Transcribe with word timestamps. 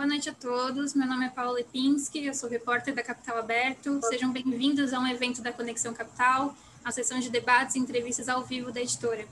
Boa 0.00 0.08
noite 0.08 0.30
a 0.30 0.32
todos. 0.32 0.94
Meu 0.94 1.06
nome 1.06 1.26
é 1.26 1.28
Paula 1.28 1.58
Lipinski, 1.58 2.24
eu 2.24 2.32
sou 2.32 2.48
repórter 2.48 2.94
da 2.94 3.02
Capital 3.02 3.36
Aberto. 3.36 4.00
Sejam 4.04 4.32
bem-vindos 4.32 4.94
a 4.94 4.98
um 4.98 5.06
evento 5.06 5.42
da 5.42 5.52
Conexão 5.52 5.92
Capital, 5.92 6.56
a 6.82 6.90
sessão 6.90 7.20
de 7.20 7.28
debates 7.28 7.76
e 7.76 7.78
entrevistas 7.78 8.26
ao 8.26 8.42
vivo 8.42 8.72
da 8.72 8.80
editora. 8.80 9.28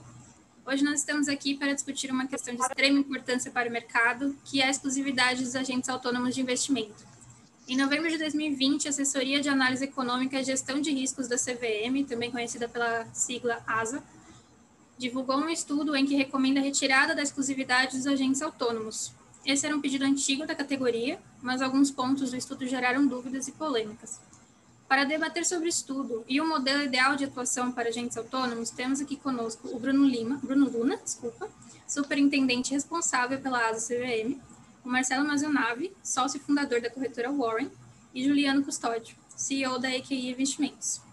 Hoje 0.66 0.84
nós 0.84 1.00
estamos 1.00 1.26
aqui 1.26 1.54
para 1.54 1.72
discutir 1.72 2.10
uma 2.10 2.26
questão 2.26 2.54
de 2.54 2.60
extrema 2.60 2.98
importância 2.98 3.50
para 3.50 3.66
o 3.66 3.72
mercado, 3.72 4.36
que 4.44 4.60
é 4.60 4.66
a 4.66 4.70
exclusividade 4.70 5.42
dos 5.42 5.56
agentes 5.56 5.88
autônomos 5.88 6.34
de 6.34 6.42
investimento. 6.42 7.02
Em 7.66 7.74
novembro 7.74 8.10
de 8.10 8.18
2020, 8.18 8.88
a 8.88 8.90
Assessoria 8.90 9.40
de 9.40 9.48
Análise 9.48 9.84
Econômica 9.84 10.38
e 10.38 10.44
Gestão 10.44 10.82
de 10.82 10.90
Riscos 10.92 11.28
da 11.28 11.36
CVM, 11.36 12.04
também 12.06 12.30
conhecida 12.30 12.68
pela 12.68 13.06
sigla 13.14 13.62
ASA, 13.66 14.04
divulgou 14.98 15.38
um 15.38 15.48
estudo 15.48 15.96
em 15.96 16.04
que 16.04 16.14
recomenda 16.14 16.60
a 16.60 16.62
retirada 16.62 17.14
da 17.14 17.22
exclusividade 17.22 17.96
dos 17.96 18.06
agentes 18.06 18.42
autônomos, 18.42 19.16
esse 19.44 19.66
era 19.66 19.76
um 19.76 19.80
pedido 19.80 20.04
antigo 20.04 20.46
da 20.46 20.54
categoria, 20.54 21.18
mas 21.42 21.62
alguns 21.62 21.90
pontos 21.90 22.30
do 22.30 22.36
estudo 22.36 22.66
geraram 22.66 23.06
dúvidas 23.06 23.48
e 23.48 23.52
polêmicas. 23.52 24.20
Para 24.88 25.04
debater 25.04 25.44
sobre 25.44 25.66
o 25.66 25.68
estudo 25.68 26.24
e 26.26 26.40
o 26.40 26.48
modelo 26.48 26.82
ideal 26.82 27.14
de 27.14 27.24
atuação 27.24 27.70
para 27.70 27.88
agentes 27.88 28.16
autônomos, 28.16 28.70
temos 28.70 29.00
aqui 29.00 29.16
conosco 29.16 29.68
o 29.68 29.78
Bruno 29.78 30.06
Lima, 30.06 30.38
Bruno 30.42 30.68
Luna, 30.68 30.96
desculpa, 30.96 31.48
superintendente 31.86 32.72
responsável 32.72 33.38
pela 33.40 33.68
ASA 33.68 33.94
CVM, 33.94 34.38
o 34.84 34.88
Marcelo 34.88 35.26
Mazionave, 35.26 35.94
sócio 36.02 36.40
fundador 36.40 36.80
da 36.80 36.90
corretora 36.90 37.30
Warren, 37.30 37.70
e 38.14 38.24
Juliano 38.24 38.64
Custódio, 38.64 39.14
CEO 39.36 39.78
da 39.78 39.94
EQI 39.94 40.30
Investimentos 40.30 41.07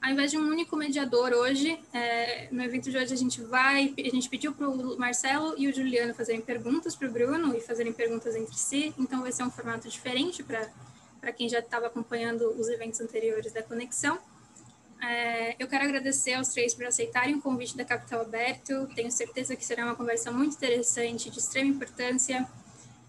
ao 0.00 0.10
invés 0.10 0.30
de 0.30 0.38
um 0.38 0.48
único 0.48 0.76
mediador 0.76 1.32
hoje, 1.32 1.78
é, 1.92 2.48
no 2.52 2.62
evento 2.62 2.90
de 2.90 2.96
hoje 2.96 3.12
a 3.12 3.16
gente 3.16 3.40
vai, 3.42 3.92
a 3.98 4.10
gente 4.10 4.28
pediu 4.28 4.52
para 4.52 4.68
o 4.68 4.98
Marcelo 4.98 5.54
e 5.58 5.68
o 5.68 5.74
Juliano 5.74 6.14
fazerem 6.14 6.40
perguntas 6.40 6.94
para 6.94 7.08
o 7.08 7.10
Bruno 7.10 7.56
e 7.56 7.60
fazerem 7.60 7.92
perguntas 7.92 8.36
entre 8.36 8.56
si, 8.56 8.94
então 8.98 9.22
vai 9.22 9.32
ser 9.32 9.42
um 9.42 9.50
formato 9.50 9.88
diferente 9.88 10.42
para 10.42 11.32
quem 11.32 11.48
já 11.48 11.58
estava 11.58 11.86
acompanhando 11.86 12.48
os 12.58 12.68
eventos 12.68 13.00
anteriores 13.00 13.52
da 13.52 13.62
Conexão. 13.62 14.18
É, 15.02 15.56
eu 15.58 15.66
quero 15.68 15.84
agradecer 15.84 16.34
aos 16.34 16.48
três 16.48 16.72
por 16.72 16.86
aceitarem 16.86 17.34
o 17.34 17.42
convite 17.42 17.76
da 17.76 17.84
Capital 17.84 18.22
Aberto, 18.22 18.88
tenho 18.94 19.10
certeza 19.10 19.56
que 19.56 19.64
será 19.64 19.84
uma 19.84 19.94
conversa 19.94 20.30
muito 20.30 20.54
interessante, 20.54 21.30
de 21.30 21.38
extrema 21.38 21.70
importância. 21.70 22.46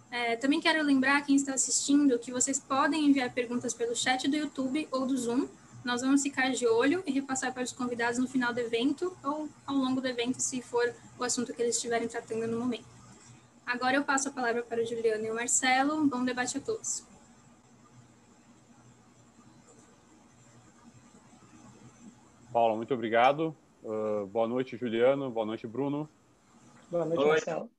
É, 0.09 0.35
também 0.35 0.59
quero 0.59 0.83
lembrar 0.83 1.21
quem 1.25 1.35
está 1.35 1.53
assistindo 1.53 2.17
que 2.17 2.31
vocês 2.31 2.59
podem 2.59 3.05
enviar 3.05 3.31
perguntas 3.33 3.73
pelo 3.73 3.95
chat 3.95 4.27
do 4.27 4.35
YouTube 4.35 4.87
ou 4.91 5.05
do 5.05 5.17
Zoom, 5.17 5.47
nós 5.83 6.01
vamos 6.01 6.21
ficar 6.21 6.51
de 6.51 6.67
olho 6.67 7.03
e 7.05 7.11
repassar 7.11 7.53
para 7.53 7.63
os 7.63 7.71
convidados 7.71 8.19
no 8.19 8.27
final 8.27 8.53
do 8.53 8.59
evento 8.59 9.15
ou 9.23 9.47
ao 9.65 9.75
longo 9.75 10.01
do 10.01 10.07
evento, 10.07 10.39
se 10.39 10.61
for 10.61 10.93
o 11.17 11.23
assunto 11.23 11.53
que 11.53 11.61
eles 11.61 11.75
estiverem 11.75 12.07
tratando 12.07 12.47
no 12.47 12.59
momento. 12.59 12.85
Agora 13.65 13.95
eu 13.95 14.03
passo 14.03 14.29
a 14.29 14.31
palavra 14.31 14.63
para 14.63 14.81
o 14.81 14.85
Juliano 14.85 15.25
e 15.25 15.31
o 15.31 15.35
Marcelo. 15.35 16.05
Bom 16.07 16.23
debate 16.23 16.57
a 16.57 16.61
todos. 16.61 17.05
Paula, 22.51 22.75
muito 22.75 22.93
obrigado. 22.93 23.55
Uh, 23.83 24.25
boa 24.27 24.47
noite, 24.47 24.77
Juliano. 24.77 25.29
Boa 25.29 25.45
noite, 25.45 25.67
Bruno. 25.67 26.09
Boa 26.89 27.05
noite, 27.05 27.21
Oi. 27.21 27.27
Marcelo. 27.27 27.69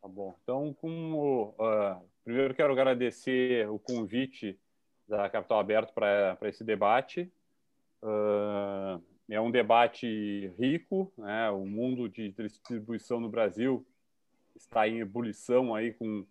Tá 0.00 0.08
bom. 0.08 0.36
Então, 0.42 0.76
como, 0.80 1.54
uh, 1.58 2.00
primeiro 2.22 2.54
quero 2.54 2.72
agradecer 2.72 3.68
o 3.68 3.78
convite 3.78 4.58
da 5.08 5.28
Capital 5.28 5.58
Aberto 5.58 5.92
para 5.92 6.36
esse 6.42 6.64
debate. 6.64 7.30
Uh, 8.02 9.02
é 9.28 9.40
um 9.40 9.50
debate 9.50 10.52
rico, 10.58 11.12
né? 11.18 11.50
o 11.50 11.66
mundo 11.66 12.08
de 12.08 12.30
distribuição 12.30 13.18
no 13.18 13.28
Brasil 13.28 13.84
está 14.54 14.86
em 14.88 15.00
ebulição 15.00 15.74
aí 15.74 15.92
com, 15.92 16.24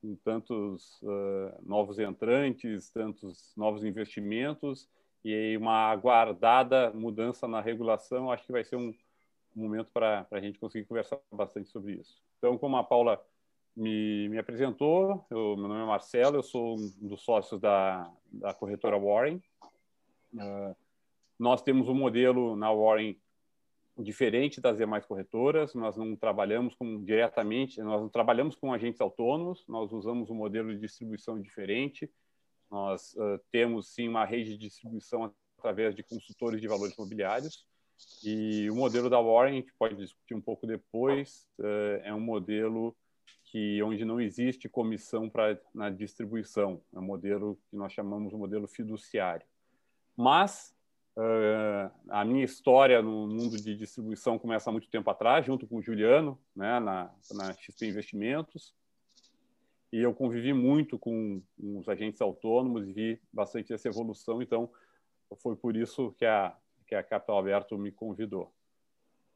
com 0.00 0.14
tantos 0.16 1.00
uh, 1.02 1.60
novos 1.62 1.98
entrantes, 1.98 2.88
tantos 2.90 3.52
novos 3.56 3.84
investimentos 3.84 4.88
e 5.24 5.56
uma 5.56 5.90
aguardada 5.90 6.92
mudança 6.92 7.48
na 7.48 7.60
regulação. 7.60 8.30
Acho 8.30 8.46
que 8.46 8.52
vai 8.52 8.64
ser 8.64 8.76
um, 8.76 8.94
momento 9.54 9.90
para 9.90 10.26
a 10.30 10.40
gente 10.40 10.58
conseguir 10.58 10.84
conversar 10.86 11.18
bastante 11.32 11.68
sobre 11.70 11.94
isso. 11.94 12.22
Então, 12.38 12.58
como 12.58 12.76
a 12.76 12.84
Paula 12.84 13.20
me, 13.76 14.28
me 14.28 14.38
apresentou. 14.38 15.26
Eu, 15.30 15.56
meu 15.56 15.68
nome 15.68 15.82
é 15.82 15.86
Marcelo, 15.86 16.36
eu 16.36 16.42
sou 16.42 16.76
um 16.76 17.08
dos 17.08 17.22
sócios 17.22 17.60
da, 17.60 18.10
da 18.32 18.54
corretora 18.54 18.98
Warren. 18.98 19.40
Uh, 20.32 20.74
nós 21.38 21.62
temos 21.62 21.88
um 21.88 21.94
modelo 21.94 22.56
na 22.56 22.72
Warren 22.72 23.20
diferente 23.98 24.60
das 24.60 24.78
demais 24.78 25.04
corretoras. 25.04 25.74
Nós 25.74 25.96
não 25.96 26.16
trabalhamos 26.16 26.74
com 26.74 27.04
diretamente, 27.04 27.80
nós 27.82 28.00
não 28.00 28.08
trabalhamos 28.08 28.56
com 28.56 28.72
agentes 28.72 29.00
autônomos. 29.00 29.64
Nós 29.68 29.92
usamos 29.92 30.30
um 30.30 30.34
modelo 30.34 30.72
de 30.72 30.80
distribuição 30.80 31.40
diferente. 31.40 32.10
Nós 32.70 33.14
uh, 33.14 33.38
temos 33.52 33.88
sim 33.94 34.08
uma 34.08 34.24
rede 34.24 34.56
de 34.56 34.68
distribuição 34.68 35.32
através 35.58 35.94
de 35.94 36.02
consultores 36.02 36.60
de 36.60 36.68
valores 36.68 36.94
imobiliários. 36.94 37.66
E 38.24 38.68
o 38.70 38.74
modelo 38.74 39.08
da 39.08 39.20
Warren, 39.20 39.56
gente 39.56 39.72
pode 39.78 39.96
discutir 39.96 40.34
um 40.34 40.40
pouco 40.40 40.66
depois, 40.66 41.46
uh, 41.58 42.00
é 42.02 42.12
um 42.12 42.20
modelo 42.20 42.94
que 43.56 43.82
onde 43.82 44.04
não 44.04 44.20
existe 44.20 44.68
comissão 44.68 45.30
para 45.30 45.58
na 45.74 45.88
distribuição, 45.88 46.78
é 46.94 46.98
um 46.98 47.02
modelo 47.02 47.58
que 47.70 47.74
nós 47.74 47.90
chamamos 47.90 48.28
de 48.28 48.36
modelo 48.36 48.68
fiduciário. 48.68 49.46
Mas 50.14 50.76
uh, 51.16 51.90
a 52.10 52.22
minha 52.22 52.44
história 52.44 53.00
no 53.00 53.26
mundo 53.26 53.56
de 53.56 53.74
distribuição 53.74 54.38
começa 54.38 54.68
há 54.68 54.72
muito 54.72 54.90
tempo 54.90 55.08
atrás, 55.08 55.46
junto 55.46 55.66
com 55.66 55.76
o 55.76 55.82
Juliano, 55.82 56.38
né, 56.54 56.78
na, 56.80 57.10
na 57.32 57.54
XP 57.54 57.86
Investimentos, 57.86 58.74
e 59.90 60.02
eu 60.02 60.12
convivi 60.12 60.52
muito 60.52 60.98
com, 60.98 61.40
os 61.58 61.88
agentes 61.88 62.20
autônomos 62.20 62.86
e 62.86 62.92
vi 62.92 63.22
bastante 63.32 63.72
essa 63.72 63.88
evolução, 63.88 64.42
então 64.42 64.70
foi 65.38 65.56
por 65.56 65.74
isso 65.78 66.12
que 66.18 66.26
a, 66.26 66.54
que 66.86 66.94
a 66.94 67.02
Capital 67.02 67.38
Aberto 67.38 67.78
me 67.78 67.90
convidou. 67.90 68.52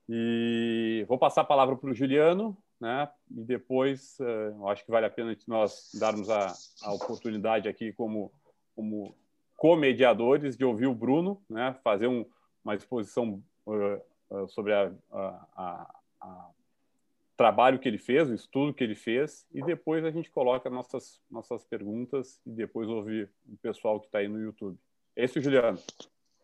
E 0.06 1.06
vou 1.08 1.16
passar 1.16 1.41
a 1.41 1.44
palavra 1.44 1.75
para 1.75 1.88
o 1.88 1.94
Juliano, 1.94 2.54
né? 2.80 3.08
E 3.30 3.42
depois, 3.42 4.18
uh, 4.20 4.66
acho 4.68 4.84
que 4.84 4.91
vale 4.91 5.06
a 5.06 5.10
pena 5.10 5.36
nós 5.46 5.91
darmos 5.94 6.30
a, 6.30 6.52
a 6.82 6.94
oportunidade 6.94 7.68
aqui 7.68 7.92
como 7.92 8.32
como 8.74 9.14
comediadores 9.56 10.56
de 10.56 10.64
ouvir 10.64 10.86
o 10.86 10.94
Bruno, 10.94 11.42
né? 11.48 11.76
Fazer 11.84 12.06
um, 12.06 12.24
uma 12.64 12.74
exposição 12.74 13.42
uh, 13.66 14.00
uh, 14.30 14.48
sobre 14.48 14.72
a, 14.72 14.90
a, 15.12 15.94
a, 16.19 16.50
trabalho 17.36 17.78
que 17.78 17.86
ele 17.86 17.98
fez, 17.98 18.30
o 18.30 18.34
estudo 18.34 18.72
que 18.72 18.82
ele 18.82 18.94
fez, 18.94 19.46
e 19.52 19.62
depois 19.62 20.02
a 20.04 20.10
gente 20.10 20.30
coloca 20.30 20.70
nossas 20.70 21.20
nossas 21.30 21.62
perguntas 21.64 22.40
e 22.46 22.50
depois 22.50 22.88
ouvir 22.88 23.30
o 23.46 23.56
pessoal 23.58 24.00
que 24.00 24.06
está 24.06 24.19
aí 24.19 24.28
no 24.28 24.40
YouTube. 24.40 24.78
É 25.14 25.24
isso, 25.24 25.40
Juliano. 25.40 25.78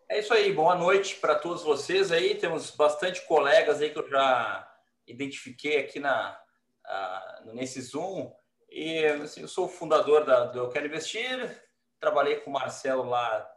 É 0.09 0.19
isso 0.19 0.35
aí. 0.35 0.53
Boa 0.53 0.75
noite 0.75 1.17
para 1.17 1.37
todos 1.37 1.63
vocês 1.63 2.13
aí. 2.13 2.35
Temos 2.35 2.71
bastante 2.71 3.27
colegas 3.27 3.81
aí 3.81 3.91
que 3.91 3.99
eu 3.99 4.09
já 4.09 4.76
identifiquei 5.07 5.79
aqui 5.79 6.01
na, 6.01 6.39
nesse 7.53 7.81
Zoom. 7.81 8.33
E 8.71 9.05
assim, 9.07 9.43
eu 9.43 9.49
sou 9.49 9.67
o 9.67 9.69
fundador 9.71 10.25
da, 10.25 10.47
do 10.47 10.59
Eu 10.59 10.69
Quero 10.69 10.87
Investir, 10.87 11.63
trabalhei 12.01 12.37
com 12.37 12.51
o 12.51 12.53
Marcelo 12.53 13.05
lá 13.05 13.51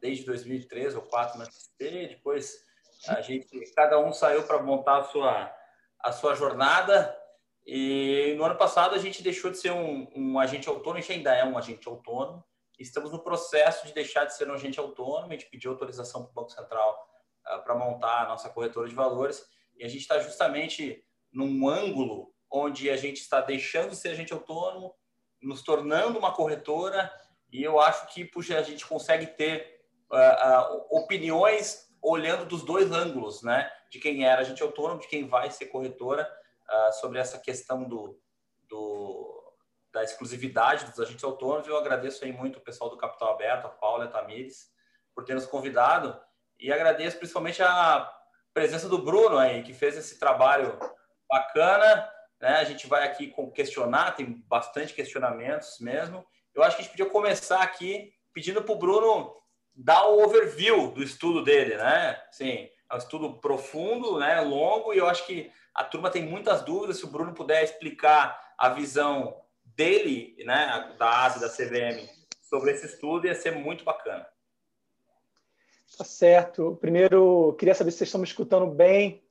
desde 0.00 0.24
2013 0.24 0.96
ou 0.96 1.02
2004 1.02 1.38
na 1.38 1.44
XP, 1.44 2.08
depois 2.08 2.66
a 3.06 3.20
gente, 3.20 3.48
cada 3.74 3.98
um 3.98 4.12
saiu 4.12 4.42
para 4.44 4.62
montar 4.62 4.98
a 4.98 5.04
sua, 5.04 5.54
a 6.00 6.12
sua 6.12 6.34
jornada, 6.34 7.16
e 7.66 8.34
no 8.36 8.44
ano 8.44 8.56
passado 8.56 8.94
a 8.94 8.98
gente 8.98 9.22
deixou 9.22 9.50
de 9.50 9.58
ser 9.58 9.70
um, 9.70 10.08
um 10.14 10.38
agente 10.38 10.68
autônomo, 10.68 10.98
a 10.98 11.00
gente 11.00 11.12
ainda 11.12 11.34
é 11.34 11.44
um 11.44 11.58
agente 11.58 11.86
autônomo, 11.88 12.44
estamos 12.78 13.12
no 13.12 13.22
processo 13.22 13.86
de 13.86 13.92
deixar 13.92 14.24
de 14.24 14.34
ser 14.34 14.50
um 14.50 14.54
agente 14.54 14.80
autônomo, 14.80 15.26
a 15.26 15.36
gente 15.36 15.50
pediu 15.50 15.72
autorização 15.72 16.22
para 16.22 16.30
o 16.30 16.34
Banco 16.34 16.50
Central 16.50 17.08
uh, 17.46 17.62
para 17.62 17.74
montar 17.74 18.24
a 18.24 18.28
nossa 18.28 18.48
corretora 18.48 18.88
de 18.88 18.94
valores, 18.94 19.44
e 19.78 19.84
a 19.84 19.88
gente 19.88 20.00
está 20.00 20.18
justamente 20.18 21.04
num 21.32 21.68
ângulo 21.68 22.34
onde 22.50 22.90
a 22.90 22.96
gente 22.96 23.20
está 23.20 23.40
deixando 23.40 23.90
de 23.90 23.96
ser 23.96 24.10
agente 24.10 24.32
autônomo, 24.32 24.94
nos 25.40 25.62
tornando 25.62 26.18
uma 26.18 26.32
corretora, 26.32 27.12
e 27.52 27.62
eu 27.62 27.80
acho 27.80 28.12
que 28.12 28.24
puxa, 28.24 28.58
a 28.58 28.62
gente 28.62 28.86
consegue 28.86 29.26
ter 29.26 29.82
uh, 30.10 30.16
uh, 30.16 30.98
opiniões 30.98 31.88
olhando 32.02 32.44
dos 32.44 32.64
dois 32.64 32.90
ângulos, 32.90 33.42
né? 33.42 33.70
De 33.90 33.98
quem 33.98 34.24
era 34.24 34.40
agente 34.40 34.62
autônomo, 34.62 35.00
de 35.00 35.08
quem 35.08 35.26
vai 35.26 35.50
ser 35.50 35.66
corretora, 35.66 36.28
uh, 36.68 36.92
sobre 36.94 37.18
essa 37.18 37.38
questão 37.38 37.84
do, 37.84 38.20
do, 38.68 39.54
da 39.92 40.02
exclusividade 40.02 40.86
dos 40.86 41.00
agentes 41.00 41.24
autônomos. 41.24 41.66
Eu 41.66 41.76
agradeço 41.76 42.24
aí 42.24 42.32
muito 42.32 42.58
o 42.58 42.62
pessoal 42.62 42.90
do 42.90 42.96
Capital 42.96 43.34
Aberto, 43.34 43.66
a 43.66 43.70
Paula 43.70 44.08
Tamires, 44.08 44.70
por 45.14 45.24
ter 45.24 45.34
nos 45.34 45.46
convidado, 45.46 46.18
e 46.58 46.72
agradeço 46.72 47.18
principalmente 47.18 47.62
a 47.62 48.17
presença 48.58 48.88
do 48.88 48.98
Bruno 48.98 49.38
aí, 49.38 49.62
que 49.62 49.72
fez 49.72 49.96
esse 49.96 50.18
trabalho 50.18 50.76
bacana. 51.30 52.10
Né? 52.40 52.56
A 52.56 52.64
gente 52.64 52.88
vai 52.88 53.04
aqui 53.04 53.32
questionar, 53.54 54.16
tem 54.16 54.44
bastante 54.48 54.92
questionamentos 54.92 55.78
mesmo. 55.80 56.26
Eu 56.52 56.64
acho 56.64 56.74
que 56.74 56.82
a 56.82 56.84
gente 56.84 56.90
podia 56.90 57.08
começar 57.08 57.62
aqui 57.62 58.12
pedindo 58.34 58.60
para 58.60 58.74
o 58.74 58.78
Bruno 58.78 59.32
dar 59.72 60.08
o 60.08 60.24
overview 60.24 60.90
do 60.90 61.04
estudo 61.04 61.44
dele, 61.44 61.76
né? 61.76 62.20
Sim, 62.32 62.68
é 62.90 62.94
um 62.94 62.98
estudo 62.98 63.40
profundo, 63.40 64.18
né? 64.18 64.40
Longo, 64.40 64.92
e 64.92 64.98
eu 64.98 65.06
acho 65.06 65.24
que 65.24 65.52
a 65.72 65.84
turma 65.84 66.10
tem 66.10 66.24
muitas 66.24 66.62
dúvidas. 66.62 66.98
Se 66.98 67.04
o 67.04 67.10
Bruno 67.10 67.32
puder 67.32 67.62
explicar 67.62 68.54
a 68.58 68.70
visão 68.70 69.40
dele, 69.64 70.34
né, 70.44 70.96
da 70.98 71.24
ASA, 71.24 71.38
da 71.38 71.48
CVM, 71.48 72.08
sobre 72.42 72.72
esse 72.72 72.86
estudo 72.86 73.28
ia 73.28 73.36
ser 73.36 73.52
muito 73.52 73.84
bacana. 73.84 74.26
Tá 75.96 76.04
certo. 76.04 76.76
Primeiro, 76.80 77.54
queria 77.58 77.74
saber 77.74 77.90
se 77.90 77.98
vocês 77.98 78.08
estão 78.08 78.20
me 78.20 78.26
escutando 78.26 78.66
bem. 78.66 79.22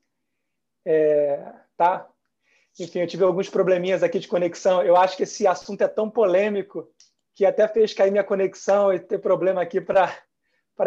É, 0.85 1.53
tá? 1.75 2.09
Enfim, 2.79 2.99
eu 2.99 3.07
tive 3.07 3.23
alguns 3.23 3.49
probleminhas 3.49 4.03
aqui 4.03 4.19
de 4.19 4.27
conexão. 4.27 4.83
Eu 4.83 4.95
acho 4.95 5.17
que 5.17 5.23
esse 5.23 5.45
assunto 5.45 5.81
é 5.81 5.87
tão 5.87 6.09
polêmico 6.09 6.89
que 7.35 7.45
até 7.45 7.67
fez 7.67 7.93
cair 7.93 8.11
minha 8.11 8.23
conexão 8.23 8.93
e 8.93 8.99
ter 8.99 9.19
problema 9.19 9.61
aqui 9.61 9.79
para 9.79 10.15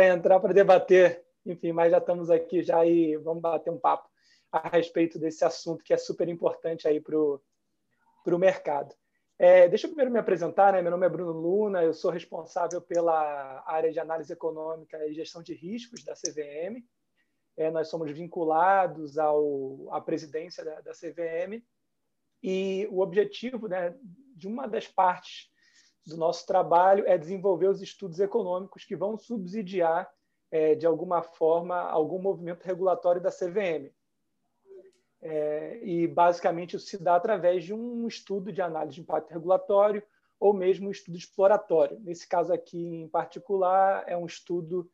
entrar 0.07 0.41
para 0.41 0.53
debater. 0.53 1.25
Enfim, 1.47 1.73
mas 1.73 1.91
já 1.91 1.99
estamos 1.99 2.31
aqui 2.31 2.63
já 2.63 2.85
e 2.85 3.17
vamos 3.17 3.41
bater 3.41 3.71
um 3.71 3.79
papo 3.79 4.09
a 4.53 4.69
respeito 4.69 5.19
desse 5.19 5.45
assunto 5.45 5.85
que 5.85 5.95
é 5.95 5.97
super 5.97 6.29
importante 6.29 6.89
aí 6.89 7.01
para 7.01 7.17
o 7.17 8.39
mercado. 8.39 8.95
É, 9.43 9.67
deixa 9.69 9.87
eu 9.87 9.89
primeiro 9.89 10.11
me 10.11 10.19
apresentar, 10.19 10.75
né? 10.75 10.83
Meu 10.83 10.91
nome 10.91 11.07
é 11.07 11.09
Bruno 11.09 11.33
Luna, 11.33 11.83
eu 11.83 11.95
sou 11.95 12.11
responsável 12.11 12.79
pela 12.79 13.65
área 13.67 13.91
de 13.91 13.99
análise 13.99 14.31
econômica 14.31 15.03
e 15.07 15.15
gestão 15.15 15.43
de 15.43 15.55
riscos 15.55 16.05
da 16.05 16.13
CVM. 16.13 16.85
É, 17.57 17.71
nós 17.71 17.89
somos 17.89 18.11
vinculados 18.11 19.17
ao, 19.17 19.89
à 19.93 19.99
presidência 19.99 20.63
da, 20.63 20.83
da 20.83 20.93
CVM 20.93 21.65
e 22.43 22.87
o 22.91 23.01
objetivo 23.01 23.67
né, 23.67 23.97
de 24.37 24.47
uma 24.47 24.69
das 24.69 24.87
partes 24.87 25.51
do 26.07 26.19
nosso 26.19 26.47
trabalho 26.47 27.07
é 27.07 27.17
desenvolver 27.17 27.69
os 27.69 27.81
estudos 27.81 28.21
econômicos 28.21 28.85
que 28.85 28.95
vão 28.95 29.17
subsidiar, 29.17 30.07
é, 30.51 30.75
de 30.75 30.85
alguma 30.85 31.23
forma, 31.23 31.77
algum 31.77 32.21
movimento 32.21 32.63
regulatório 32.63 33.23
da 33.23 33.31
CVM. 33.31 33.91
É, 35.23 35.81
e, 35.83 36.07
basicamente, 36.07 36.77
isso 36.77 36.87
se 36.87 36.99
dá 36.99 37.17
através 37.17 37.65
de 37.65 37.75
um 37.75 38.07
estudo 38.07 38.53
de 38.53 38.63
análise 38.63 38.95
de 38.95 39.01
impacto 39.03 39.31
regulatório 39.31 40.03
ou 40.39 40.55
mesmo 40.55 40.89
um 40.89 40.91
estudo 40.91 41.19
exploratório. 41.19 42.01
Nesse 42.01 42.27
caso 42.27 42.53
aqui, 42.53 42.79
em 42.79 43.09
particular, 43.09 44.05
é 44.07 44.17
um 44.17 44.25
estudo 44.25 44.91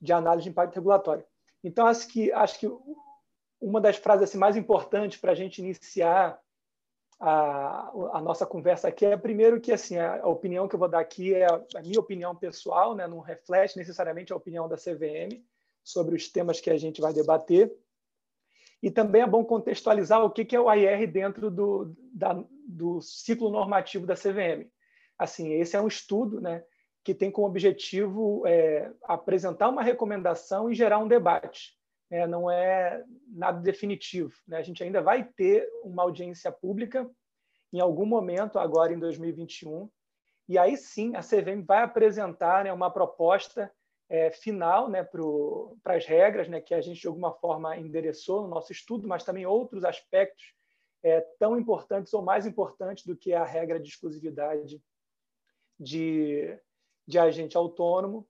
de 0.00 0.12
análise 0.12 0.44
de 0.44 0.50
impacto 0.50 0.74
regulatório. 0.74 1.24
Então, 1.64 1.86
acho 1.86 2.06
que, 2.08 2.30
acho 2.32 2.58
que 2.58 2.70
uma 3.60 3.80
das 3.80 3.96
frases 3.96 4.28
assim, 4.28 4.38
mais 4.38 4.56
importantes 4.56 5.18
para 5.18 5.32
a 5.32 5.34
gente 5.34 5.58
iniciar 5.58 6.38
a, 7.18 7.90
a, 8.14 8.20
nossa 8.22 8.46
conversa 8.46 8.88
aqui 8.88 9.04
é, 9.04 9.16
primeiro, 9.16 9.60
que 9.60 9.72
assim 9.72 9.98
a, 9.98 10.26
opinião 10.26 10.66
que 10.66 10.74
eu 10.74 10.78
vou 10.78 10.88
dar 10.88 11.00
aqui 11.00 11.34
é 11.34 11.44
a, 11.44 11.62
a 11.76 11.82
minha 11.82 12.00
opinião 12.00 12.34
pessoal, 12.34 12.94
né? 12.94 13.06
não 13.06 13.20
reflete 13.20 13.76
necessariamente 13.76 14.32
a 14.32 14.36
opinião 14.36 14.66
da 14.66 14.76
CVM 14.76 15.44
sobre 15.84 16.16
os 16.16 16.28
temas 16.28 16.60
que 16.60 16.70
a 16.70 16.78
gente 16.78 17.00
vai 17.00 17.12
debater. 17.12 17.70
E 18.82 18.90
também 18.90 19.22
é 19.22 19.26
bom 19.26 19.44
contextualizar 19.44 20.24
o 20.24 20.30
que 20.30 20.56
é 20.56 20.60
o 20.60 20.72
IR 20.72 21.06
dentro 21.10 21.50
do, 21.50 21.94
da, 22.12 22.42
do 22.66 23.00
ciclo 23.00 23.50
normativo 23.50 24.06
da 24.06 24.14
CVM. 24.14 24.70
Assim, 25.18 25.52
esse 25.52 25.76
é 25.76 25.80
um 25.80 25.88
estudo 25.88 26.40
né, 26.40 26.64
que 27.04 27.14
tem 27.14 27.30
como 27.30 27.46
objetivo 27.46 28.46
é, 28.46 28.90
apresentar 29.04 29.68
uma 29.68 29.82
recomendação 29.82 30.70
e 30.70 30.74
gerar 30.74 30.98
um 30.98 31.08
debate. 31.08 31.78
É, 32.10 32.26
não 32.26 32.50
é 32.50 33.04
nada 33.28 33.60
definitivo. 33.60 34.32
Né? 34.48 34.56
A 34.56 34.62
gente 34.62 34.82
ainda 34.82 35.02
vai 35.02 35.24
ter 35.24 35.68
uma 35.84 36.02
audiência 36.02 36.50
pública 36.50 37.08
em 37.72 37.80
algum 37.80 38.06
momento, 38.06 38.58
agora 38.58 38.92
em 38.92 38.98
2021, 38.98 39.88
e 40.48 40.58
aí 40.58 40.76
sim 40.76 41.14
a 41.14 41.20
CVM 41.20 41.62
vai 41.64 41.82
apresentar 41.82 42.64
né, 42.64 42.72
uma 42.72 42.90
proposta 42.90 43.70
é, 44.10 44.28
final 44.32 44.90
né, 44.90 45.04
para 45.04 45.94
as 45.94 46.04
regras 46.04 46.48
né, 46.48 46.60
que 46.60 46.74
a 46.74 46.80
gente, 46.80 47.00
de 47.00 47.06
alguma 47.06 47.32
forma, 47.32 47.76
endereçou 47.76 48.42
no 48.42 48.48
nosso 48.48 48.72
estudo, 48.72 49.06
mas 49.06 49.22
também 49.22 49.46
outros 49.46 49.84
aspectos 49.84 50.52
é, 51.00 51.20
tão 51.38 51.56
importantes 51.56 52.12
ou 52.12 52.20
mais 52.20 52.44
importantes 52.44 53.06
do 53.06 53.16
que 53.16 53.32
a 53.32 53.44
regra 53.44 53.78
de 53.78 53.88
exclusividade 53.88 54.82
de, 55.78 56.58
de 57.06 57.18
agente 57.20 57.56
autônomo. 57.56 58.26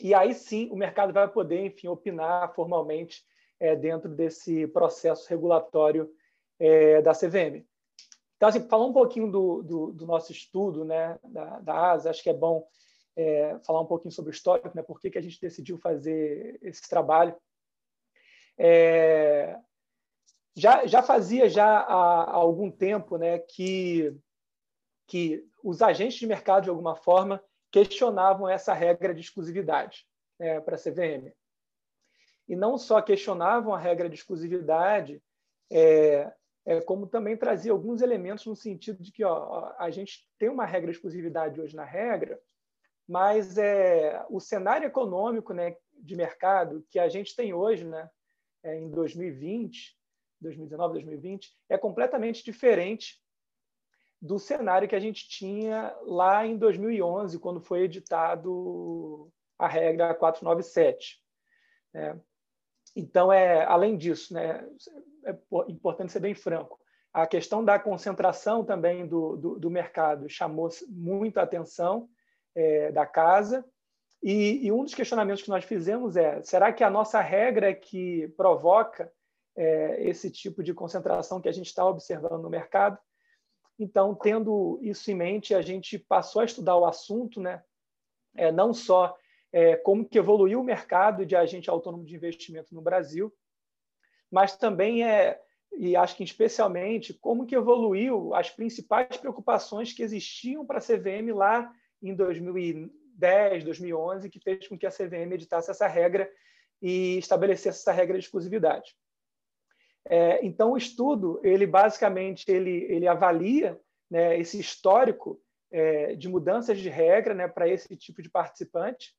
E 0.00 0.14
aí 0.14 0.34
sim 0.34 0.70
o 0.70 0.76
mercado 0.76 1.12
vai 1.12 1.28
poder, 1.28 1.66
enfim, 1.66 1.88
opinar 1.88 2.54
formalmente 2.54 3.22
é, 3.60 3.76
dentro 3.76 4.08
desse 4.08 4.66
processo 4.68 5.28
regulatório 5.28 6.10
é, 6.58 7.02
da 7.02 7.12
CVM. 7.12 7.62
Então, 8.36 8.48
assim, 8.48 8.66
falar 8.68 8.86
um 8.86 8.92
pouquinho 8.92 9.30
do, 9.30 9.62
do, 9.62 9.92
do 9.92 10.06
nosso 10.06 10.32
estudo 10.32 10.82
né, 10.82 11.18
da, 11.24 11.60
da 11.60 11.90
ASA, 11.92 12.08
acho 12.08 12.22
que 12.22 12.30
é 12.30 12.34
bom 12.34 12.66
é, 13.16 13.58
falar 13.60 13.80
um 13.80 13.86
pouquinho 13.86 14.12
sobre 14.12 14.30
o 14.30 14.34
histórico, 14.34 14.70
né? 14.74 14.82
por 14.82 15.00
que, 15.00 15.10
que 15.10 15.18
a 15.18 15.22
gente 15.22 15.40
decidiu 15.40 15.78
fazer 15.78 16.58
esse 16.62 16.88
trabalho. 16.88 17.36
É, 18.58 19.58
já, 20.54 20.86
já 20.86 21.02
fazia 21.02 21.48
já 21.48 21.66
há, 21.66 22.24
há, 22.24 22.34
algum 22.34 22.70
tempo 22.70 23.16
né, 23.16 23.38
que, 23.38 24.14
que 25.06 25.44
os 25.62 25.82
agentes 25.82 26.18
de 26.18 26.26
mercado, 26.26 26.64
de 26.64 26.70
alguma 26.70 26.96
forma, 26.96 27.42
questionavam 27.70 28.48
essa 28.48 28.74
regra 28.74 29.14
de 29.14 29.20
exclusividade 29.20 30.06
né, 30.38 30.60
para 30.60 30.76
a 30.76 30.78
CVM. 30.78 31.32
E 32.48 32.56
não 32.56 32.76
só 32.76 33.00
questionavam 33.00 33.72
a 33.72 33.78
regra 33.78 34.08
de 34.08 34.16
exclusividade, 34.16 35.22
é, 35.70 36.32
é, 36.66 36.80
como 36.80 37.06
também 37.06 37.36
trazia 37.36 37.72
alguns 37.72 38.02
elementos 38.02 38.44
no 38.44 38.56
sentido 38.56 39.02
de 39.02 39.12
que 39.12 39.24
ó, 39.24 39.72
a 39.78 39.90
gente 39.90 40.28
tem 40.38 40.48
uma 40.48 40.66
regra 40.66 40.90
de 40.90 40.96
exclusividade 40.96 41.60
hoje 41.60 41.76
na 41.76 41.84
regra, 41.84 42.40
mas 43.10 43.58
é, 43.58 44.24
o 44.30 44.38
cenário 44.38 44.86
econômico 44.86 45.52
né, 45.52 45.76
de 45.98 46.14
mercado 46.14 46.86
que 46.88 46.96
a 46.96 47.08
gente 47.08 47.34
tem 47.34 47.52
hoje, 47.52 47.84
né, 47.84 48.08
é, 48.62 48.78
em 48.78 48.88
2020, 48.88 49.98
2019, 50.40 50.92
2020, 50.92 51.52
é 51.68 51.76
completamente 51.76 52.44
diferente 52.44 53.20
do 54.22 54.38
cenário 54.38 54.88
que 54.88 54.94
a 54.94 55.00
gente 55.00 55.28
tinha 55.28 55.92
lá 56.02 56.46
em 56.46 56.56
2011, 56.56 57.36
quando 57.40 57.60
foi 57.60 57.80
editado 57.80 59.28
a 59.58 59.66
regra 59.66 60.14
497. 60.14 61.20
Né? 61.92 62.20
Então, 62.94 63.32
é, 63.32 63.64
além 63.64 63.96
disso, 63.96 64.32
né, 64.32 64.64
é 65.24 65.36
importante 65.68 66.12
ser 66.12 66.20
bem 66.20 66.36
franco, 66.36 66.78
a 67.12 67.26
questão 67.26 67.64
da 67.64 67.76
concentração 67.76 68.64
também 68.64 69.04
do, 69.04 69.36
do, 69.36 69.58
do 69.58 69.68
mercado 69.68 70.28
chamou 70.28 70.68
muita 70.88 71.42
atenção, 71.42 72.08
é, 72.54 72.90
da 72.92 73.06
casa. 73.06 73.64
E, 74.22 74.66
e, 74.66 74.72
um 74.72 74.84
dos 74.84 74.94
questionamentos 74.94 75.42
que 75.42 75.48
nós 75.48 75.64
fizemos 75.64 76.16
é: 76.16 76.42
será 76.42 76.72
que 76.72 76.84
a 76.84 76.90
nossa 76.90 77.20
regra 77.20 77.70
é 77.70 77.74
que 77.74 78.28
provoca 78.36 79.12
é, 79.56 80.02
esse 80.08 80.30
tipo 80.30 80.62
de 80.62 80.74
concentração 80.74 81.40
que 81.40 81.48
a 81.48 81.52
gente 81.52 81.66
está 81.66 81.86
observando 81.86 82.42
no 82.42 82.50
mercado? 82.50 82.98
Então, 83.78 84.14
tendo 84.14 84.78
isso 84.82 85.10
em 85.10 85.14
mente, 85.14 85.54
a 85.54 85.62
gente 85.62 85.98
passou 85.98 86.42
a 86.42 86.44
estudar 86.44 86.76
o 86.76 86.84
assunto, 86.84 87.40
né? 87.40 87.62
É, 88.36 88.52
não 88.52 88.74
só 88.74 89.16
é, 89.52 89.74
como 89.76 90.04
que 90.04 90.18
evoluiu 90.18 90.60
o 90.60 90.64
mercado 90.64 91.24
de 91.24 91.34
agente 91.34 91.70
autônomo 91.70 92.04
de 92.04 92.14
investimento 92.14 92.74
no 92.74 92.82
Brasil, 92.82 93.32
mas 94.30 94.56
também 94.56 95.02
é 95.02 95.40
e 95.72 95.94
acho 95.94 96.16
que 96.16 96.24
especialmente 96.24 97.14
como 97.14 97.46
que 97.46 97.54
evoluiu 97.54 98.34
as 98.34 98.50
principais 98.50 99.16
preocupações 99.16 99.92
que 99.92 100.02
existiam 100.02 100.66
para 100.66 100.78
a 100.78 100.82
CVM 100.82 101.32
lá 101.32 101.72
em 102.02 102.14
2010, 102.14 103.64
2011, 103.64 104.30
que 104.30 104.40
fez 104.40 104.66
com 104.66 104.78
que 104.78 104.86
a 104.86 104.90
CVM 104.90 105.32
editasse 105.32 105.70
essa 105.70 105.86
regra 105.86 106.30
e 106.80 107.18
estabelecesse 107.18 107.80
essa 107.80 107.92
regra 107.92 108.18
de 108.18 108.24
exclusividade. 108.24 108.96
É, 110.04 110.44
então, 110.44 110.72
o 110.72 110.76
estudo, 110.76 111.40
ele 111.42 111.66
basicamente 111.66 112.50
ele, 112.50 112.86
ele 112.90 113.06
avalia 113.06 113.78
né, 114.10 114.38
esse 114.38 114.58
histórico 114.58 115.40
é, 115.70 116.14
de 116.16 116.28
mudanças 116.28 116.78
de 116.78 116.88
regra 116.88 117.34
né, 117.34 117.46
para 117.46 117.68
esse 117.68 117.94
tipo 117.96 118.22
de 118.22 118.28
participante 118.28 119.14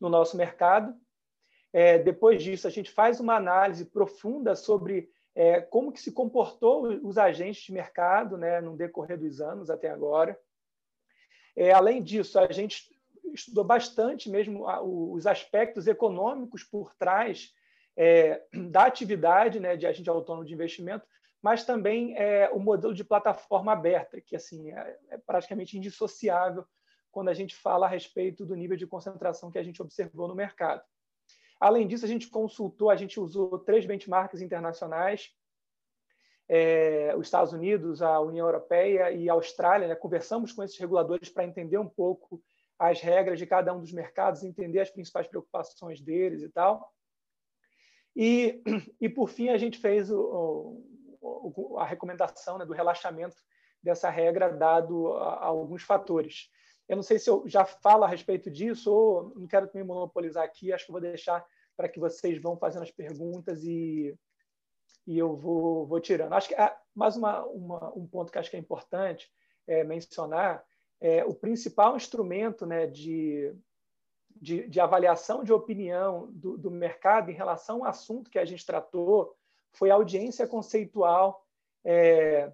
no 0.00 0.08
nosso 0.08 0.36
mercado. 0.36 0.94
É, 1.72 1.98
depois 1.98 2.42
disso, 2.42 2.66
a 2.66 2.70
gente 2.70 2.90
faz 2.90 3.18
uma 3.18 3.36
análise 3.36 3.86
profunda 3.86 4.54
sobre 4.54 5.10
é, 5.34 5.60
como 5.60 5.90
que 5.90 6.00
se 6.00 6.12
comportou 6.12 6.86
os 7.02 7.16
agentes 7.16 7.62
de 7.62 7.72
mercado 7.72 8.36
né, 8.36 8.60
no 8.60 8.76
decorrer 8.76 9.18
dos 9.18 9.40
anos 9.40 9.70
até 9.70 9.88
agora. 9.90 10.38
É, 11.56 11.72
além 11.72 12.02
disso, 12.02 12.38
a 12.38 12.50
gente 12.50 12.90
estudou 13.32 13.64
bastante 13.64 14.30
mesmo 14.30 14.66
os 14.82 15.26
aspectos 15.26 15.86
econômicos 15.86 16.62
por 16.62 16.94
trás 16.94 17.52
é, 17.96 18.42
da 18.70 18.84
atividade 18.84 19.60
né, 19.60 19.76
de 19.76 19.86
agente 19.86 20.08
autônomo 20.08 20.44
de 20.44 20.54
investimento, 20.54 21.06
mas 21.40 21.64
também 21.64 22.16
é, 22.16 22.48
o 22.50 22.58
modelo 22.58 22.94
de 22.94 23.04
plataforma 23.04 23.72
aberta, 23.72 24.20
que 24.20 24.36
assim 24.36 24.70
é, 24.70 24.98
é 25.10 25.18
praticamente 25.18 25.76
indissociável 25.76 26.64
quando 27.10 27.28
a 27.28 27.34
gente 27.34 27.54
fala 27.54 27.86
a 27.86 27.88
respeito 27.88 28.46
do 28.46 28.54
nível 28.54 28.76
de 28.76 28.86
concentração 28.86 29.50
que 29.50 29.58
a 29.58 29.62
gente 29.62 29.82
observou 29.82 30.28
no 30.28 30.34
mercado. 30.34 30.82
Além 31.60 31.86
disso, 31.86 32.04
a 32.04 32.08
gente 32.08 32.28
consultou, 32.28 32.90
a 32.90 32.96
gente 32.96 33.20
usou 33.20 33.58
três 33.58 33.84
benchmarks 33.84 34.40
internacionais 34.40 35.30
é, 36.54 37.14
os 37.16 37.28
Estados 37.28 37.54
Unidos, 37.54 38.02
a 38.02 38.20
União 38.20 38.46
Europeia 38.46 39.10
e 39.10 39.26
a 39.26 39.32
Austrália, 39.32 39.88
né, 39.88 39.94
conversamos 39.94 40.52
com 40.52 40.62
esses 40.62 40.76
reguladores 40.76 41.30
para 41.30 41.46
entender 41.46 41.78
um 41.78 41.88
pouco 41.88 42.42
as 42.78 43.00
regras 43.00 43.38
de 43.38 43.46
cada 43.46 43.72
um 43.72 43.80
dos 43.80 43.90
mercados, 43.90 44.42
entender 44.42 44.80
as 44.80 44.90
principais 44.90 45.26
preocupações 45.26 46.02
deles 46.02 46.42
e 46.42 46.50
tal. 46.50 46.92
E, 48.14 48.62
e 49.00 49.08
por 49.08 49.30
fim, 49.30 49.48
a 49.48 49.56
gente 49.56 49.78
fez 49.78 50.10
o, 50.10 50.78
o, 51.22 51.78
a 51.78 51.86
recomendação 51.86 52.58
né, 52.58 52.66
do 52.66 52.74
relaxamento 52.74 53.36
dessa 53.82 54.10
regra, 54.10 54.52
dado 54.52 55.14
a, 55.14 55.36
a 55.36 55.46
alguns 55.46 55.82
fatores. 55.82 56.50
Eu 56.86 56.96
não 56.96 57.02
sei 57.02 57.18
se 57.18 57.30
eu 57.30 57.44
já 57.46 57.64
falo 57.64 58.04
a 58.04 58.08
respeito 58.08 58.50
disso 58.50 58.92
ou 58.92 59.32
não 59.36 59.46
quero 59.46 59.70
me 59.72 59.82
monopolizar 59.82 60.44
aqui, 60.44 60.70
acho 60.70 60.84
que 60.84 60.92
vou 60.92 61.00
deixar 61.00 61.42
para 61.74 61.88
que 61.88 61.98
vocês 61.98 62.38
vão 62.42 62.58
fazendo 62.58 62.82
as 62.82 62.90
perguntas 62.90 63.64
e, 63.64 64.14
e 65.06 65.18
eu 65.18 65.34
vou, 65.34 65.86
vou 65.86 66.00
tirando. 66.00 66.32
Acho 66.32 66.48
que 66.48 66.54
ah, 66.54 66.76
mais 66.94 67.16
uma, 67.16 67.44
uma, 67.46 67.92
um 67.96 68.06
ponto 68.06 68.30
que 68.30 68.38
acho 68.38 68.50
que 68.50 68.56
é 68.56 68.60
importante 68.60 69.30
é, 69.66 69.84
mencionar 69.84 70.64
é 71.00 71.24
o 71.24 71.34
principal 71.34 71.96
instrumento 71.96 72.64
né, 72.64 72.86
de, 72.86 73.52
de, 74.40 74.68
de, 74.68 74.80
avaliação 74.80 75.42
de 75.42 75.52
opinião 75.52 76.28
do, 76.30 76.56
do 76.56 76.70
mercado 76.70 77.30
em 77.30 77.34
relação 77.34 77.78
ao 77.78 77.90
assunto 77.90 78.30
que 78.30 78.38
a 78.38 78.44
gente 78.44 78.64
tratou 78.64 79.36
foi 79.72 79.90
a 79.90 79.94
audiência 79.94 80.46
conceitual 80.46 81.44
é, 81.84 82.52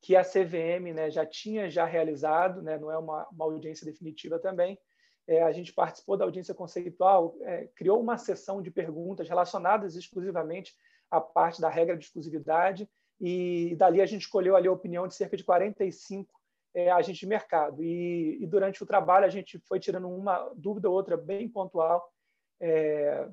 que 0.00 0.16
a 0.16 0.22
CVM 0.22 0.94
né, 0.94 1.10
já 1.10 1.26
tinha 1.26 1.68
já 1.68 1.84
realizado, 1.84 2.62
né, 2.62 2.78
não 2.78 2.90
é 2.90 2.96
uma, 2.96 3.28
uma 3.28 3.44
audiência 3.44 3.84
definitiva 3.84 4.38
também. 4.38 4.78
É, 5.26 5.42
a 5.42 5.50
gente 5.50 5.72
participou 5.72 6.16
da 6.16 6.24
audiência 6.24 6.54
conceitual, 6.54 7.36
é, 7.42 7.66
criou 7.74 8.00
uma 8.00 8.16
sessão 8.16 8.62
de 8.62 8.70
perguntas 8.70 9.28
relacionadas 9.28 9.96
exclusivamente 9.96 10.74
à 11.10 11.20
parte 11.20 11.60
da 11.60 11.68
regra 11.68 11.96
de 11.96 12.04
exclusividade 12.04 12.88
e 13.20 13.74
dali 13.76 14.00
a 14.00 14.06
gente 14.06 14.22
escolheu 14.22 14.56
ali 14.56 14.68
a 14.68 14.72
opinião 14.72 15.06
de 15.08 15.14
cerca 15.14 15.36
de 15.36 15.44
45 15.44 16.32
é, 16.74 16.90
agentes 16.90 17.20
de 17.20 17.26
mercado. 17.26 17.82
E, 17.82 18.42
e, 18.42 18.46
durante 18.46 18.82
o 18.82 18.86
trabalho 18.86 19.24
a 19.24 19.30
gente 19.30 19.58
foi 19.60 19.80
tirando 19.80 20.08
uma 20.08 20.52
dúvida 20.54 20.88
ou 20.88 20.94
outra 20.94 21.16
bem 21.16 21.48
pontual 21.48 22.12
é, 22.60 23.28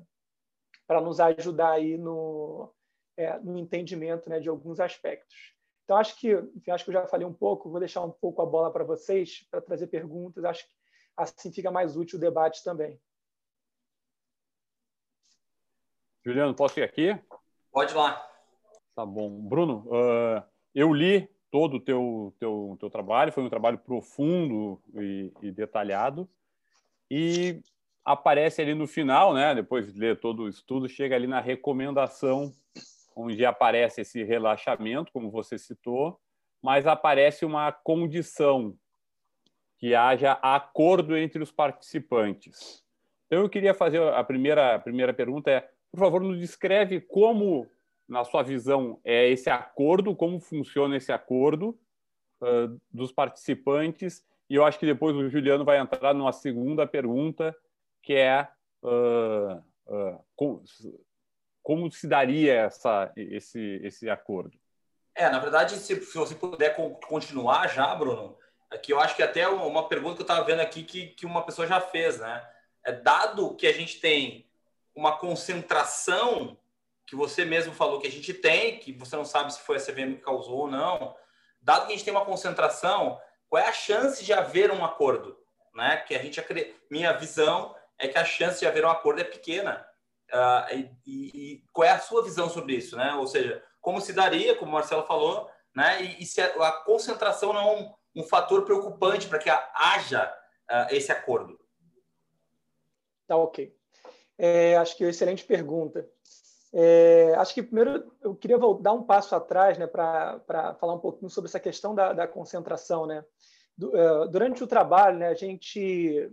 para 0.86 1.00
nos 1.00 1.20
ajudar 1.20 1.72
aí 1.72 1.98
no, 1.98 2.72
é, 3.16 3.38
no 3.38 3.58
entendimento 3.58 4.28
né, 4.28 4.40
de 4.40 4.48
alguns 4.48 4.80
aspectos. 4.80 5.54
Então, 5.84 5.98
acho 5.98 6.18
que, 6.18 6.32
enfim, 6.32 6.70
acho 6.70 6.84
que 6.84 6.90
eu 6.90 6.94
já 6.94 7.06
falei 7.06 7.26
um 7.26 7.32
pouco, 7.32 7.70
vou 7.70 7.78
deixar 7.78 8.00
um 8.02 8.10
pouco 8.10 8.40
a 8.40 8.46
bola 8.46 8.72
para 8.72 8.84
vocês, 8.84 9.46
para 9.50 9.60
trazer 9.60 9.86
perguntas. 9.88 10.42
Acho 10.44 10.66
que 10.66 10.74
assim 11.14 11.52
fica 11.52 11.70
mais 11.70 11.94
útil 11.94 12.16
o 12.16 12.20
debate 12.20 12.64
também. 12.64 12.98
Juliano, 16.24 16.54
posso 16.54 16.80
ir 16.80 16.82
aqui? 16.82 17.20
Pode 17.74 17.92
lá. 17.92 18.24
Tá 18.94 19.04
bom. 19.04 19.28
Bruno, 19.28 19.84
uh, 19.88 20.40
eu 20.72 20.94
li 20.94 21.28
todo 21.50 21.78
o 21.78 21.80
teu, 21.80 22.32
teu, 22.38 22.76
teu 22.78 22.88
trabalho, 22.88 23.32
foi 23.32 23.42
um 23.42 23.50
trabalho 23.50 23.78
profundo 23.78 24.80
e, 24.94 25.32
e 25.42 25.50
detalhado, 25.50 26.28
e 27.10 27.60
aparece 28.04 28.62
ali 28.62 28.74
no 28.74 28.86
final, 28.86 29.34
né, 29.34 29.56
depois 29.56 29.92
de 29.92 29.98
ler 29.98 30.20
todo 30.20 30.44
o 30.44 30.48
estudo, 30.48 30.88
chega 30.88 31.16
ali 31.16 31.26
na 31.26 31.40
recomendação 31.40 32.52
onde 33.16 33.44
aparece 33.44 34.02
esse 34.02 34.22
relaxamento, 34.22 35.12
como 35.12 35.28
você 35.28 35.58
citou, 35.58 36.20
mas 36.62 36.86
aparece 36.86 37.44
uma 37.44 37.72
condição 37.72 38.76
que 39.78 39.96
haja 39.96 40.32
acordo 40.42 41.16
entre 41.16 41.42
os 41.42 41.50
participantes. 41.50 42.84
Então 43.26 43.42
eu 43.42 43.48
queria 43.48 43.74
fazer 43.74 44.00
a 44.00 44.22
primeira 44.22 44.76
a 44.76 44.78
primeira 44.78 45.12
pergunta 45.12 45.50
é, 45.50 45.68
por 45.94 46.00
favor, 46.00 46.22
nos 46.22 46.38
descreve 46.38 47.00
como 47.00 47.70
na 48.08 48.24
sua 48.24 48.42
visão 48.42 49.00
é 49.04 49.28
esse 49.28 49.48
acordo, 49.48 50.14
como 50.14 50.40
funciona 50.40 50.96
esse 50.96 51.12
acordo 51.12 51.78
uh, 52.42 52.80
dos 52.92 53.12
participantes 53.12 54.24
e 54.50 54.56
eu 54.56 54.64
acho 54.64 54.78
que 54.78 54.86
depois 54.86 55.16
o 55.16 55.28
Juliano 55.28 55.64
vai 55.64 55.78
entrar 55.78 56.12
numa 56.12 56.32
segunda 56.32 56.86
pergunta 56.86 57.56
que 58.02 58.14
é 58.14 58.48
uh, 58.82 59.62
uh, 59.86 61.04
como 61.62 61.90
se 61.90 62.06
daria 62.06 62.54
essa, 62.54 63.10
esse, 63.16 63.80
esse 63.82 64.10
acordo? 64.10 64.58
É, 65.14 65.30
na 65.30 65.38
verdade, 65.38 65.76
se, 65.76 65.94
se 66.02 66.18
você 66.18 66.34
puder 66.34 66.76
continuar 67.06 67.68
já, 67.68 67.94
Bruno, 67.94 68.36
aqui 68.68 68.92
eu 68.92 69.00
acho 69.00 69.14
que 69.14 69.22
até 69.22 69.48
uma 69.48 69.88
pergunta 69.88 70.16
que 70.16 70.22
eu 70.22 70.24
estava 70.24 70.44
vendo 70.44 70.60
aqui 70.60 70.82
que, 70.82 71.06
que 71.06 71.24
uma 71.24 71.46
pessoa 71.46 71.68
já 71.68 71.80
fez, 71.80 72.18
né? 72.18 72.46
É, 72.84 72.92
dado 72.92 73.54
que 73.54 73.66
a 73.66 73.72
gente 73.72 74.00
tem 74.00 74.44
uma 74.94 75.16
concentração 75.16 76.56
que 77.06 77.16
você 77.16 77.44
mesmo 77.44 77.72
falou 77.72 78.00
que 78.00 78.06
a 78.06 78.10
gente 78.10 78.32
tem, 78.32 78.78
que 78.78 78.92
você 78.92 79.14
não 79.16 79.24
sabe 79.24 79.52
se 79.52 79.60
foi 79.60 79.76
a 79.76 79.80
CVM 79.80 80.14
que 80.14 80.22
causou 80.22 80.60
ou 80.60 80.70
não, 80.70 81.14
dado 81.60 81.86
que 81.86 81.92
a 81.92 81.96
gente 81.96 82.04
tem 82.04 82.14
uma 82.14 82.24
concentração, 82.24 83.20
qual 83.48 83.62
é 83.62 83.68
a 83.68 83.72
chance 83.72 84.24
de 84.24 84.32
haver 84.32 84.70
um 84.70 84.84
acordo? 84.84 85.38
Né? 85.74 85.96
Que 85.98 86.14
a 86.14 86.22
gente 86.22 86.40
minha 86.90 87.12
visão 87.12 87.74
é 87.98 88.08
que 88.08 88.18
a 88.18 88.24
chance 88.24 88.60
de 88.60 88.66
haver 88.66 88.84
um 88.84 88.90
acordo 88.90 89.20
é 89.20 89.24
pequena. 89.24 89.86
Uh, 90.32 90.90
e, 91.06 91.30
e, 91.34 91.64
qual 91.72 91.86
é 91.86 91.92
a 91.92 92.00
sua 92.00 92.24
visão 92.24 92.48
sobre 92.48 92.74
isso, 92.74 92.96
né? 92.96 93.14
Ou 93.14 93.26
seja, 93.26 93.62
como 93.80 94.00
se 94.00 94.12
daria, 94.12 94.56
como 94.56 94.70
o 94.70 94.74
Marcelo 94.74 95.06
falou, 95.06 95.48
né? 95.74 96.02
E, 96.02 96.22
e 96.22 96.26
se 96.26 96.40
a, 96.40 96.46
a, 96.46 96.72
concentração 96.84 97.52
não 97.52 97.60
é 97.60 97.76
um, 97.76 97.94
um 98.16 98.24
fator 98.24 98.64
preocupante 98.64 99.28
para 99.28 99.38
que 99.38 99.50
haja 99.50 100.34
uh, 100.70 100.94
esse 100.94 101.12
acordo? 101.12 101.60
Tá 103.26 103.36
ok. 103.36 103.76
É, 104.38 104.76
acho 104.76 104.96
que 104.96 105.04
é 105.04 105.06
uma 105.06 105.10
excelente 105.10 105.44
pergunta. 105.44 106.08
É, 106.76 107.34
acho 107.36 107.54
que 107.54 107.62
primeiro 107.62 108.12
eu 108.20 108.34
queria 108.34 108.58
dar 108.80 108.92
um 108.92 109.04
passo 109.04 109.36
atrás, 109.36 109.78
né, 109.78 109.86
para 109.86 110.74
falar 110.80 110.94
um 110.94 110.98
pouquinho 110.98 111.30
sobre 111.30 111.48
essa 111.48 111.60
questão 111.60 111.94
da, 111.94 112.12
da 112.12 112.26
concentração, 112.26 113.06
né? 113.06 113.24
Uh, 113.80 114.28
durante 114.28 114.62
o 114.62 114.66
trabalho, 114.66 115.18
né, 115.18 115.28
a 115.28 115.34
gente, 115.34 116.30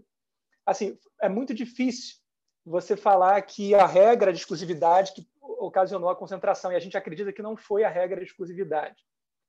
assim, 0.66 0.98
é 1.22 1.30
muito 1.30 1.54
difícil 1.54 2.18
você 2.66 2.96
falar 2.96 3.40
que 3.42 3.76
a 3.76 3.86
regra 3.86 4.32
de 4.32 4.40
exclusividade 4.40 5.14
que 5.14 5.28
ocasionou 5.42 6.10
a 6.10 6.16
concentração, 6.16 6.72
e 6.72 6.76
a 6.76 6.80
gente 6.80 6.98
acredita 6.98 7.32
que 7.32 7.42
não 7.42 7.56
foi 7.56 7.84
a 7.84 7.90
regra 7.90 8.20
de 8.20 8.26
exclusividade. 8.26 9.04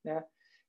Né? 0.04 0.22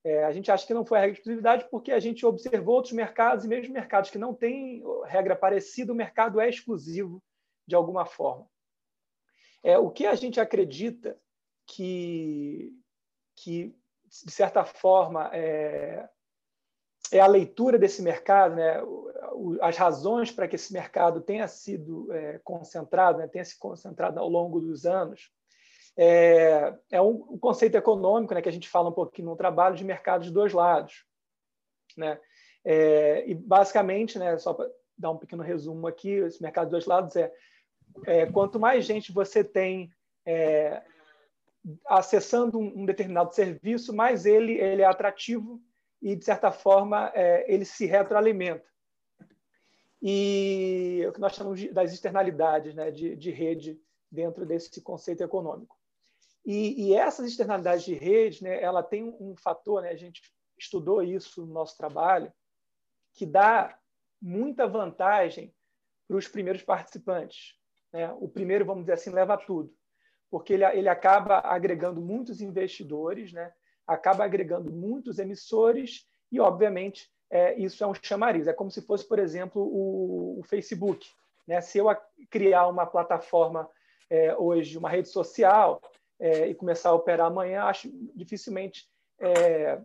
É, 0.05 0.23
a 0.23 0.31
gente 0.31 0.49
acha 0.51 0.65
que 0.65 0.73
não 0.73 0.85
foi 0.85 0.97
a 0.97 1.01
regra 1.01 1.15
de 1.15 1.19
exclusividade 1.19 1.67
porque 1.69 1.91
a 1.91 1.99
gente 1.99 2.25
observou 2.25 2.75
outros 2.75 2.93
mercados, 2.93 3.43
e 3.43 3.47
mesmo 3.47 3.73
mercados 3.73 4.09
que 4.09 4.17
não 4.17 4.33
têm 4.33 4.83
regra 5.05 5.35
parecida, 5.35 5.91
o 5.91 5.95
mercado 5.95 6.39
é 6.39 6.49
exclusivo 6.49 7.21
de 7.65 7.75
alguma 7.75 8.05
forma. 8.05 8.47
É, 9.63 9.77
o 9.77 9.89
que 9.89 10.05
a 10.05 10.15
gente 10.15 10.39
acredita 10.39 11.17
que, 11.65 12.71
que 13.35 13.75
de 14.25 14.31
certa 14.31 14.63
forma, 14.63 15.29
é, 15.33 16.07
é 17.11 17.19
a 17.19 17.27
leitura 17.27 17.79
desse 17.79 18.01
mercado, 18.01 18.55
né? 18.55 18.75
as 19.61 19.75
razões 19.77 20.31
para 20.31 20.47
que 20.47 20.55
esse 20.55 20.71
mercado 20.71 21.21
tenha 21.21 21.47
sido 21.47 22.11
é, 22.13 22.39
concentrado, 22.43 23.17
né? 23.17 23.27
tenha 23.27 23.45
se 23.45 23.57
concentrado 23.57 24.19
ao 24.19 24.29
longo 24.29 24.59
dos 24.59 24.85
anos, 24.85 25.31
é, 25.97 26.75
é 26.91 27.01
um, 27.01 27.33
um, 27.33 27.37
conceito 27.37 27.75
econômico 27.75 28.33
né? 28.33 28.41
que 28.41 28.49
a 28.49 28.53
gente 28.53 28.69
fala 28.69 28.89
um 28.89 28.93
pouquinho 28.93 29.29
no 29.29 29.35
trabalho 29.35 29.75
de 29.75 29.83
mercado 29.83 30.23
de 30.23 30.31
dois 30.31 30.53
lados. 30.53 31.05
Né? 31.97 32.19
É, 32.65 33.27
e, 33.27 33.33
basicamente, 33.35 34.17
né, 34.17 34.37
só 34.37 34.53
para 34.53 34.69
dar 34.97 35.11
um 35.11 35.17
pequeno 35.17 35.43
resumo 35.43 35.87
aqui, 35.87 36.11
esse 36.11 36.41
mercado 36.41 36.65
de 36.65 36.71
dois 36.71 36.85
lados 36.85 37.15
é, 37.15 37.31
é 38.05 38.25
quanto 38.25 38.59
mais 38.59 38.85
gente 38.85 39.11
você 39.11 39.43
tem 39.43 39.91
é, 40.25 40.83
acessando 41.85 42.59
um, 42.59 42.85
determinado 42.85 43.33
serviço, 43.33 43.93
mais 43.93 44.25
ele, 44.25 44.53
ele 44.53 44.81
é 44.81 44.85
atrativo 44.85 45.61
e, 46.01 46.15
de 46.15 46.25
certa 46.25 46.51
forma, 46.51 47.11
é, 47.13 47.51
ele 47.51 47.65
se 47.65 47.85
retroalimenta. 47.85 48.65
E 50.01 51.05
o 51.07 51.13
que 51.13 51.19
nós 51.19 51.33
chamamos 51.33 51.65
das 51.71 51.93
externalidades 51.93 52.75
né, 52.75 52.91
de, 52.91 53.15
de 53.15 53.31
rede 53.31 53.79
dentro 54.11 54.45
desse 54.45 54.81
conceito 54.81 55.23
econômico. 55.23 55.77
E, 56.45 56.89
e, 56.89 56.93
essas 56.93 57.25
externalidades 57.25 57.85
de 57.85 57.93
rede, 57.93 58.43
né, 58.43 58.61
ela 58.61 58.83
tem 58.83 59.15
um 59.19 59.33
fator, 59.37 59.81
né, 59.81 59.89
a 59.89 59.95
gente 59.95 60.21
estudou 60.57 61.01
isso 61.01 61.45
no 61.45 61.53
nosso 61.53 61.77
trabalho, 61.77 62.33
que 63.13 63.25
dá 63.25 63.79
muita 64.21 64.67
vantagem 64.67 65.53
para 66.05 66.17
os 66.17 66.27
primeiros 66.27 66.61
participantes. 66.61 67.57
Né? 67.93 68.11
O 68.19 68.27
primeiro, 68.27 68.65
vamos 68.65 68.83
dizer 68.83 68.93
assim, 68.93 69.11
leva 69.11 69.37
tudo, 69.37 69.73
porque 70.29 70.53
ele, 70.53 70.65
ele 70.65 70.89
acaba 70.89 71.39
agregando 71.39 72.01
muitos 72.01 72.41
investidores, 72.41 73.31
né? 73.31 73.53
acaba 73.85 74.25
agregando 74.25 74.71
muitos 74.71 75.19
emissores 75.19 76.07
e, 76.31 76.39
obviamente, 76.39 77.09
é, 77.29 77.53
isso 77.59 77.83
é 77.83 77.87
um 77.87 77.93
chamariz. 77.93 78.47
É 78.47 78.53
como 78.53 78.71
se 78.71 78.81
fosse, 78.81 79.07
por 79.07 79.19
exemplo, 79.19 79.61
o, 79.61 80.39
o 80.39 80.43
Facebook. 80.43 81.07
Né? 81.47 81.61
Se 81.61 81.77
eu 81.77 81.87
criar 82.29 82.67
uma 82.67 82.85
plataforma 82.85 83.69
é, 84.09 84.35
hoje, 84.35 84.77
uma 84.77 84.89
rede 84.89 85.09
social, 85.09 85.79
é, 86.19 86.47
e 86.47 86.55
começar 86.55 86.89
a 86.89 86.93
operar 86.93 87.27
amanhã, 87.27 87.63
acho 87.63 87.89
dificilmente 88.15 88.87
é, 89.19 89.81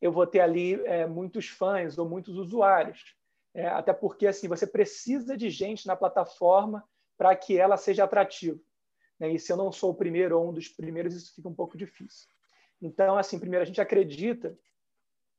eu 0.00 0.12
vou 0.12 0.26
ter 0.26 0.40
ali 0.40 0.74
é, 0.86 1.06
muitos 1.06 1.48
fãs 1.48 1.98
ou 1.98 2.08
muitos 2.08 2.36
usuários. 2.36 3.14
É, 3.54 3.66
até 3.66 3.92
porque 3.92 4.26
assim 4.26 4.46
você 4.48 4.66
precisa 4.66 5.36
de 5.36 5.50
gente 5.50 5.86
na 5.86 5.96
plataforma 5.96 6.84
para 7.18 7.36
que 7.36 7.58
ela 7.58 7.76
seja 7.76 8.04
atrativa. 8.04 8.58
Né? 9.18 9.32
E 9.32 9.38
se 9.38 9.52
eu 9.52 9.56
não 9.56 9.70
sou 9.70 9.90
o 9.90 9.94
primeiro 9.94 10.38
ou 10.38 10.48
um 10.48 10.52
dos 10.52 10.68
primeiros, 10.68 11.14
isso 11.14 11.34
fica 11.34 11.48
um 11.48 11.54
pouco 11.54 11.76
difícil. 11.76 12.28
Então, 12.80 13.18
assim, 13.18 13.38
primeiro 13.38 13.64
a 13.64 13.66
gente 13.66 13.80
acredita 13.80 14.56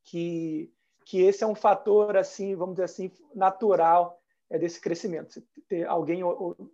que 0.03 0.71
que 1.05 1.21
esse 1.21 1.43
é 1.43 1.47
um 1.47 1.55
fator 1.55 2.15
assim, 2.15 2.55
vamos 2.55 2.75
dizer 2.75 2.83
assim, 2.83 3.11
natural 3.33 4.21
é 4.47 4.59
desse 4.59 4.79
crescimento. 4.79 5.41
alguém 5.87 6.21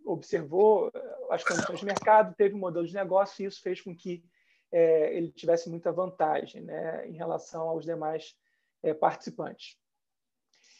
observou 0.04 0.92
as 1.30 1.42
condições 1.42 1.80
de 1.80 1.86
mercado, 1.86 2.36
teve 2.36 2.54
um 2.54 2.60
modelo 2.60 2.86
de 2.86 2.94
negócio 2.94 3.42
e 3.42 3.48
isso 3.48 3.62
fez 3.62 3.80
com 3.80 3.96
que 3.96 4.26
é, 4.74 5.16
ele 5.16 5.32
tivesse 5.32 5.70
muita 5.70 5.90
vantagem 5.90 6.64
né, 6.64 7.08
em 7.08 7.14
relação 7.14 7.70
aos 7.70 7.86
demais 7.86 8.36
é, 8.84 8.94
participantes. 8.94 9.78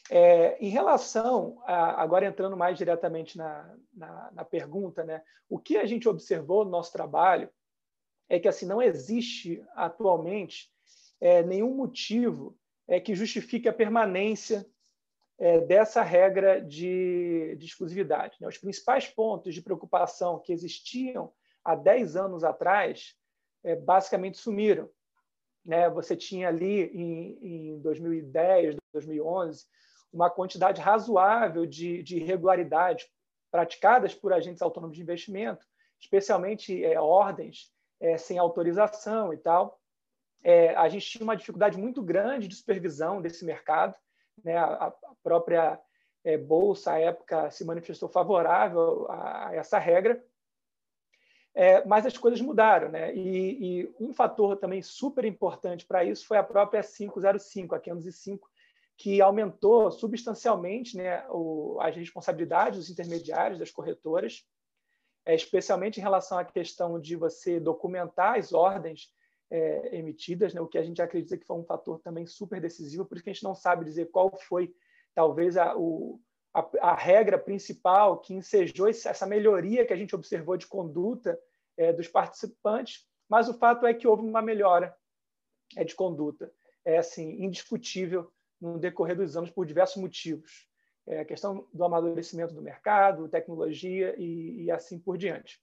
É, 0.10 0.58
em 0.64 0.70
relação, 0.70 1.62
a, 1.66 2.02
agora 2.02 2.28
entrando 2.28 2.56
mais 2.56 2.78
diretamente 2.78 3.38
na, 3.38 3.76
na, 3.94 4.32
na, 4.32 4.46
pergunta, 4.46 5.04
né, 5.04 5.24
o 5.50 5.58
que 5.58 5.78
a 5.78 5.86
gente 5.86 6.08
observou 6.08 6.64
no 6.64 6.72
nosso 6.72 6.92
trabalho 6.92 7.50
é 8.30 8.40
que 8.40 8.48
assim 8.48 8.66
não 8.66 8.82
existe 8.82 9.64
atualmente 9.74 10.72
é, 11.20 11.42
nenhum 11.42 11.74
motivo 11.74 12.58
é, 12.88 13.00
que 13.00 13.16
justifique 13.16 13.68
a 13.68 13.74
permanência 13.74 14.66
é, 15.38 15.60
dessa 15.62 16.02
regra 16.02 16.62
de, 16.62 17.56
de 17.58 17.66
exclusividade. 17.66 18.38
Né? 18.40 18.48
Os 18.48 18.58
principais 18.58 19.08
pontos 19.08 19.54
de 19.54 19.62
preocupação 19.62 20.40
que 20.40 20.54
existiam 20.54 21.34
há 21.64 21.76
10 21.76 22.16
anos 22.16 22.44
atrás 22.44 23.16
é, 23.64 23.76
basicamente 23.76 24.38
sumiram. 24.38 24.90
Né? 25.66 25.90
Você 25.90 26.16
tinha 26.16 26.48
ali 26.48 26.84
em, 26.84 27.72
em 27.72 27.80
2010, 27.80 28.76
2011, 28.94 29.66
uma 30.16 30.30
quantidade 30.30 30.82
razoável 30.82 31.66
de, 31.66 32.02
de 32.02 32.18
irregularidades 32.18 33.06
praticadas 33.52 34.16
por 34.16 34.32
agentes 34.32 34.62
autônomos 34.62 34.96
de 34.96 35.04
investimento, 35.04 35.66
especialmente 36.00 36.84
é, 36.84 37.00
ordens 37.00 37.72
é, 38.00 38.18
sem 38.18 38.38
autorização 38.38 39.34
e 39.34 39.38
tal. 39.38 39.80
É, 40.42 40.74
a 40.76 40.88
gente 40.88 41.06
tinha 41.06 41.24
uma 41.24 41.36
dificuldade 41.36 41.78
muito 41.78 42.02
grande 42.02 42.48
de 42.48 42.56
supervisão 42.56 43.22
desse 43.22 43.44
mercado. 43.44 43.96
Né? 44.44 44.56
A, 44.56 44.88
a 44.88 44.94
própria 45.22 45.80
é, 46.24 46.38
Bolsa, 46.38 46.94
à 46.94 47.00
época, 47.00 47.52
se 47.52 47.66
manifestou 47.66 48.08
favorável 48.08 49.08
a, 49.10 49.50
a 49.50 49.56
essa 49.56 49.78
regra. 49.78 50.24
É, 51.54 51.86
mas 51.86 52.06
as 52.06 52.18
coisas 52.18 52.42
mudaram, 52.42 52.90
né? 52.90 53.16
E, 53.16 53.82
e, 53.82 53.96
um 53.98 54.14
fator 54.14 54.58
também 54.58 54.82
super 54.82 55.24
importante 55.24 55.86
para 55.86 56.04
isso 56.04 56.28
foi 56.28 56.38
a 56.38 56.44
própria 56.44 56.84
505, 56.84 57.74
a 57.74 57.80
505, 57.80 58.50
que 58.98 59.22
aumentou 59.22 59.92
substancialmente 59.92 60.96
né, 60.96 61.26
o, 61.30 61.78
as 61.82 61.96
responsabilidades 61.96 62.80
dos 62.80 62.90
intermediários, 62.90 63.60
das 63.60 63.72
corretoras, 63.72 64.46
é, 65.26 65.36
especialmente 65.36 66.00
em 66.00 66.04
relação 66.04 66.38
à 66.38 66.46
questão 66.46 67.00
de 67.00 67.16
você 67.16 67.60
documentar 67.60 68.38
as 68.38 68.54
ordens 68.54 69.14
é, 69.52 69.98
emitidas, 69.98 70.54
né, 70.54 70.62
o 70.62 70.68
que 70.68 70.78
a 70.78 70.84
gente 70.84 71.02
acredita 71.02 71.38
que 71.38 71.46
foi 71.46 71.58
um 71.58 71.66
fator 71.66 72.00
também 72.00 72.26
super 72.26 72.62
decisivo, 72.62 73.06
por 73.06 73.16
isso 73.16 73.24
que 73.24 73.30
a 73.30 73.34
gente 73.34 73.44
não 73.44 73.56
sabe 73.56 73.86
dizer 73.86 74.10
qual 74.12 74.36
foi, 74.38 74.74
talvez, 75.14 75.58
a, 75.58 75.76
o, 75.76 76.20
a, 76.54 76.68
a 76.82 76.96
regra 76.96 77.38
principal 77.38 78.20
que 78.20 78.34
ensejou 78.34 78.88
essa 78.88 79.26
melhoria 79.26 79.86
que 79.86 79.94
a 79.94 79.98
gente 79.98 80.16
observou 80.16 80.56
de 80.56 80.68
conduta 80.68 81.40
é, 81.78 81.92
dos 81.92 82.08
participantes, 82.08 83.06
mas 83.28 83.50
o 83.50 83.54
fato 83.54 83.86
é 83.86 83.94
que 83.94 84.08
houve 84.08 84.24
uma 84.24 84.42
melhora 84.42 84.96
é, 85.76 85.84
de 85.84 85.96
conduta, 85.96 86.52
é 86.86 86.98
assim 86.98 87.44
indiscutível 87.44 88.32
no 88.60 88.80
decorrer 88.80 89.16
dos 89.16 89.36
anos 89.36 89.50
por 89.50 89.66
diversos 89.66 90.02
motivos, 90.02 90.68
é, 91.08 91.20
a 91.20 91.26
questão 91.26 91.68
do 91.74 91.84
amadurecimento 91.84 92.54
do 92.54 92.62
mercado, 92.62 93.30
tecnologia 93.30 94.16
e, 94.18 94.64
e 94.64 94.72
assim 94.72 95.00
por 95.00 95.18
diante. 95.18 95.60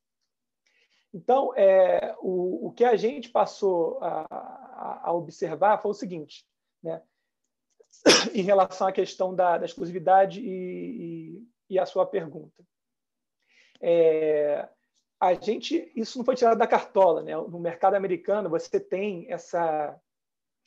Então, 1.12 1.54
é, 1.56 2.16
o, 2.20 2.68
o 2.68 2.72
que 2.72 2.84
a 2.84 2.96
gente 2.96 3.28
passou 3.28 3.98
a, 4.00 5.00
a, 5.04 5.12
observar 5.12 5.78
foi 5.78 5.90
o 5.90 5.94
seguinte, 5.94 6.46
né? 6.82 7.02
em 8.32 8.42
relação 8.42 8.86
à 8.86 8.92
questão 8.92 9.34
da, 9.34 9.58
da 9.58 9.66
exclusividade 9.66 10.40
e, 10.40 10.48
e, 10.48 11.74
e, 11.74 11.78
a 11.78 11.84
sua 11.84 12.06
pergunta. 12.06 12.64
É, 13.80 14.66
a 15.20 15.34
gente, 15.34 15.92
isso 15.94 16.16
não 16.16 16.24
foi 16.24 16.34
tirado 16.34 16.56
da 16.56 16.66
cartola, 16.66 17.22
né? 17.22 17.36
No 17.36 17.60
mercado 17.60 17.94
americano 17.94 18.48
você 18.48 18.80
tem 18.80 19.30
essa 19.30 20.00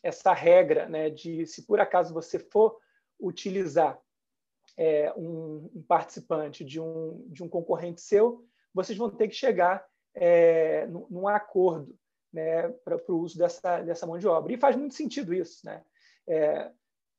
essa 0.06 0.34
regra, 0.34 0.88
né? 0.88 1.10
De 1.10 1.46
se 1.48 1.64
por 1.64 1.80
acaso 1.80 2.14
você 2.14 2.38
for 2.38 2.78
utilizar 3.20 4.00
é, 4.78 5.12
um, 5.18 5.70
um, 5.74 5.84
participante 5.88 6.64
de 6.64 6.80
um 6.80 7.26
de 7.28 7.44
um 7.44 7.50
concorrente 7.50 8.02
seu, 8.02 8.46
vocês 8.74 8.98
vão 8.98 9.10
ter 9.10 9.28
que 9.28 9.36
chegar 9.36 9.84
é, 10.14 10.86
num, 10.88 11.08
num 11.10 11.28
acordo, 11.28 11.98
né? 12.32 12.70
Para 12.84 13.00
o 13.08 13.20
uso 13.20 13.38
dessa 13.38 13.82
dessa 13.82 14.06
mão 14.06 14.20
de 14.20 14.28
obra. 14.28 14.54
E 14.54 14.58
faz 14.58 14.76
muito 14.76 14.94
sentido 14.94 15.34
isso, 15.34 15.66
né? 15.66 15.84
É, 16.28 16.72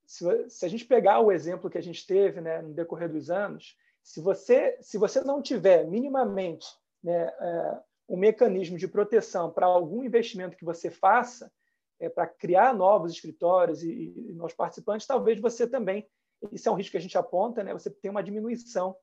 se, 0.06 0.48
se, 0.48 0.64
a 0.64 0.68
gente 0.68 0.84
pegar 0.84 1.20
o 1.20 1.32
exemplo 1.32 1.68
que 1.68 1.78
a 1.78 1.82
gente 1.82 2.06
teve 2.06 2.40
né, 2.40 2.62
no 2.62 2.72
decorrer 2.72 3.10
dos 3.10 3.28
anos, 3.28 3.76
se 4.02 4.20
você, 4.20 4.78
se 4.80 4.98
você 4.98 5.20
não 5.20 5.42
tiver 5.42 5.84
minimamente 5.84 6.66
né, 7.02 7.26
é, 7.40 7.80
um 8.08 8.16
mecanismo 8.16 8.78
de 8.78 8.86
proteção 8.86 9.50
para 9.50 9.66
algum 9.66 10.04
investimento 10.04 10.56
que 10.56 10.64
você 10.64 10.90
faça, 10.90 11.52
é, 11.98 12.08
para 12.08 12.26
criar 12.26 12.74
novos 12.74 13.12
escritórios 13.12 13.82
e, 13.82 14.12
e 14.16 14.32
novos 14.34 14.54
participantes, 14.54 15.06
talvez 15.06 15.40
você 15.40 15.66
também, 15.66 16.08
isso 16.52 16.68
é 16.68 16.72
um 16.72 16.74
risco 16.74 16.92
que 16.92 16.98
a 16.98 17.00
gente 17.00 17.16
aponta, 17.16 17.62
né, 17.62 17.72
você 17.72 17.90
tem 17.90 18.10
uma 18.10 18.22
diminuição 18.22 18.96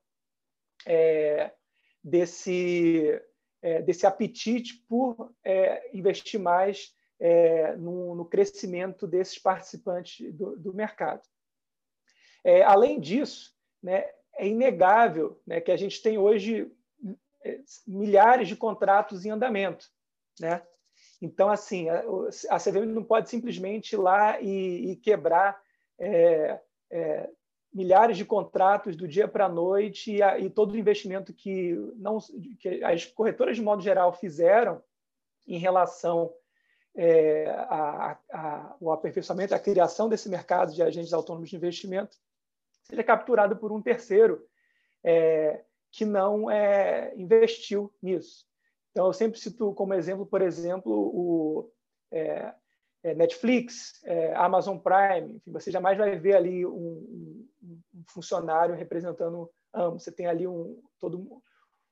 é, 0.86 1.52
desse, 2.02 3.20
é, 3.62 3.82
desse 3.82 4.06
apetite 4.06 4.84
por 4.88 5.34
é, 5.42 5.96
investir 5.96 6.38
mais 6.38 6.94
é, 7.18 7.76
no, 7.76 8.14
no, 8.14 8.24
crescimento 8.24 9.06
desses 9.06 9.38
participantes 9.38 10.32
do, 10.34 10.56
do 10.56 10.74
mercado. 10.74 11.22
É, 12.42 12.62
além 12.62 13.00
disso, 13.00 13.54
né, 13.82 14.04
é 14.34 14.46
inegável 14.46 15.40
né, 15.46 15.60
que 15.60 15.70
a 15.70 15.76
gente 15.76 16.02
tem 16.02 16.18
hoje 16.18 16.70
milhares 17.86 18.48
de 18.48 18.56
contratos 18.56 19.24
em 19.24 19.30
andamento. 19.30 19.86
Né? 20.40 20.62
Então, 21.24 21.48
assim, 21.48 21.88
a, 21.88 22.58
CVM 22.58 22.84
não 22.86 23.02
pode 23.02 23.30
simplesmente 23.30 23.94
ir 23.94 23.96
lá 23.96 24.38
e, 24.42 24.90
e 24.90 24.96
quebrar 24.96 25.58
é, 25.98 26.60
é, 26.90 27.30
milhares 27.72 28.18
de 28.18 28.26
contratos 28.26 28.94
do 28.94 29.08
dia 29.08 29.26
para 29.26 29.46
a 29.46 29.48
noite 29.48 30.12
e, 30.12 30.20
e, 30.44 30.50
todo 30.50 30.72
o 30.72 30.76
investimento 30.76 31.32
que, 31.32 31.72
não, 31.96 32.18
que 32.60 32.84
as 32.84 33.06
corretoras, 33.06 33.56
de 33.56 33.62
modo 33.62 33.82
geral, 33.82 34.12
fizeram 34.12 34.82
em 35.46 35.56
relação 35.56 36.30
é, 36.94 37.46
aperfeiçoamento, 38.92 39.54
a 39.54 39.58
criação 39.58 40.10
desse 40.10 40.28
mercado 40.28 40.74
de 40.74 40.82
agentes 40.82 41.14
autônomos 41.14 41.48
de 41.48 41.56
investimento 41.56 42.18
seja 42.82 43.02
capturado 43.02 43.56
por 43.56 43.72
um 43.72 43.80
terceiro 43.80 44.46
é, 45.02 45.64
que 45.90 46.04
não 46.04 46.50
é, 46.50 47.14
investiu 47.16 47.90
nisso. 48.02 48.46
Então, 48.94 49.06
eu 49.06 49.12
sempre 49.12 49.40
cito 49.40 49.74
como 49.74 49.92
exemplo, 49.92 50.24
por 50.24 50.40
exemplo, 50.40 50.92
o 50.92 51.68
é, 52.12 52.54
é 53.02 53.12
Netflix, 53.12 54.00
é, 54.04 54.32
Amazon 54.34 54.78
Prime. 54.78 55.34
Enfim, 55.34 55.50
você 55.50 55.68
jamais 55.68 55.98
vai 55.98 56.16
ver 56.16 56.36
ali 56.36 56.64
um, 56.64 56.70
um, 56.70 57.48
um 57.92 58.04
funcionário 58.06 58.76
representando 58.76 59.50
ambos. 59.74 60.04
Você 60.04 60.12
tem 60.12 60.26
ali 60.26 60.46
um, 60.46 60.80
todo 61.00 61.42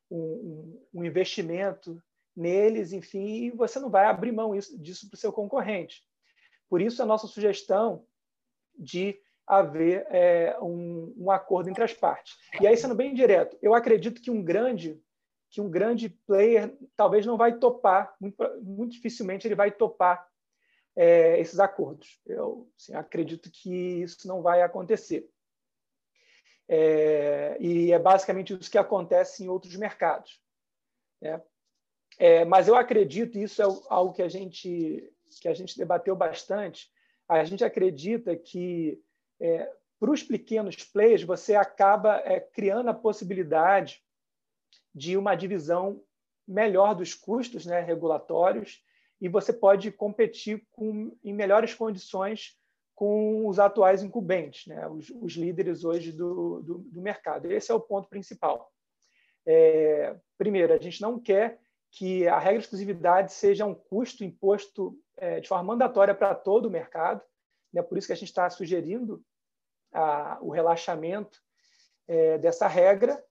um, 0.09 0.81
um 0.95 1.05
investimento 1.05 2.01
neles, 2.37 2.93
enfim, 2.93 3.47
e 3.47 3.51
você 3.51 3.81
não 3.81 3.91
vai 3.91 4.07
abrir 4.07 4.31
mão 4.31 4.55
isso, 4.55 4.81
disso 4.81 5.09
para 5.11 5.17
o 5.17 5.21
seu 5.21 5.33
concorrente. 5.33 6.03
Por 6.69 6.81
isso, 6.81 7.03
a 7.03 7.07
nossa 7.07 7.27
sugestão 7.27 8.07
de 8.79 9.19
haver 9.45 10.07
é, 10.09 10.57
um, 10.63 11.13
um, 11.17 11.31
acordo 11.33 11.69
entre 11.69 11.83
as 11.83 11.93
partes. 11.93 12.37
E 12.61 12.67
aí, 12.67 12.77
sendo 12.77 12.95
bem 12.95 13.13
direto, 13.13 13.59
eu 13.61 13.75
acredito 13.75 14.23
que 14.23 14.31
um 14.31 14.43
grande 14.43 15.03
que 15.53 15.61
um 15.61 15.71
grande 15.71 16.09
player 16.09 16.75
talvez 16.97 17.27
não 17.27 17.37
vai 17.37 17.59
topar, 17.59 18.17
muito, 18.19 18.43
muito 18.63 18.93
dificilmente 18.93 19.47
ele 19.47 19.55
vai 19.55 19.71
topar 19.71 20.27
é, 20.97 21.39
esses 21.39 21.61
acordos. 21.61 22.19
Eu 22.25 22.71
assim, 22.75 22.95
acredito 22.95 23.51
que 23.51 23.71
isso 24.03 24.27
não 24.27 24.41
vai 24.41 24.63
acontecer. 24.63 25.29
É, 26.67 27.59
e 27.61 27.93
é 27.93 27.99
basicamente 27.99 28.59
isso 28.59 28.71
que 28.71 28.79
acontece 28.79 29.45
em 29.45 29.49
outros 29.49 29.77
mercados. 29.77 30.41
Né? 31.21 31.41
É, 32.19 32.47
mas 32.47 32.67
eu 32.67 32.75
acredito, 32.75 33.39
isso 33.39 33.61
é 33.61 33.67
algo 33.91 34.15
que 34.15 34.23
a 34.23 34.29
gente 34.29 35.09
que 35.41 35.49
a 35.49 35.55
gente 35.55 35.79
debateu 35.79 36.15
bastante. 36.15 36.91
A 37.27 37.43
gente 37.45 37.65
acredita 37.65 38.37
que 38.37 39.03
é, 39.41 39.71
para 39.99 40.11
os 40.11 40.23
pequenos 40.23 40.77
players 40.77 41.23
você 41.23 41.55
acaba 41.55 42.19
é, 42.25 42.41
criando 42.41 42.89
a 42.91 42.95
possibilidade 42.95 44.03
de 44.95 45.17
uma 45.17 45.35
divisão 45.35 46.03
melhor 46.47 46.95
dos 46.95 47.15
custos 47.15 47.65
né, 47.65 47.81
regulatórios 47.81 48.83
e 49.21 49.29
você 49.29 49.53
pode 49.53 49.91
competir 49.93 50.67
com, 50.73 51.17
em 51.23 51.33
melhores 51.33 51.75
condições 51.75 52.59
com 52.95 53.47
os 53.49 53.59
atuais 53.59 54.03
incumbentes, 54.03 54.67
né, 54.67 54.87
os, 54.89 55.11
os 55.11 55.33
líderes 55.35 55.85
hoje 55.85 56.13
do, 56.13 56.61
do, 56.63 56.79
do, 56.79 57.01
mercado. 57.01 57.51
Esse 57.51 57.71
é 57.73 57.75
o 57.75 57.81
ponto 57.81 58.09
principal. 58.09 58.71
É, 59.47 60.17
primeiro, 60.37 60.73
a 60.73 60.79
gente 60.79 61.01
não 61.01 61.19
quer 61.19 61.61
que 61.91 62.27
a 62.27 62.39
regra 62.39 62.59
de 62.59 62.65
exclusividade 62.65 63.33
seja 63.33 63.67
um 63.67 63.75
custo 63.75 64.25
imposto 64.25 64.99
é, 65.17 65.41
de 65.41 65.49
forma 65.49 65.65
mandatória 65.65 66.15
para 66.15 66.35
todo 66.35 66.67
o 66.67 66.71
mercado. 66.71 67.23
Né? 67.73 67.83
Por 67.83 67.99
isso 67.99 68.07
que 68.07 68.13
a 68.13 68.17
gente 68.17 68.29
está 68.29 68.49
sugerindo 68.51 69.23
a, 69.93 70.39
o 70.41 70.51
relaxamento 70.51 71.39
é, 72.09 72.39
dessa 72.39 72.67
regra. 72.67 73.23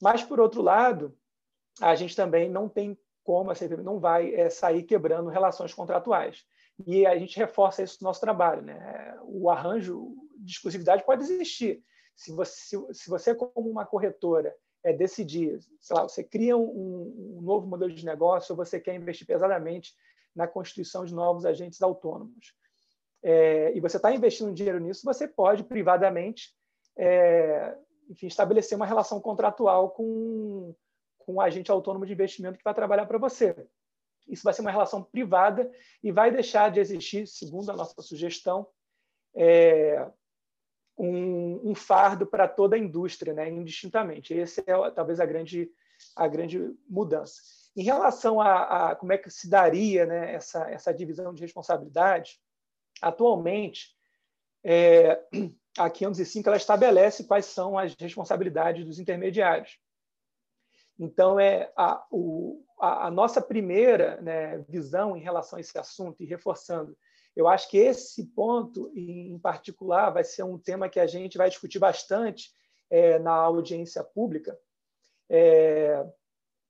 Mas, 0.00 0.22
por 0.22 0.40
outro 0.40 0.62
lado, 0.62 1.16
a 1.80 1.94
gente 1.94 2.14
também 2.14 2.48
não 2.48 2.68
tem 2.68 2.98
como 3.24 3.50
a 3.50 3.54
CVM 3.54 3.82
não 3.82 4.00
vai 4.00 4.34
é, 4.34 4.48
sair 4.48 4.82
quebrando 4.84 5.28
relações 5.28 5.74
contratuais. 5.74 6.46
E 6.86 7.04
a 7.04 7.18
gente 7.18 7.36
reforça 7.36 7.82
isso 7.82 7.98
no 8.00 8.08
nosso 8.08 8.20
trabalho. 8.20 8.62
Né? 8.62 9.18
O 9.24 9.50
arranjo 9.50 10.14
de 10.38 10.52
exclusividade 10.52 11.04
pode 11.04 11.24
existir. 11.24 11.84
Se 12.16 12.32
você, 12.32 12.78
se 12.92 13.10
você 13.10 13.34
como 13.34 13.68
uma 13.68 13.84
corretora, 13.84 14.54
é 14.82 14.92
decidir, 14.92 15.58
sei 15.80 15.96
lá, 15.96 16.04
você 16.04 16.24
cria 16.24 16.56
um, 16.56 17.36
um 17.36 17.42
novo 17.42 17.66
modelo 17.66 17.92
de 17.92 18.04
negócio 18.04 18.52
ou 18.52 18.56
você 18.56 18.80
quer 18.80 18.94
investir 18.94 19.26
pesadamente 19.26 19.94
na 20.34 20.46
constituição 20.46 21.04
de 21.04 21.12
novos 21.12 21.44
agentes 21.44 21.82
autônomos, 21.82 22.54
é, 23.22 23.76
e 23.76 23.80
você 23.80 23.96
está 23.96 24.14
investindo 24.14 24.54
dinheiro 24.54 24.78
nisso, 24.78 25.04
você 25.04 25.26
pode 25.26 25.64
privadamente 25.64 26.54
é, 26.96 27.76
enfim, 28.08 28.26
estabelecer 28.26 28.76
uma 28.76 28.86
relação 28.86 29.20
contratual 29.20 29.90
com, 29.90 30.74
com 31.18 31.34
um 31.34 31.40
agente 31.40 31.70
autônomo 31.70 32.06
de 32.06 32.12
investimento 32.12 32.58
que 32.58 32.64
vai 32.64 32.74
trabalhar 32.74 33.06
para 33.06 33.18
você. 33.18 33.54
Isso 34.26 34.42
vai 34.42 34.52
ser 34.52 34.60
uma 34.60 34.70
relação 34.70 35.02
privada 35.02 35.70
e 36.02 36.12
vai 36.12 36.30
deixar 36.30 36.70
de 36.70 36.80
existir, 36.80 37.26
segundo 37.26 37.70
a 37.70 37.76
nossa 37.76 38.00
sugestão, 38.02 38.66
é, 39.34 40.06
um, 40.96 41.70
um, 41.70 41.74
fardo 41.74 42.26
para 42.26 42.46
toda 42.48 42.76
a 42.76 42.78
indústria, 42.78 43.32
né, 43.32 43.48
indistintamente. 43.48 44.38
Essa 44.38 44.62
é 44.66 44.90
talvez 44.90 45.20
a 45.20 45.26
grande, 45.26 45.70
a 46.14 46.26
grande 46.28 46.74
mudança. 46.88 47.40
Em 47.76 47.82
relação 47.82 48.40
a, 48.40 48.90
a 48.90 48.96
como 48.96 49.12
é 49.12 49.18
que 49.18 49.30
se 49.30 49.48
daria 49.48 50.04
né, 50.04 50.34
essa, 50.34 50.68
essa 50.70 50.92
divisão 50.92 51.32
de 51.32 51.42
responsabilidade, 51.42 52.40
atualmente, 53.00 53.96
é, 54.64 55.22
a 55.78 55.88
505 55.88 56.48
ela 56.48 56.56
estabelece 56.56 57.24
quais 57.24 57.46
são 57.46 57.78
as 57.78 57.94
responsabilidades 57.94 58.84
dos 58.84 58.98
intermediários. 58.98 59.78
Então, 60.98 61.38
é 61.38 61.72
a, 61.76 62.04
o, 62.10 62.64
a, 62.80 63.06
a 63.06 63.10
nossa 63.10 63.40
primeira 63.40 64.20
né, 64.20 64.58
visão 64.68 65.16
em 65.16 65.20
relação 65.20 65.56
a 65.56 65.60
esse 65.60 65.78
assunto, 65.78 66.22
e 66.22 66.26
reforçando, 66.26 66.96
eu 67.36 67.46
acho 67.46 67.70
que 67.70 67.78
esse 67.78 68.26
ponto, 68.34 68.90
em 68.96 69.38
particular, 69.38 70.10
vai 70.10 70.24
ser 70.24 70.42
um 70.42 70.58
tema 70.58 70.88
que 70.88 70.98
a 70.98 71.06
gente 71.06 71.38
vai 71.38 71.48
discutir 71.48 71.78
bastante 71.78 72.50
é, 72.90 73.18
na 73.20 73.32
audiência 73.32 74.02
pública, 74.02 74.58
é, 75.30 76.04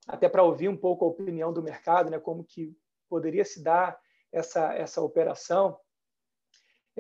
até 0.07 0.29
para 0.29 0.43
ouvir 0.43 0.69
um 0.69 0.77
pouco 0.77 1.05
a 1.05 1.09
opinião 1.09 1.53
do 1.53 1.63
mercado, 1.63 2.11
né, 2.11 2.19
como 2.19 2.45
que 2.45 2.77
poderia 3.09 3.45
se 3.45 3.63
dar 3.63 3.99
essa, 4.31 4.75
essa 4.75 5.01
operação. 5.01 5.79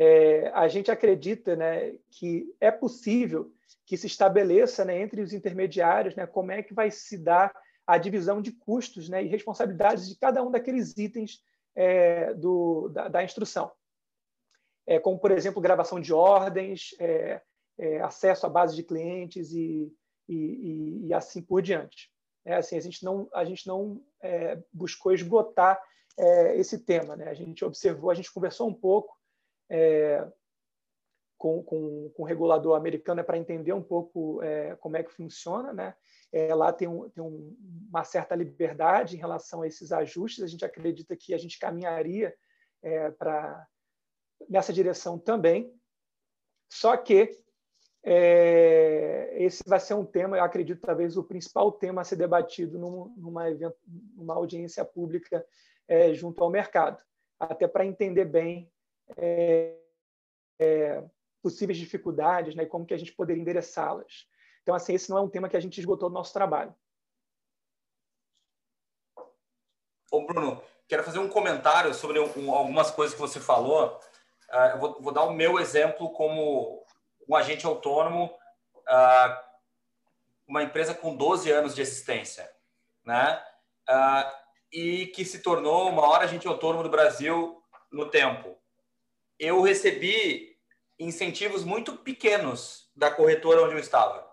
É, 0.00 0.52
a 0.54 0.68
gente 0.68 0.92
acredita 0.92 1.56
né, 1.56 1.96
que 2.08 2.54
é 2.60 2.70
possível 2.70 3.52
que 3.84 3.96
se 3.96 4.06
estabeleça 4.06 4.84
né, 4.84 4.96
entre 4.96 5.20
os 5.20 5.32
intermediários 5.32 6.14
né, 6.14 6.24
como 6.24 6.52
é 6.52 6.62
que 6.62 6.72
vai 6.72 6.88
se 6.88 7.18
dar 7.18 7.52
a 7.84 7.98
divisão 7.98 8.40
de 8.40 8.52
custos 8.52 9.08
né, 9.08 9.24
e 9.24 9.26
responsabilidades 9.26 10.08
de 10.08 10.16
cada 10.16 10.40
um 10.40 10.52
daqueles 10.52 10.96
itens 10.96 11.42
é, 11.74 12.32
do, 12.34 12.88
da, 12.90 13.08
da, 13.08 13.24
instrução. 13.24 13.72
É, 14.86 15.00
como, 15.00 15.18
por 15.18 15.32
exemplo, 15.32 15.60
gravação 15.60 15.98
de 15.98 16.12
ordens, 16.12 16.94
é, 17.00 17.42
é 17.76 18.00
acesso 18.00 18.46
à 18.46 18.48
base 18.48 18.76
de 18.76 18.84
clientes 18.84 19.50
e, 19.52 19.92
e, 20.28 21.06
e 21.08 21.12
assim 21.12 21.42
por 21.42 21.60
diante. 21.60 22.08
É, 22.44 22.54
assim, 22.54 22.76
a 22.76 22.80
gente 22.80 23.04
não, 23.04 23.28
a 23.34 23.44
gente 23.44 23.66
não 23.66 24.00
é, 24.22 24.62
buscou 24.72 25.12
esgotar 25.12 25.82
esse 26.56 26.80
tema. 26.80 27.14
Né? 27.16 27.28
A 27.28 27.34
gente 27.34 27.64
observou, 27.64 28.10
a 28.10 28.14
gente 28.14 28.32
conversou 28.32 28.68
um 28.68 28.74
pouco 28.74 29.17
com, 31.38 31.62
com, 31.62 32.10
com 32.10 32.22
o 32.22 32.26
regulador 32.26 32.76
americano 32.76 33.20
é 33.20 33.22
para 33.22 33.38
entender 33.38 33.72
um 33.72 33.82
pouco 33.82 34.42
é, 34.42 34.74
como 34.76 34.96
é 34.96 35.02
que 35.02 35.12
funciona. 35.12 35.72
Né? 35.72 35.94
É, 36.32 36.54
lá 36.54 36.72
tem, 36.72 36.88
um, 36.88 37.08
tem 37.08 37.22
um, 37.22 37.56
uma 37.88 38.04
certa 38.04 38.34
liberdade 38.34 39.16
em 39.16 39.20
relação 39.20 39.62
a 39.62 39.66
esses 39.66 39.92
ajustes. 39.92 40.42
A 40.42 40.48
gente 40.48 40.64
acredita 40.64 41.16
que 41.16 41.32
a 41.32 41.38
gente 41.38 41.58
caminharia 41.58 42.34
é, 42.82 43.10
para 43.12 43.66
nessa 44.48 44.72
direção 44.72 45.18
também. 45.18 45.72
Só 46.70 46.96
que 46.96 47.30
é, 48.04 49.34
esse 49.38 49.62
vai 49.66 49.80
ser 49.80 49.94
um 49.94 50.04
tema, 50.04 50.36
eu 50.36 50.44
acredito, 50.44 50.80
talvez 50.80 51.16
o 51.16 51.24
principal 51.24 51.72
tema 51.72 52.02
a 52.02 52.04
ser 52.04 52.16
debatido 52.16 52.78
num, 52.78 53.14
numa, 53.16 53.50
evento, 53.50 53.76
numa 54.14 54.34
audiência 54.34 54.84
pública 54.84 55.44
é, 55.86 56.12
junto 56.14 56.42
ao 56.42 56.50
mercado, 56.50 57.02
até 57.38 57.66
para 57.66 57.86
entender 57.86 58.24
bem 58.24 58.70
é, 59.16 59.76
é 60.58 61.04
possíveis 61.42 61.78
dificuldades 61.78 62.54
né, 62.54 62.64
e 62.64 62.66
como 62.66 62.86
que 62.86 62.94
a 62.94 62.98
gente 62.98 63.12
poderia 63.12 63.40
endereçá-las. 63.40 64.26
Então, 64.62 64.74
assim, 64.74 64.94
esse 64.94 65.08
não 65.08 65.18
é 65.18 65.20
um 65.20 65.28
tema 65.28 65.48
que 65.48 65.56
a 65.56 65.60
gente 65.60 65.78
esgotou 65.78 66.08
no 66.08 66.14
nosso 66.14 66.32
trabalho. 66.32 66.74
Ô, 70.10 70.26
Bruno, 70.26 70.62
quero 70.86 71.04
fazer 71.04 71.18
um 71.18 71.28
comentário 71.28 71.92
sobre 71.94 72.18
um, 72.18 72.52
algumas 72.52 72.90
coisas 72.90 73.14
que 73.14 73.20
você 73.20 73.38
falou. 73.40 73.98
Uh, 74.50 74.56
eu 74.72 74.78
vou, 74.78 75.02
vou, 75.02 75.12
dar 75.12 75.24
o 75.24 75.32
meu 75.32 75.58
exemplo 75.58 76.10
como 76.12 76.84
um 77.28 77.36
agente 77.36 77.66
autônomo, 77.66 78.26
uh, 78.74 79.48
uma 80.46 80.62
empresa 80.62 80.94
com 80.94 81.14
12 81.14 81.50
anos 81.50 81.74
de 81.74 81.82
existência, 81.82 82.50
né? 83.04 83.42
Uh, 83.88 84.38
e 84.72 85.06
que 85.08 85.24
se 85.24 85.40
tornou 85.40 85.88
o 85.88 85.94
maior 85.94 86.22
agente 86.22 86.48
autônomo 86.48 86.82
do 86.82 86.90
Brasil 86.90 87.62
no 87.90 88.10
tempo. 88.10 88.56
Eu 89.38 89.62
recebi 89.62 90.56
incentivos 90.98 91.64
muito 91.64 91.96
pequenos 91.96 92.90
da 92.94 93.10
corretora 93.10 93.62
onde 93.62 93.74
eu 93.74 93.78
estava. 93.78 94.28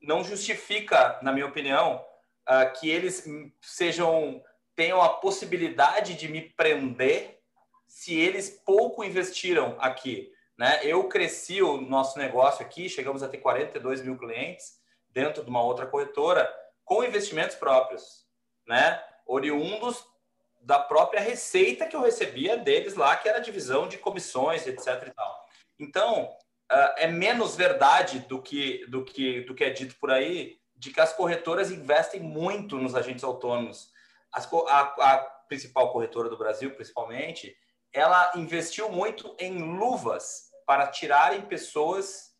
Não 0.00 0.22
justifica, 0.22 1.18
na 1.22 1.32
minha 1.32 1.46
opinião, 1.46 2.04
uh, 2.48 2.78
que 2.78 2.88
eles 2.90 3.24
sejam 3.60 4.42
tenham 4.76 5.02
a 5.02 5.08
possibilidade 5.10 6.14
de 6.14 6.28
me 6.28 6.40
prender 6.40 7.40
se 7.86 8.18
eles 8.18 8.62
pouco 8.64 9.04
investiram 9.04 9.76
aqui. 9.78 10.32
Né? 10.56 10.80
Eu 10.84 11.04
cresci 11.08 11.60
o 11.62 11.80
nosso 11.80 12.18
negócio 12.18 12.64
aqui, 12.64 12.88
chegamos 12.88 13.22
a 13.22 13.28
ter 13.28 13.38
42 13.38 14.02
mil 14.02 14.16
clientes 14.16 14.80
dentro 15.08 15.42
de 15.42 15.50
uma 15.50 15.62
outra 15.62 15.86
corretora 15.86 16.50
com 16.84 17.04
investimentos 17.04 17.56
próprios, 17.56 18.26
né? 18.66 19.02
oriundos 19.26 20.04
da 20.60 20.78
própria 20.78 21.20
receita 21.20 21.86
que 21.86 21.96
eu 21.96 22.02
recebia 22.02 22.56
deles 22.56 22.94
lá, 22.94 23.16
que 23.16 23.28
era 23.28 23.40
divisão 23.40 23.88
de 23.88 23.98
comissões, 23.98 24.66
etc. 24.66 25.08
E 25.08 25.10
tal. 25.10 25.46
Então, 25.78 26.24
uh, 26.70 26.92
é 26.96 27.06
menos 27.06 27.56
verdade 27.56 28.20
do 28.20 28.40
que, 28.40 28.84
do, 28.86 29.04
que, 29.04 29.40
do 29.42 29.54
que 29.54 29.64
é 29.64 29.70
dito 29.70 29.96
por 29.96 30.10
aí 30.10 30.60
de 30.80 30.90
que 30.90 31.00
as 31.00 31.12
corretoras 31.12 31.70
investem 31.70 32.20
muito 32.20 32.78
nos 32.78 32.94
agentes 32.94 33.22
autônomos. 33.22 33.90
As, 34.32 34.50
a, 34.68 34.80
a 34.80 35.18
principal 35.46 35.92
corretora 35.92 36.30
do 36.30 36.38
Brasil, 36.38 36.74
principalmente, 36.74 37.54
ela 37.92 38.32
investiu 38.34 38.88
muito 38.88 39.36
em 39.38 39.58
luvas 39.58 40.50
para 40.64 40.86
tirarem 40.86 41.42
pessoas 41.42 42.30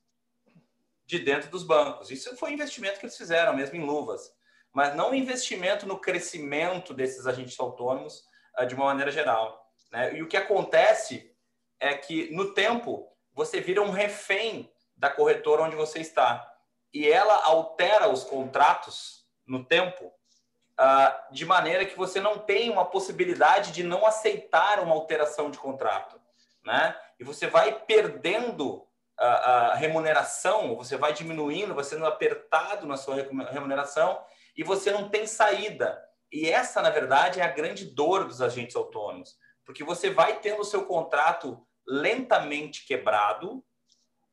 de 1.04 1.18
dentro 1.18 1.50
dos 1.50 1.64
bancos. 1.64 2.10
Isso 2.10 2.34
foi 2.36 2.52
investimento 2.52 2.98
que 2.98 3.04
eles 3.04 3.16
fizeram, 3.16 3.54
mesmo 3.54 3.76
em 3.76 3.84
luvas, 3.84 4.32
mas 4.72 4.94
não 4.94 5.14
investimento 5.14 5.86
no 5.86 5.98
crescimento 5.98 6.94
desses 6.94 7.26
agentes 7.26 7.58
autônomos 7.58 8.24
uh, 8.58 8.66
de 8.66 8.74
uma 8.74 8.86
maneira 8.86 9.10
geral. 9.10 9.66
Né? 9.90 10.14
E 10.14 10.22
o 10.22 10.28
que 10.28 10.36
acontece 10.36 11.34
é 11.78 11.94
que, 11.94 12.30
no 12.34 12.54
tempo, 12.54 13.08
você 13.32 13.60
vira 13.60 13.82
um 13.82 13.90
refém 13.90 14.70
da 14.96 15.10
corretora 15.10 15.62
onde 15.62 15.76
você 15.76 16.00
está. 16.00 16.46
E 16.92 17.08
ela 17.08 17.44
altera 17.44 18.08
os 18.08 18.24
contratos 18.24 19.24
no 19.46 19.64
tempo 19.64 20.06
uh, 20.06 21.32
de 21.32 21.44
maneira 21.44 21.86
que 21.86 21.96
você 21.96 22.20
não 22.20 22.38
tem 22.38 22.70
uma 22.70 22.84
possibilidade 22.84 23.72
de 23.72 23.82
não 23.82 24.06
aceitar 24.06 24.80
uma 24.80 24.94
alteração 24.94 25.50
de 25.50 25.58
contrato. 25.58 26.20
Né? 26.64 26.94
E 27.18 27.24
você 27.24 27.46
vai 27.46 27.72
perdendo 27.72 28.86
a, 29.18 29.26
a 29.26 29.74
remuneração, 29.74 30.76
você 30.76 30.96
vai 30.96 31.12
diminuindo, 31.12 31.74
vai 31.74 31.84
sendo 31.84 32.06
apertado 32.06 32.86
na 32.86 32.96
sua 32.96 33.16
remuneração 33.50 34.22
e 34.60 34.62
você 34.62 34.90
não 34.90 35.08
tem 35.08 35.26
saída. 35.26 35.98
E 36.30 36.46
essa, 36.50 36.82
na 36.82 36.90
verdade, 36.90 37.40
é 37.40 37.42
a 37.42 37.48
grande 37.48 37.86
dor 37.86 38.26
dos 38.26 38.42
agentes 38.42 38.76
autônomos, 38.76 39.38
porque 39.64 39.82
você 39.82 40.10
vai 40.10 40.38
tendo 40.38 40.60
o 40.60 40.66
seu 40.66 40.84
contrato 40.84 41.66
lentamente 41.86 42.84
quebrado, 42.84 43.64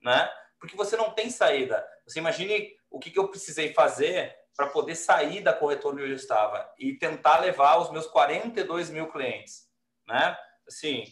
né? 0.03 0.29
Porque 0.59 0.75
você 0.75 0.97
não 0.97 1.11
tem 1.11 1.29
saída. 1.29 1.81
Você 2.05 2.19
imagine 2.19 2.75
o 2.91 2.99
que, 2.99 3.09
que 3.09 3.17
eu 3.17 3.29
precisei 3.29 3.73
fazer 3.73 4.35
para 4.53 4.67
poder 4.67 4.95
sair 4.95 5.39
da 5.39 5.53
corretora 5.53 5.95
onde 5.95 6.11
eu 6.11 6.15
estava 6.15 6.69
e 6.77 6.95
tentar 6.97 7.39
levar 7.39 7.77
os 7.77 7.89
meus 7.89 8.05
42 8.07 8.89
mil 8.89 9.07
clientes, 9.09 9.69
né? 10.05 10.37
Assim, 10.67 11.05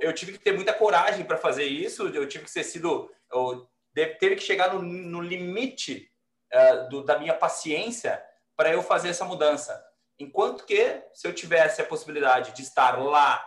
eu 0.00 0.12
tive 0.12 0.32
que 0.32 0.40
ter 0.40 0.52
muita 0.52 0.74
coragem 0.74 1.24
para 1.24 1.38
fazer 1.38 1.66
isso. 1.66 2.08
Eu 2.08 2.26
tive 2.26 2.42
que 2.42 2.50
ser 2.50 2.64
sido, 2.64 3.08
eu 3.30 3.70
teve 3.94 4.34
que 4.34 4.42
chegar 4.42 4.74
no, 4.74 4.82
no 4.82 5.20
limite 5.20 6.10
uh, 6.52 6.88
do, 6.88 7.04
da 7.04 7.18
minha 7.18 7.34
paciência 7.34 8.22
para 8.56 8.72
eu 8.72 8.82
fazer 8.82 9.10
essa 9.10 9.24
mudança. 9.24 9.84
Enquanto 10.18 10.64
que, 10.64 11.02
se 11.12 11.26
eu 11.26 11.34
tivesse 11.34 11.82
a 11.82 11.86
possibilidade 11.86 12.52
de 12.52 12.62
estar 12.62 12.98
lá 12.98 13.44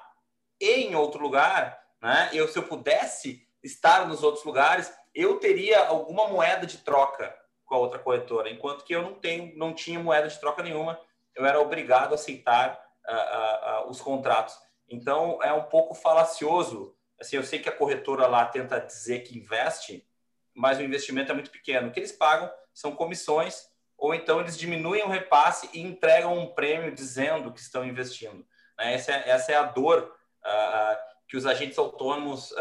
em 0.62 0.94
outro 0.96 1.22
lugar, 1.22 1.84
né? 2.02 2.30
Eu, 2.32 2.48
se 2.48 2.58
eu 2.58 2.64
pudesse 2.64 3.48
estar 3.64 4.08
nos 4.08 4.24
outros 4.24 4.44
lugares, 4.46 4.94
eu 5.14 5.40
teria 5.40 5.88
alguma 5.88 6.28
moeda 6.28 6.66
de 6.66 6.78
troca 6.78 7.36
com 7.66 7.76
a 7.76 7.80
outra 7.80 8.00
corretora, 8.00 8.50
enquanto 8.50 8.84
que 8.84 8.96
eu 8.96 9.02
não 9.02 9.14
tenho, 9.14 9.56
não 9.58 9.74
tinha 9.74 10.00
moeda 10.00 10.28
de 10.28 10.40
troca 10.40 10.64
nenhuma 10.64 11.00
eu 11.40 11.46
era 11.46 11.60
obrigado 11.60 12.12
a 12.12 12.16
aceitar 12.16 12.80
uh, 13.08 13.86
uh, 13.86 13.90
os 13.90 14.02
contratos. 14.02 14.56
Então, 14.90 15.42
é 15.42 15.54
um 15.54 15.64
pouco 15.64 15.94
falacioso. 15.94 16.94
Assim, 17.20 17.38
eu 17.38 17.44
sei 17.44 17.60
que 17.60 17.70
a 17.70 17.76
corretora 17.76 18.28
lá 18.28 18.46
tenta 18.46 18.80
dizer 18.80 19.20
que 19.20 19.38
investe, 19.38 20.06
mas 20.54 20.80
o 20.80 20.84
investimento 20.84 21.32
é 21.32 21.36
muito 21.36 21.50
pequeno. 21.50 21.88
O 21.88 21.92
que 21.92 22.00
eles 22.00 22.12
pagam 22.12 22.52
são 22.80 22.96
comissões, 22.96 23.68
ou 23.98 24.16
então 24.16 24.40
eles 24.40 24.58
diminuem 24.58 25.04
o 25.04 25.10
repasse 25.10 25.70
e 25.74 25.82
entregam 25.82 26.38
um 26.38 26.48
prêmio 26.48 26.96
dizendo 26.96 27.52
que 27.52 27.60
estão 27.60 27.86
investindo. 27.86 28.46
Né? 28.78 28.94
Essa, 28.94 29.12
é, 29.12 29.30
essa 29.30 29.52
é 29.52 29.56
a 29.56 29.64
dor 29.64 30.16
uh, 30.46 30.98
que 31.28 31.36
os 31.36 31.46
agentes 31.46 31.78
autônomos 31.78 32.54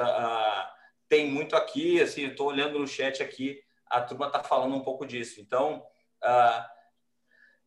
têm 1.09 1.29
muito 1.29 1.55
aqui. 1.55 2.03
Assim, 2.03 2.27
estou 2.27 2.49
olhando 2.49 2.79
no 2.79 2.87
chat 2.87 3.23
aqui, 3.23 3.63
a 3.87 4.01
turma 4.01 4.27
está 4.27 4.43
falando 4.43 4.75
um 4.75 4.83
pouco 4.83 5.07
disso. 5.07 5.41
Então, 5.41 5.87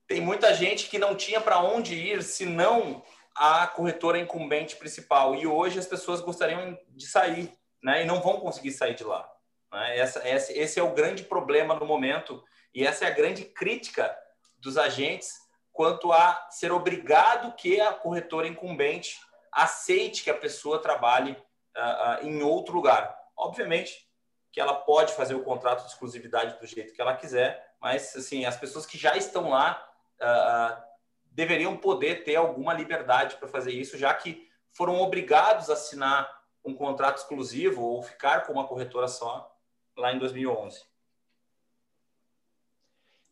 tem 0.05 0.19
muita 0.19 0.53
gente 0.53 0.89
que 0.89 0.99
não 0.99 1.15
tinha 1.15 1.39
para 1.39 1.59
onde 1.59 1.95
ir 1.95 2.21
se 2.21 2.45
não 2.45 3.01
a 3.33 3.65
corretora 3.65 4.19
incumbente 4.19 4.75
principal. 4.75 5.33
E 5.33 5.47
hoje 5.47 5.79
as 5.79 5.87
pessoas 5.87 6.19
gostariam 6.19 6.77
de 6.89 7.07
sair, 7.07 7.57
né? 7.81 8.03
E 8.03 8.05
não 8.05 8.21
vão 8.21 8.41
conseguir 8.41 8.71
sair 8.71 8.93
de 8.93 9.05
lá. 9.05 9.30
Né? 9.71 9.97
Essa, 9.97 10.27
esse, 10.27 10.53
esse 10.53 10.79
é 10.79 10.83
o 10.83 10.93
grande 10.93 11.23
problema 11.23 11.75
no 11.75 11.85
momento 11.85 12.43
e 12.73 12.85
essa 12.85 13.05
é 13.05 13.07
a 13.07 13.13
grande 13.13 13.45
crítica 13.45 14.15
dos 14.57 14.77
agentes 14.77 15.39
quanto 15.71 16.11
a 16.11 16.47
ser 16.49 16.71
obrigado 16.71 17.55
que 17.55 17.79
a 17.79 17.93
corretora 17.93 18.47
incumbente 18.47 19.19
aceite 19.51 20.23
que 20.23 20.29
a 20.29 20.37
pessoa 20.37 20.79
trabalhe 20.79 21.31
uh, 21.31 22.23
uh, 22.23 22.27
em 22.27 22.41
outro 22.43 22.73
lugar. 22.73 23.17
Obviamente 23.35 24.07
que 24.51 24.59
ela 24.59 24.73
pode 24.73 25.13
fazer 25.13 25.33
o 25.33 25.43
contrato 25.43 25.83
de 25.83 25.91
exclusividade 25.91 26.59
do 26.59 26.67
jeito 26.67 26.93
que 26.93 27.01
ela 27.01 27.15
quiser, 27.15 27.73
mas 27.79 28.15
assim 28.15 28.43
as 28.45 28.57
pessoas 28.57 28.85
que 28.85 28.97
já 28.97 29.15
estão 29.15 29.49
lá 29.49 29.81
uh, 30.21 30.83
deveriam 31.25 31.77
poder 31.77 32.25
ter 32.25 32.35
alguma 32.35 32.73
liberdade 32.73 33.37
para 33.37 33.47
fazer 33.47 33.71
isso, 33.71 33.97
já 33.97 34.13
que 34.13 34.49
foram 34.73 34.99
obrigados 34.99 35.69
a 35.69 35.73
assinar 35.73 36.29
um 36.63 36.75
contrato 36.75 37.17
exclusivo 37.17 37.81
ou 37.81 38.03
ficar 38.03 38.45
com 38.45 38.53
uma 38.53 38.67
corretora 38.67 39.07
só 39.07 39.51
lá 39.97 40.13
em 40.13 40.19
2011. 40.19 40.83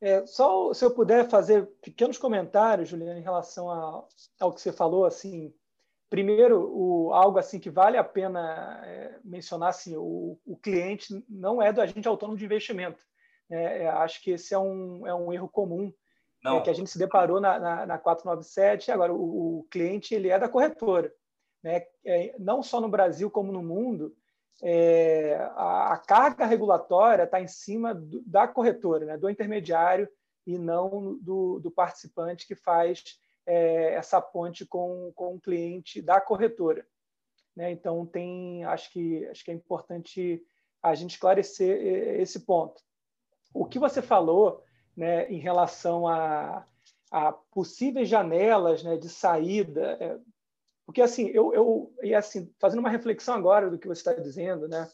É, 0.01 0.25
só 0.25 0.73
se 0.73 0.85
eu 0.85 0.91
puder 0.91 1.29
fazer 1.29 1.65
pequenos 1.81 2.17
comentários, 2.17 2.87
Juliana, 2.87 3.19
em 3.19 3.23
relação 3.23 3.69
a, 3.69 4.05
ao 4.39 4.53
que 4.53 4.61
você 4.61 4.71
falou, 4.71 5.05
assim, 5.05 5.53
primeiro, 6.09 6.71
o, 6.73 7.13
algo 7.13 7.37
assim 7.37 7.59
que 7.59 7.69
vale 7.69 7.97
a 7.97 8.03
pena 8.03 8.81
é, 8.85 9.19
mencionar, 9.23 9.69
assim, 9.69 9.97
o, 9.97 10.39
o, 10.45 10.57
cliente 10.57 11.23
não 11.29 11.61
é 11.61 11.73
do 11.73 11.81
agente 11.81 12.07
autônomo 12.07 12.37
de 12.37 12.45
investimento. 12.45 13.05
Né? 13.49 13.83
É, 13.83 13.89
acho 13.89 14.23
que 14.23 14.31
esse 14.31 14.53
é 14.53 14.59
um, 14.59 15.05
é 15.05 15.13
um 15.13 15.33
erro 15.33 15.49
comum 15.49 15.93
é, 16.45 16.61
que 16.61 16.69
a 16.69 16.73
gente 16.73 16.89
se 16.89 16.97
deparou 16.97 17.41
na, 17.41 17.59
na, 17.59 17.85
na 17.85 17.97
497. 17.97 18.91
Agora, 18.91 19.13
o, 19.13 19.59
o, 19.59 19.63
cliente 19.69 20.15
ele 20.15 20.29
é 20.29 20.39
da 20.39 20.47
corretora. 20.47 21.13
Né? 21.61 21.85
É, 22.05 22.35
não 22.39 22.63
só 22.63 22.79
no 22.79 22.87
Brasil, 22.87 23.29
como 23.29 23.51
no 23.51 23.61
mundo, 23.61 24.15
é, 24.61 25.35
a, 25.55 25.93
a, 25.93 25.97
carga 25.97 26.45
regulatória 26.45 27.23
está 27.23 27.39
em 27.39 27.47
cima 27.47 27.93
do, 27.93 28.21
da 28.25 28.47
corretora, 28.47 29.05
né? 29.05 29.17
do 29.17 29.29
intermediário, 29.29 30.09
e 30.45 30.57
não 30.57 31.17
do, 31.21 31.59
do 31.59 31.69
participante 31.69 32.47
que 32.47 32.55
faz 32.55 33.19
é, 33.45 33.93
essa 33.93 34.21
ponte 34.21 34.65
com, 34.65 35.11
com 35.15 35.35
o 35.35 35.39
cliente 35.39 36.01
da 36.01 36.19
corretora. 36.19 36.85
Né? 37.55 37.71
Então, 37.71 38.05
tem, 38.05 38.63
acho, 38.63 38.91
que, 38.91 39.25
acho 39.27 39.43
que 39.43 39.51
é 39.51 39.53
importante 39.53 40.43
a 40.81 40.95
gente 40.95 41.11
esclarecer 41.11 42.19
esse 42.19 42.39
ponto. 42.41 42.81
O 43.53 43.65
que 43.65 43.77
você 43.77 44.01
falou 44.01 44.63
né, 44.95 45.29
em 45.29 45.39
relação 45.39 46.07
a, 46.07 46.65
a 47.11 47.31
possíveis 47.31 48.09
janelas 48.09 48.83
né, 48.83 48.97
de 48.97 49.09
saída. 49.09 50.21
É, 50.89 50.91
porque, 50.91 51.01
assim, 51.01 51.27
eu, 51.27 51.53
eu 51.53 51.93
e 52.01 52.15
assim, 52.15 52.51
fazendo 52.59 52.79
uma 52.79 52.89
reflexão 52.89 53.35
agora 53.35 53.69
do 53.69 53.77
que 53.77 53.87
você 53.87 54.01
está 54.01 54.13
dizendo, 54.13 54.67
né, 54.67 54.89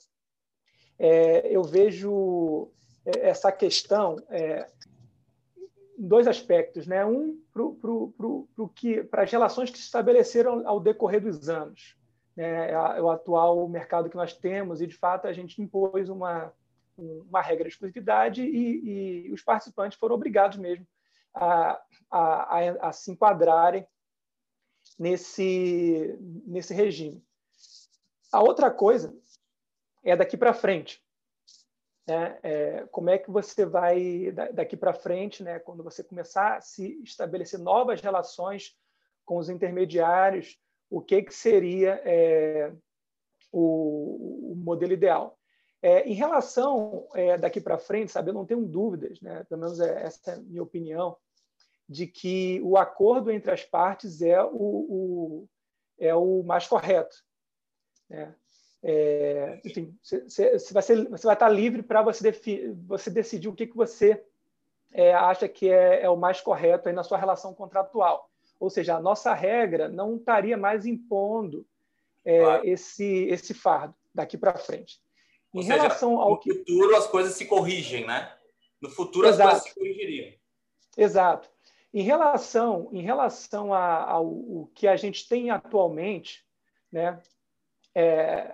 é, 0.99 1.47
eu 1.47 1.63
vejo 1.63 2.69
é, 3.05 3.29
essa 3.29 3.51
questão 3.51 4.17
é, 4.29 4.67
em 5.97 6.07
dois 6.07 6.27
aspectos. 6.27 6.85
Né? 6.85 7.05
Um, 7.05 7.41
para 9.09 9.23
as 9.23 9.31
relações 9.31 9.69
que 9.69 9.77
se 9.77 9.85
estabeleceram 9.85 10.67
ao 10.67 10.79
decorrer 10.79 11.21
dos 11.21 11.47
anos. 11.47 11.95
Né? 12.35 12.71
É 12.71 13.01
o 13.01 13.09
atual 13.09 13.67
mercado 13.69 14.09
que 14.09 14.17
nós 14.17 14.33
temos, 14.33 14.81
e, 14.81 14.87
de 14.87 14.95
fato, 14.95 15.27
a 15.27 15.33
gente 15.33 15.61
impôs 15.61 16.09
uma, 16.09 16.51
uma 16.97 17.41
regra 17.41 17.63
de 17.63 17.69
exclusividade 17.69 18.43
e, 18.43 19.27
e 19.27 19.31
os 19.31 19.41
participantes 19.41 19.97
foram 19.97 20.15
obrigados 20.15 20.57
mesmo 20.57 20.85
a, 21.33 21.81
a, 22.11 22.57
a, 22.57 22.89
a 22.89 22.91
se 22.91 23.11
enquadrarem 23.11 23.87
nesse, 24.97 26.17
nesse 26.45 26.73
regime. 26.73 27.23
A 28.31 28.41
outra 28.41 28.71
coisa 28.71 29.15
é 30.03 30.15
daqui 30.15 30.37
para 30.37 30.53
frente. 30.53 31.03
Né? 32.07 32.39
É, 32.43 32.85
como 32.91 33.09
é 33.09 33.17
que 33.17 33.31
você 33.31 33.65
vai 33.65 34.31
daqui 34.53 34.77
para 34.77 34.93
frente, 34.93 35.43
né? 35.43 35.59
quando 35.59 35.83
você 35.83 36.03
começar 36.03 36.57
a 36.57 36.61
se 36.61 37.01
estabelecer 37.01 37.59
novas 37.59 38.01
relações 38.01 38.77
com 39.25 39.37
os 39.37 39.49
intermediários, 39.49 40.59
o 40.89 41.01
que, 41.01 41.23
que 41.23 41.33
seria 41.33 41.99
é, 42.05 42.71
o, 43.51 44.51
o 44.51 44.55
modelo 44.55 44.93
ideal? 44.93 45.37
É, 45.81 46.07
em 46.07 46.13
relação 46.13 47.07
é, 47.13 47.37
daqui 47.37 47.59
para 47.59 47.77
frente, 47.77 48.11
sabe, 48.11 48.29
eu 48.29 48.33
não 48.33 48.45
tenho 48.45 48.65
dúvidas, 48.65 49.19
né, 49.21 49.43
pelo 49.45 49.61
menos 49.61 49.79
é, 49.79 50.03
essa 50.03 50.31
é 50.31 50.33
a 50.35 50.37
minha 50.37 50.63
opinião, 50.63 51.17
de 51.87 52.07
que 52.07 52.59
o 52.63 52.77
acordo 52.77 53.31
entre 53.31 53.51
as 53.51 53.63
partes 53.63 54.21
é 54.21 54.41
o, 54.43 54.49
o 54.49 55.49
é 55.97 56.13
o 56.13 56.43
mais 56.43 56.67
correto. 56.67 57.15
Né? 58.09 58.33
É, 58.83 59.61
enfim, 59.65 59.97
você, 60.01 60.57
vai 60.71 60.83
ser, 60.83 61.09
você 61.09 61.25
vai 61.25 61.35
estar 61.35 61.49
livre 61.49 61.81
para 61.81 62.01
você, 62.01 62.31
você 62.85 63.09
decidir 63.09 63.47
o 63.47 63.55
que, 63.55 63.65
que 63.65 63.75
você 63.75 64.23
é, 64.93 65.13
acha 65.13 65.47
que 65.47 65.69
é, 65.69 66.03
é, 66.03 66.09
o 66.09 66.15
mais 66.15 66.39
correto 66.39 66.87
aí 66.87 66.93
na 66.93 67.03
sua 67.03 67.17
relação 67.17 67.53
contratual. 67.53 68.29
Ou 68.59 68.69
seja, 68.69 68.95
a 68.95 69.01
nossa 69.01 69.33
regra 69.33 69.89
não 69.89 70.17
estaria 70.17 70.55
mais 70.55 70.85
impondo 70.85 71.65
é, 72.23 72.39
claro. 72.39 72.67
esse, 72.67 73.25
esse 73.25 73.53
fardo 73.53 73.95
daqui 74.13 74.37
para 74.37 74.57
frente. 74.57 75.01
Em 75.53 75.63
relação 75.63 76.19
ao 76.19 76.31
no 76.31 76.39
que... 76.39 76.53
futuro 76.53 76.95
as 76.95 77.07
coisas 77.07 77.33
se 77.35 77.45
corrigem, 77.45 78.05
né? 78.05 78.33
No 78.81 78.89
futuro 78.89 79.27
Exato. 79.27 79.49
as 79.49 79.63
coisas 79.63 79.69
se 79.69 79.79
corrigiriam. 79.79 80.33
Exato. 80.97 81.49
Em 81.95 82.01
relação, 82.01 82.89
em 82.91 83.01
relação 83.01 83.73
ao 83.73 84.69
que 84.75 84.85
a 84.85 84.97
gente 84.97 85.29
tem 85.29 85.49
atualmente, 85.49 86.45
né? 86.91 87.21
É, 87.95 88.53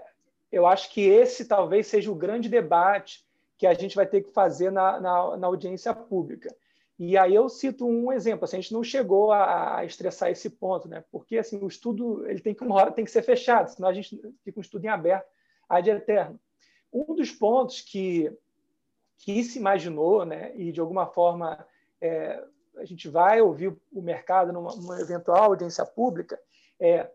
eu 0.51 0.67
acho 0.67 0.91
que 0.91 1.01
esse 1.01 1.45
talvez 1.45 1.87
seja 1.87 2.11
o 2.11 2.15
grande 2.15 2.47
debate 2.47 3.25
que 3.57 3.65
a 3.65 3.73
gente 3.73 3.95
vai 3.95 4.05
ter 4.05 4.21
que 4.21 4.31
fazer 4.31 4.71
na, 4.71 5.01
na, 5.01 5.37
na 5.37 5.47
audiência 5.47 5.91
pública. 5.91 6.55
E 6.99 7.17
aí 7.17 7.33
eu 7.33 7.49
cito 7.49 7.87
um 7.87 8.13
exemplo, 8.13 8.45
assim, 8.45 8.57
a 8.57 8.61
gente 8.61 8.73
não 8.73 8.83
chegou 8.83 9.31
a, 9.31 9.77
a, 9.77 9.85
estressar 9.85 10.29
esse 10.29 10.47
ponto, 10.47 10.87
né? 10.87 11.03
Porque 11.11 11.39
assim, 11.39 11.57
o 11.63 11.67
estudo 11.67 12.29
ele 12.29 12.41
tem 12.41 12.53
que 12.53 12.63
uma 12.63 12.75
hora 12.75 12.91
tem 12.91 13.03
que 13.03 13.09
ser 13.09 13.23
fechado, 13.23 13.69
senão 13.69 13.89
a 13.89 13.93
gente 13.93 14.21
fica 14.43 14.59
um 14.59 14.61
estudo 14.61 14.85
em 14.85 14.89
aberto 14.89 15.27
ad 15.67 15.89
eterno. 15.89 16.39
Um 16.93 17.15
dos 17.15 17.31
pontos 17.31 17.81
que, 17.81 18.31
que 19.17 19.43
se 19.43 19.57
imaginou, 19.57 20.25
né, 20.25 20.55
e 20.55 20.71
de 20.71 20.79
alguma 20.79 21.07
forma 21.07 21.65
é, 21.99 22.43
a 22.77 22.85
gente 22.85 23.07
vai 23.09 23.41
ouvir 23.41 23.75
o 23.91 24.01
mercado 24.01 24.51
numa, 24.51 24.75
numa 24.75 24.99
eventual 24.99 25.45
audiência 25.45 25.85
pública, 25.85 26.39
é, 26.79 27.09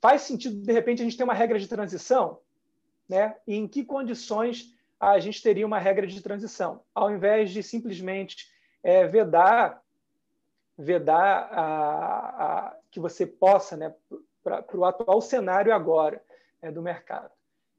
faz 0.00 0.22
sentido, 0.22 0.62
de 0.62 0.72
repente, 0.72 1.02
a 1.02 1.04
gente 1.04 1.16
ter 1.16 1.24
uma 1.24 1.34
regra 1.34 1.58
de 1.58 1.68
transição? 1.68 2.40
Né? 3.08 3.36
E 3.46 3.56
em 3.56 3.66
que 3.66 3.84
condições 3.84 4.74
a 4.98 5.18
gente 5.18 5.42
teria 5.42 5.66
uma 5.66 5.78
regra 5.78 6.06
de 6.06 6.20
transição? 6.20 6.82
Ao 6.94 7.10
invés 7.10 7.50
de 7.50 7.62
simplesmente 7.62 8.48
é, 8.82 9.06
vedar, 9.06 9.82
vedar 10.76 11.48
a, 11.52 12.68
a, 12.68 12.76
que 12.90 13.00
você 13.00 13.26
possa, 13.26 13.76
né, 13.76 13.94
para 14.42 14.64
o 14.74 14.84
atual 14.84 15.20
cenário 15.20 15.74
agora 15.74 16.22
é, 16.62 16.70
do 16.70 16.80
mercado 16.80 17.30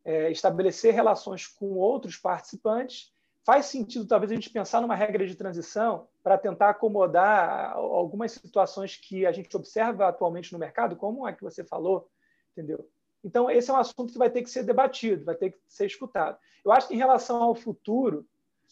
é, 0.04 0.32
estabelecer 0.32 0.94
relações 0.94 1.48
com 1.48 1.78
outros 1.78 2.18
participantes. 2.18 3.14
Faz 3.44 3.66
sentido, 3.66 4.06
talvez, 4.06 4.32
a 4.32 4.36
gente 4.36 4.52
pensar 4.52 4.82
numa 4.82 4.96
regra 4.96 5.26
de 5.26 5.36
transição 5.36 6.08
para 6.22 6.38
tentar 6.38 6.70
acomodar 6.70 7.74
algumas 7.74 8.34
situações 8.34 8.98
que 8.98 9.26
a 9.26 9.32
gente 9.32 9.56
observa 9.58 10.08
atualmente 10.08 10.54
no 10.54 10.60
mercado, 10.60 10.96
como 10.96 11.26
a 11.26 11.34
que 11.34 11.44
você 11.44 11.64
falou, 11.64 12.08
entendeu? 12.52 12.88
Então, 13.24 13.50
esse 13.50 13.70
é 13.70 13.74
um 13.74 13.78
assunto 13.78 14.12
que 14.12 14.20
vai 14.20 14.30
ter 14.30 14.44
que 14.44 14.50
ser 14.50 14.64
debatido, 14.64 15.26
vai 15.26 15.36
ter 15.36 15.52
que 15.52 15.60
ser 15.68 15.86
escutado. 15.86 16.38
Eu 16.64 16.72
acho 16.72 16.88
que, 16.88 16.94
em 16.94 16.98
relação 16.98 17.42
ao 17.42 17.56
futuro, 17.56 18.28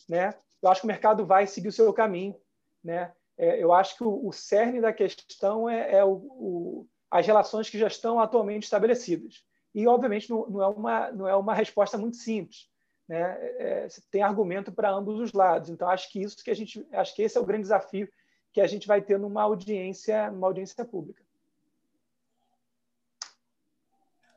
né, 0.08 0.34
eu 0.62 0.69
acho 0.69 0.82
que 0.82 0.88
o 0.88 0.89
mercado 0.89 1.25
vai 1.25 1.47
seguir 1.47 1.69
o 1.69 1.73
seu 1.73 1.91
caminho. 1.91 2.36
Né? 2.84 3.12
É, 3.38 3.62
eu 3.62 3.73
acho 3.73 3.97
que 3.97 4.03
o, 4.03 4.27
o 4.27 4.32
cerne 4.32 4.82
da 4.82 4.93
questão 4.93 5.69
é, 5.69 5.95
é 5.95 6.03
o, 6.03 6.13
o, 6.13 6.88
as 7.10 7.25
relações 7.25 7.69
que 7.69 7.77
já 7.77 7.88
estão 7.88 8.19
atualmente 8.19 8.63
estabelecidas. 8.63 9.43
E, 9.73 9.88
obviamente, 9.88 10.29
não, 10.29 10.47
não, 10.47 10.62
é, 10.62 10.67
uma, 10.67 11.12
não 11.12 11.27
é 11.27 11.36
uma 11.36 11.53
resposta 11.53 11.97
muito 11.97 12.17
simples. 12.17 12.69
Né? 13.09 13.37
É, 13.57 13.87
tem 14.11 14.21
argumento 14.21 14.71
para 14.71 14.91
ambos 14.91 15.19
os 15.19 15.33
lados. 15.33 15.71
Então, 15.71 15.89
acho 15.89 16.11
que 16.11 16.21
isso 16.21 16.43
que 16.43 16.51
a 16.51 16.55
gente, 16.55 16.87
acho 16.93 17.15
que 17.15 17.23
esse 17.23 17.35
é 17.35 17.41
o 17.41 17.45
grande 17.45 17.63
desafio 17.63 18.07
que 18.53 18.61
a 18.61 18.67
gente 18.67 18.87
vai 18.87 19.01
ter 19.01 19.17
numa 19.17 19.41
audiência, 19.41 20.29
numa 20.29 20.45
audiência 20.45 20.85
pública. 20.85 21.23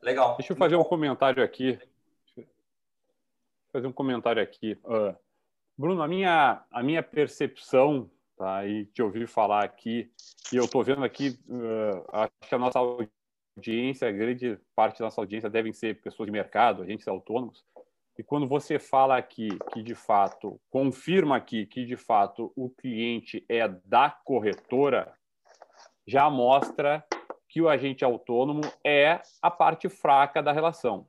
Legal. 0.01 0.37
Deixa 0.39 0.55
eu 0.55 0.57
fazer 0.57 0.77
um 0.77 0.83
comentário 0.83 1.45
aqui. 1.45 1.79
Fazer 3.71 3.87
um 3.87 3.93
comentário 3.93 4.43
aqui. 4.43 4.73
Uh, 4.85 5.15
Bruno, 5.77 6.03
a 6.03 6.09
minha, 6.09 6.65
a 6.71 6.83
minha 6.83 7.03
percepção, 7.03 8.11
tá, 8.39 8.67
e 8.67 8.87
te 8.87 9.03
ouvir 9.03 9.29
falar 9.29 9.65
aqui, 9.65 10.11
e 10.51 10.57
eu 10.57 10.65
estou 10.65 10.83
vendo 10.83 11.05
aqui, 11.05 11.39
uh, 11.49 12.05
acho 12.13 12.49
que 12.49 12.55
a 12.55 12.59
nossa 12.59 12.79
audiência, 12.79 14.09
a 14.09 14.13
grande 14.13 14.59
parte 14.75 14.99
da 14.99 15.07
nossa 15.07 15.21
audiência 15.21 15.49
devem 15.49 15.73
ser 15.73 16.01
pessoas 16.01 16.27
de 16.27 16.33
mercado, 16.33 16.83
agentes 16.83 17.07
autônomos, 17.07 17.65
e 18.19 18.23
quando 18.23 18.47
você 18.47 18.79
fala 18.79 19.17
aqui 19.17 19.49
que 19.73 19.83
de 19.83 19.95
fato, 19.95 20.61
confirma 20.71 21.37
aqui 21.37 21.67
que 21.67 21.85
de 21.85 21.97
fato 21.97 22.53
o 22.55 22.69
cliente 22.69 23.45
é 23.49 23.67
da 23.69 24.11
corretora, 24.11 25.13
já 26.07 26.29
mostra 26.29 27.05
que 27.49 27.61
o 27.61 27.69
agente 27.69 28.05
autônomo 28.05 28.63
é 28.85 29.21
a 29.41 29.51
parte 29.51 29.89
fraca 29.89 30.43
da 30.43 30.53
relação. 30.53 31.07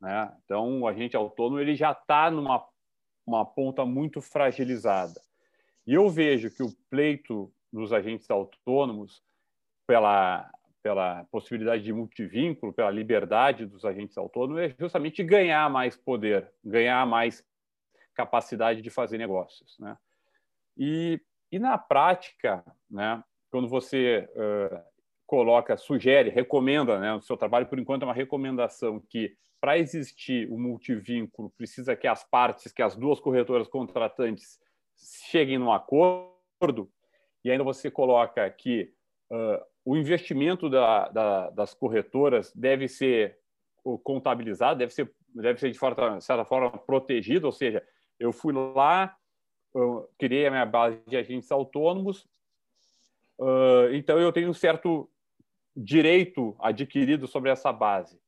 Né? 0.00 0.32
Então, 0.44 0.82
o 0.82 0.86
agente 0.86 1.16
autônomo 1.16 1.60
ele 1.60 1.74
já 1.74 1.92
está 1.92 2.30
numa 2.30 2.66
uma 3.26 3.44
ponta 3.44 3.84
muito 3.84 4.22
fragilizada. 4.22 5.20
E 5.86 5.92
eu 5.92 6.08
vejo 6.08 6.50
que 6.50 6.62
o 6.62 6.74
pleito 6.88 7.52
dos 7.70 7.92
agentes 7.92 8.30
autônomos, 8.30 9.22
pela, 9.86 10.50
pela 10.82 11.24
possibilidade 11.30 11.82
de 11.82 11.92
multivínculo, 11.92 12.72
pela 12.72 12.90
liberdade 12.90 13.66
dos 13.66 13.84
agentes 13.84 14.16
autônomos, 14.16 14.62
é 14.62 14.74
justamente 14.78 15.22
ganhar 15.22 15.68
mais 15.70 15.96
poder, 15.96 16.50
ganhar 16.64 17.06
mais 17.06 17.44
capacidade 18.14 18.82
de 18.82 18.90
fazer 18.90 19.18
negócios. 19.18 19.78
Né? 19.78 19.96
E, 20.76 21.20
e 21.52 21.58
na 21.58 21.78
prática, 21.78 22.64
né, 22.90 23.22
quando 23.50 23.68
você 23.68 24.28
uh, 24.34 24.80
coloca, 25.26 25.76
sugere, 25.76 26.30
recomenda, 26.30 26.98
né, 26.98 27.14
o 27.14 27.20
seu 27.20 27.36
trabalho, 27.36 27.66
por 27.66 27.78
enquanto, 27.78 28.02
é 28.02 28.06
uma 28.06 28.14
recomendação 28.14 29.00
que, 29.08 29.36
para 29.60 29.78
existir 29.78 30.50
o 30.50 30.58
multivínculo, 30.58 31.50
precisa 31.56 31.96
que 31.96 32.06
as 32.06 32.24
partes, 32.24 32.72
que 32.72 32.82
as 32.82 32.96
duas 32.96 33.20
corretoras 33.20 33.68
contratantes 33.68 34.58
cheguem 35.30 35.58
num 35.58 35.72
acordo, 35.72 36.90
e 37.44 37.50
ainda 37.50 37.64
você 37.64 37.90
coloca 37.90 38.48
que 38.50 38.92
uh, 39.30 39.64
o 39.88 39.96
investimento 39.96 40.68
da, 40.68 41.08
da, 41.08 41.48
das 41.48 41.72
corretoras 41.72 42.52
deve 42.54 42.88
ser 42.88 43.38
contabilizado, 44.04 44.80
deve 44.80 44.92
ser, 44.92 45.10
deve 45.34 45.58
ser 45.58 45.70
de 45.70 45.78
forma, 45.78 46.20
certa 46.20 46.44
forma 46.44 46.70
protegido, 46.70 47.46
ou 47.46 47.52
seja, 47.52 47.82
eu 48.20 48.30
fui 48.30 48.52
lá, 48.52 49.16
eu 49.74 50.06
criei 50.18 50.46
a 50.46 50.50
minha 50.50 50.66
base 50.66 51.00
de 51.06 51.16
agentes 51.16 51.50
autônomos, 51.50 52.28
uh, 53.38 53.90
então 53.94 54.18
eu 54.18 54.30
tenho 54.30 54.50
um 54.50 54.52
certo 54.52 55.08
direito 55.74 56.54
adquirido 56.58 57.26
sobre 57.26 57.48
essa 57.48 57.72
base? 57.72 58.20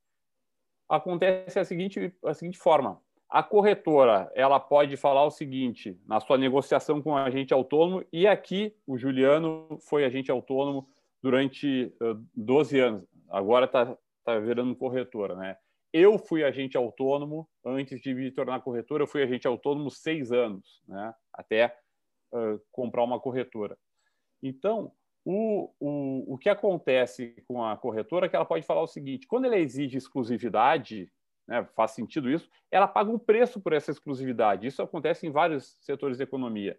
Acontece 0.88 1.59
a 1.59 1.64
seguinte, 1.66 2.11
a 2.25 2.33
seguinte 2.33 2.57
forma: 2.57 3.03
a 3.29 3.42
corretora 3.42 4.33
ela 4.35 4.59
pode 4.59 4.96
falar 4.96 5.27
o 5.27 5.31
seguinte 5.31 6.01
na 6.07 6.20
sua 6.20 6.38
negociação 6.38 7.03
com 7.03 7.11
o 7.11 7.16
agente 7.18 7.53
autônomo, 7.53 8.03
e 8.11 8.27
aqui 8.27 8.75
o 8.87 8.96
Juliano 8.96 9.79
foi 9.83 10.07
agente 10.07 10.31
autônomo 10.31 10.88
durante 11.22 11.94
uh, 12.02 12.14
12 12.35 12.78
anos, 12.78 13.04
agora 13.28 13.66
está 13.66 13.96
tá 14.24 14.38
virando 14.38 14.76
corretora. 14.76 15.35
Né? 15.35 15.56
Eu 15.92 16.18
fui 16.18 16.44
agente 16.44 16.76
autônomo 16.76 17.48
antes 17.64 18.00
de 18.00 18.14
me 18.14 18.30
tornar 18.30 18.61
corretora, 18.61 19.02
eu 19.02 19.09
fui 19.09 19.22
agente 19.22 19.46
autônomo 19.46 19.90
seis 19.90 20.33
anos, 20.33 20.83
né? 20.87 21.14
até 21.33 21.76
uh, 22.33 22.61
comprar 22.72 23.04
uma 23.04 23.20
corretora. 23.20 23.76
Então, 24.42 24.92
o, 25.24 25.70
o, 25.78 26.35
o 26.35 26.38
que 26.38 26.48
acontece 26.48 27.35
com 27.46 27.62
a 27.62 27.76
corretora 27.76 28.26
é 28.26 28.28
que 28.28 28.37
ela 28.37 28.44
pode 28.44 28.64
falar 28.64 28.83
o 28.83 28.87
seguinte: 28.87 29.26
quando 29.26 29.44
ela 29.44 29.59
exige 29.59 29.98
exclusividade, 29.98 31.12
né, 31.46 31.66
faz 31.76 31.90
sentido 31.90 32.30
isso, 32.30 32.48
ela 32.70 32.88
paga 32.88 33.11
um 33.11 33.18
preço 33.18 33.61
por 33.61 33.72
essa 33.72 33.90
exclusividade. 33.90 34.66
Isso 34.66 34.83
acontece 34.83 35.26
em 35.26 35.30
vários 35.30 35.76
setores 35.80 36.16
da 36.16 36.24
economia. 36.24 36.78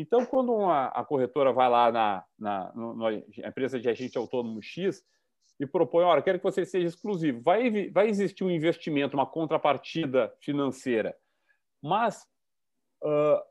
Então, 0.00 0.24
quando 0.24 0.54
uma, 0.54 0.86
a 0.86 1.04
corretora 1.04 1.52
vai 1.52 1.68
lá 1.68 1.90
na, 1.90 2.24
na, 2.38 2.72
na, 2.74 3.12
empresa 3.48 3.80
de 3.80 3.88
agente 3.88 4.16
autônomo 4.16 4.62
X 4.62 5.04
e 5.58 5.66
propõe, 5.66 6.04
olha, 6.04 6.22
quero 6.22 6.38
que 6.38 6.44
você 6.44 6.64
seja 6.64 6.86
exclusivo, 6.86 7.42
vai, 7.42 7.90
vai 7.90 8.08
existir 8.08 8.44
um 8.44 8.50
investimento, 8.50 9.16
uma 9.16 9.26
contrapartida 9.26 10.32
financeira. 10.40 11.16
Mas 11.82 12.24
uh, 13.02 13.42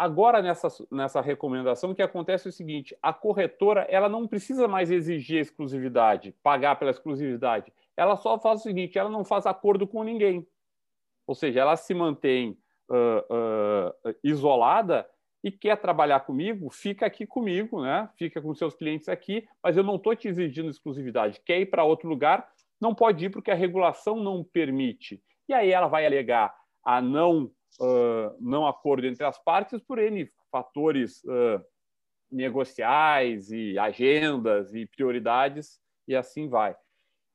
Agora, 0.00 0.40
nessa, 0.40 0.68
nessa 0.90 1.20
recomendação, 1.20 1.90
o 1.90 1.94
que 1.94 2.00
acontece 2.00 2.48
é 2.48 2.50
o 2.50 2.52
seguinte: 2.52 2.96
a 3.02 3.12
corretora 3.12 3.82
ela 3.82 4.08
não 4.08 4.26
precisa 4.26 4.66
mais 4.66 4.90
exigir 4.90 5.40
exclusividade, 5.40 6.34
pagar 6.42 6.78
pela 6.78 6.90
exclusividade. 6.90 7.70
Ela 7.94 8.16
só 8.16 8.38
faz 8.38 8.60
o 8.60 8.62
seguinte: 8.62 8.98
ela 8.98 9.10
não 9.10 9.26
faz 9.26 9.44
acordo 9.44 9.86
com 9.86 10.02
ninguém. 10.02 10.48
Ou 11.26 11.34
seja, 11.34 11.60
ela 11.60 11.76
se 11.76 11.92
mantém 11.92 12.56
uh, 12.88 14.08
uh, 14.08 14.14
isolada 14.24 15.06
e 15.42 15.50
quer 15.50 15.76
trabalhar 15.76 16.20
comigo, 16.20 16.70
fica 16.70 17.06
aqui 17.06 17.26
comigo, 17.26 17.82
né? 17.82 18.08
fica 18.16 18.40
com 18.42 18.54
seus 18.54 18.74
clientes 18.74 19.08
aqui, 19.08 19.48
mas 19.62 19.76
eu 19.76 19.82
não 19.82 19.96
estou 19.96 20.14
te 20.14 20.28
exigindo 20.28 20.68
exclusividade. 20.68 21.40
Quer 21.44 21.60
ir 21.60 21.66
para 21.66 21.84
outro 21.84 22.08
lugar? 22.08 22.46
Não 22.80 22.94
pode 22.94 23.24
ir 23.24 23.30
porque 23.30 23.50
a 23.50 23.54
regulação 23.54 24.16
não 24.16 24.44
permite. 24.44 25.22
E 25.48 25.54
aí 25.54 25.70
ela 25.70 25.88
vai 25.88 26.04
alegar 26.04 26.54
a 26.84 27.00
não 27.00 27.50
uh, 27.80 28.36
não 28.40 28.66
acordo 28.66 29.06
entre 29.06 29.24
as 29.24 29.42
partes 29.42 29.80
por 29.80 29.98
N 29.98 30.28
fatores 30.50 31.22
uh, 31.24 31.64
negociais 32.30 33.50
e 33.50 33.78
agendas 33.78 34.74
e 34.74 34.86
prioridades 34.86 35.80
e 36.06 36.14
assim 36.14 36.48
vai. 36.48 36.76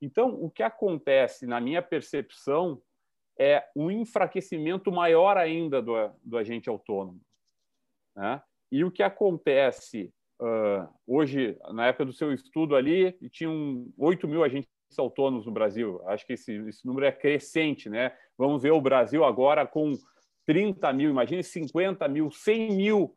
Então, 0.02 0.30
o 0.42 0.50
que 0.50 0.62
acontece, 0.62 1.48
na 1.48 1.60
minha 1.60 1.82
percepção, 1.82 2.82
é 3.40 3.64
um 3.76 3.90
enfraquecimento 3.90 4.92
maior 4.92 5.38
ainda 5.38 5.82
do, 5.82 5.94
do 6.24 6.38
agente 6.38 6.70
autônomo. 6.70 7.20
Né? 8.16 8.42
E 8.72 8.84
o 8.84 8.92
que 8.92 9.04
acontece 9.04 10.12
uh, 10.42 10.88
hoje, 11.06 11.58
na 11.72 11.88
época 11.88 12.06
do 12.06 12.14
seu 12.14 12.34
estudo 12.34 12.76
ali, 12.76 13.14
tinham 13.30 13.88
8 13.98 14.28
mil 14.28 14.44
agentes 14.44 14.70
autônomos 14.98 15.46
no 15.46 15.52
Brasil. 15.52 16.02
Acho 16.08 16.26
que 16.26 16.34
esse, 16.34 16.54
esse 16.68 16.86
número 16.86 17.06
é 17.06 17.12
crescente. 17.12 17.90
Né? 17.90 18.12
Vamos 18.38 18.62
ver 18.62 18.72
o 18.72 18.82
Brasil 18.82 19.24
agora 19.24 19.66
com 19.66 19.94
30 20.46 20.94
mil, 20.94 21.10
imagine 21.10 21.44
50 21.44 22.08
mil, 22.08 22.32
100 22.32 22.72
mil. 22.72 23.16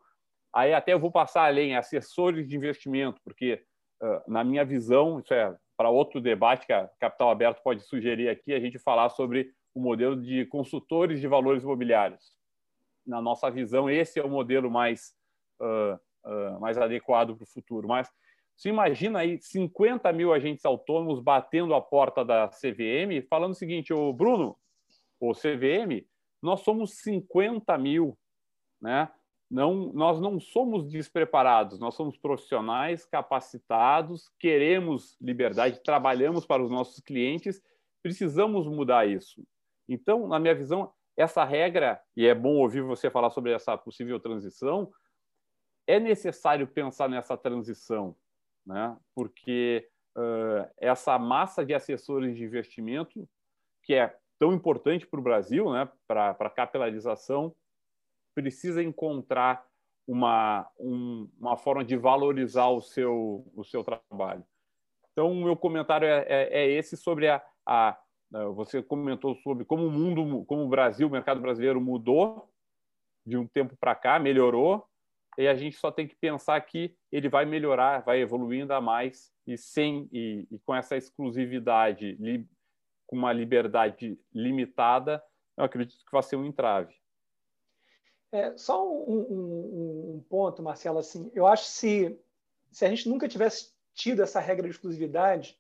Aí 0.55 0.73
até 0.73 0.93
eu 0.93 0.99
vou 0.99 1.13
passar 1.13 1.45
além, 1.45 1.77
assessores 1.77 2.49
de 2.49 2.57
investimento, 2.57 3.21
porque, 3.23 3.63
uh, 4.03 4.31
na 4.31 4.43
minha 4.43 4.65
visão, 4.65 5.21
isso 5.21 5.35
é 5.35 5.55
para 5.77 5.91
outro 5.91 6.21
debate 6.21 6.67
que 6.67 6.73
a 6.73 6.89
Capital 6.99 7.31
Aberto 7.31 7.63
pode 7.63 7.83
sugerir 7.83 8.29
aqui, 8.29 8.53
a 8.53 8.59
gente 8.59 8.79
falar 8.79 9.11
sobre 9.11 9.53
o 9.75 9.81
modelo 9.81 10.21
de 10.21 10.45
consultores 10.47 11.21
de 11.21 11.29
valores 11.29 11.63
imobiliários. 11.63 12.38
Na 13.09 13.23
nossa 13.23 13.51
visão, 13.51 13.89
esse 13.89 14.21
é 14.21 14.25
o 14.25 14.29
modelo 14.29 14.71
mais, 14.71 15.15
uh, 15.61 15.99
uh, 16.25 16.61
mais 16.61 16.77
adequado 16.77 17.35
para 17.35 17.45
o 17.45 17.47
futuro. 17.47 17.89
Mas 17.89 18.13
você 18.55 18.69
imagina 18.69 19.21
aí 19.21 19.41
50 19.41 20.13
mil 20.13 20.33
agentes 20.33 20.65
autônomos 20.65 21.21
batendo 21.21 21.75
a 21.75 21.81
porta 21.81 22.25
da 22.25 22.49
CVM, 22.49 23.27
falando 23.31 23.53
o 23.53 23.57
seguinte, 23.57 23.93
o 23.93 24.13
Bruno, 24.13 24.57
o 25.21 25.33
CVM, 25.33 26.05
nós 26.43 26.61
somos 26.61 26.99
50 26.99 27.79
mil, 27.79 28.19
né? 28.81 29.11
Não, 29.51 29.93
nós 29.95 30.21
não 30.21 30.39
somos 30.39 30.87
despreparados, 30.87 31.79
nós 31.79 31.95
somos 31.95 32.19
profissionais 32.19 33.07
capacitados, 33.07 34.31
queremos 34.39 35.17
liberdade, 35.21 35.83
trabalhamos 35.83 36.45
para 36.45 36.63
os 36.63 36.71
nossos 36.71 37.01
clientes, 37.01 37.63
precisamos 38.03 38.67
mudar 38.67 39.09
isso. 39.09 39.43
Então, 39.89 40.29
na 40.29 40.39
minha 40.39 40.55
visão, 40.55 40.93
essa 41.19 41.45
regra, 41.45 42.01
e 42.17 42.27
é 42.29 42.35
bom 42.35 42.59
ouvir 42.59 42.81
você 42.81 43.11
falar 43.11 43.31
sobre 43.31 43.53
essa 43.53 43.77
possível 43.77 44.21
transição, 44.21 44.93
é 45.85 45.99
necessário 45.99 46.65
pensar 46.67 47.09
nessa 47.09 47.37
transição, 47.37 48.15
né? 48.65 48.97
porque 49.17 49.89
uh, 50.17 50.71
essa 50.79 51.19
massa 51.19 51.67
de 51.67 51.75
assessores 51.75 52.37
de 52.37 52.45
investimento, 52.45 53.29
que 53.83 53.95
é 53.95 54.17
tão 54.39 54.53
importante 54.53 55.09
para 55.09 55.19
o 55.19 55.23
Brasil, 55.23 55.73
né, 55.73 55.89
para 56.07 56.31
a 56.31 56.51
capilarização, 56.51 57.53
precisa 58.33 58.81
encontrar 58.81 59.67
uma, 60.07 60.71
um, 60.79 61.29
uma 61.41 61.57
forma 61.57 61.85
de 61.85 61.97
valorizar 61.97 62.69
o 62.69 62.81
seu, 62.81 63.45
o 63.57 63.65
seu 63.65 63.83
trabalho. 63.83 64.45
Então, 65.13 65.33
o 65.33 65.45
meu 65.45 65.57
comentário 65.57 66.07
é, 66.07 66.25
é, 66.29 66.61
é 66.61 66.71
esse 66.71 66.97
sobre 66.97 67.29
a, 67.29 67.45
a, 67.67 67.99
Você 68.55 68.83
comentou 68.83 69.35
sobre 69.37 69.65
como 69.65 69.87
o 69.87 69.91
mundo, 69.91 70.45
como 70.45 70.65
o 70.65 70.69
Brasil, 70.69 71.09
o 71.09 71.11
mercado 71.11 71.41
brasileiro 71.41 71.81
mudou 71.81 72.51
de 73.25 73.37
um 73.37 73.47
tempo 73.47 73.77
para 73.77 73.95
cá, 73.95 74.19
melhorou, 74.19 74.87
e 75.39 75.47
a 75.47 75.55
gente 75.55 75.77
só 75.77 75.91
tem 75.91 76.07
que 76.07 76.17
pensar 76.17 76.61
que 76.61 76.95
ele 77.11 77.29
vai 77.29 77.45
melhorar, 77.45 78.03
vai 78.03 78.21
evoluir 78.21 78.63
ainda 78.63 78.81
mais, 78.81 79.33
e 79.47 79.57
sem 79.57 80.09
e, 80.13 80.47
e 80.51 80.59
com 80.59 80.75
essa 80.75 80.97
exclusividade 80.97 82.19
com 83.07 83.17
uma 83.17 83.33
liberdade 83.33 84.21
limitada, 84.35 85.23
eu 85.57 85.65
acredito 85.65 86.05
que 86.05 86.13
vai 86.13 86.23
ser 86.23 86.37
um 86.37 86.45
entrave. 86.45 86.95
É, 88.31 88.55
só 88.59 88.87
um, 88.87 89.27
um, 89.31 90.17
um, 90.17 90.25
ponto, 90.29 90.63
Marcelo, 90.63 90.99
assim, 90.99 91.31
eu 91.35 91.47
acho 91.47 91.65
que 91.65 91.71
se, 91.71 92.21
se 92.71 92.85
a 92.85 92.89
gente 92.91 93.09
nunca 93.09 93.27
tivesse 93.27 93.73
tido 93.95 94.23
essa 94.23 94.39
regra 94.39 94.65
de 94.65 94.75
exclusividade, 94.75 95.58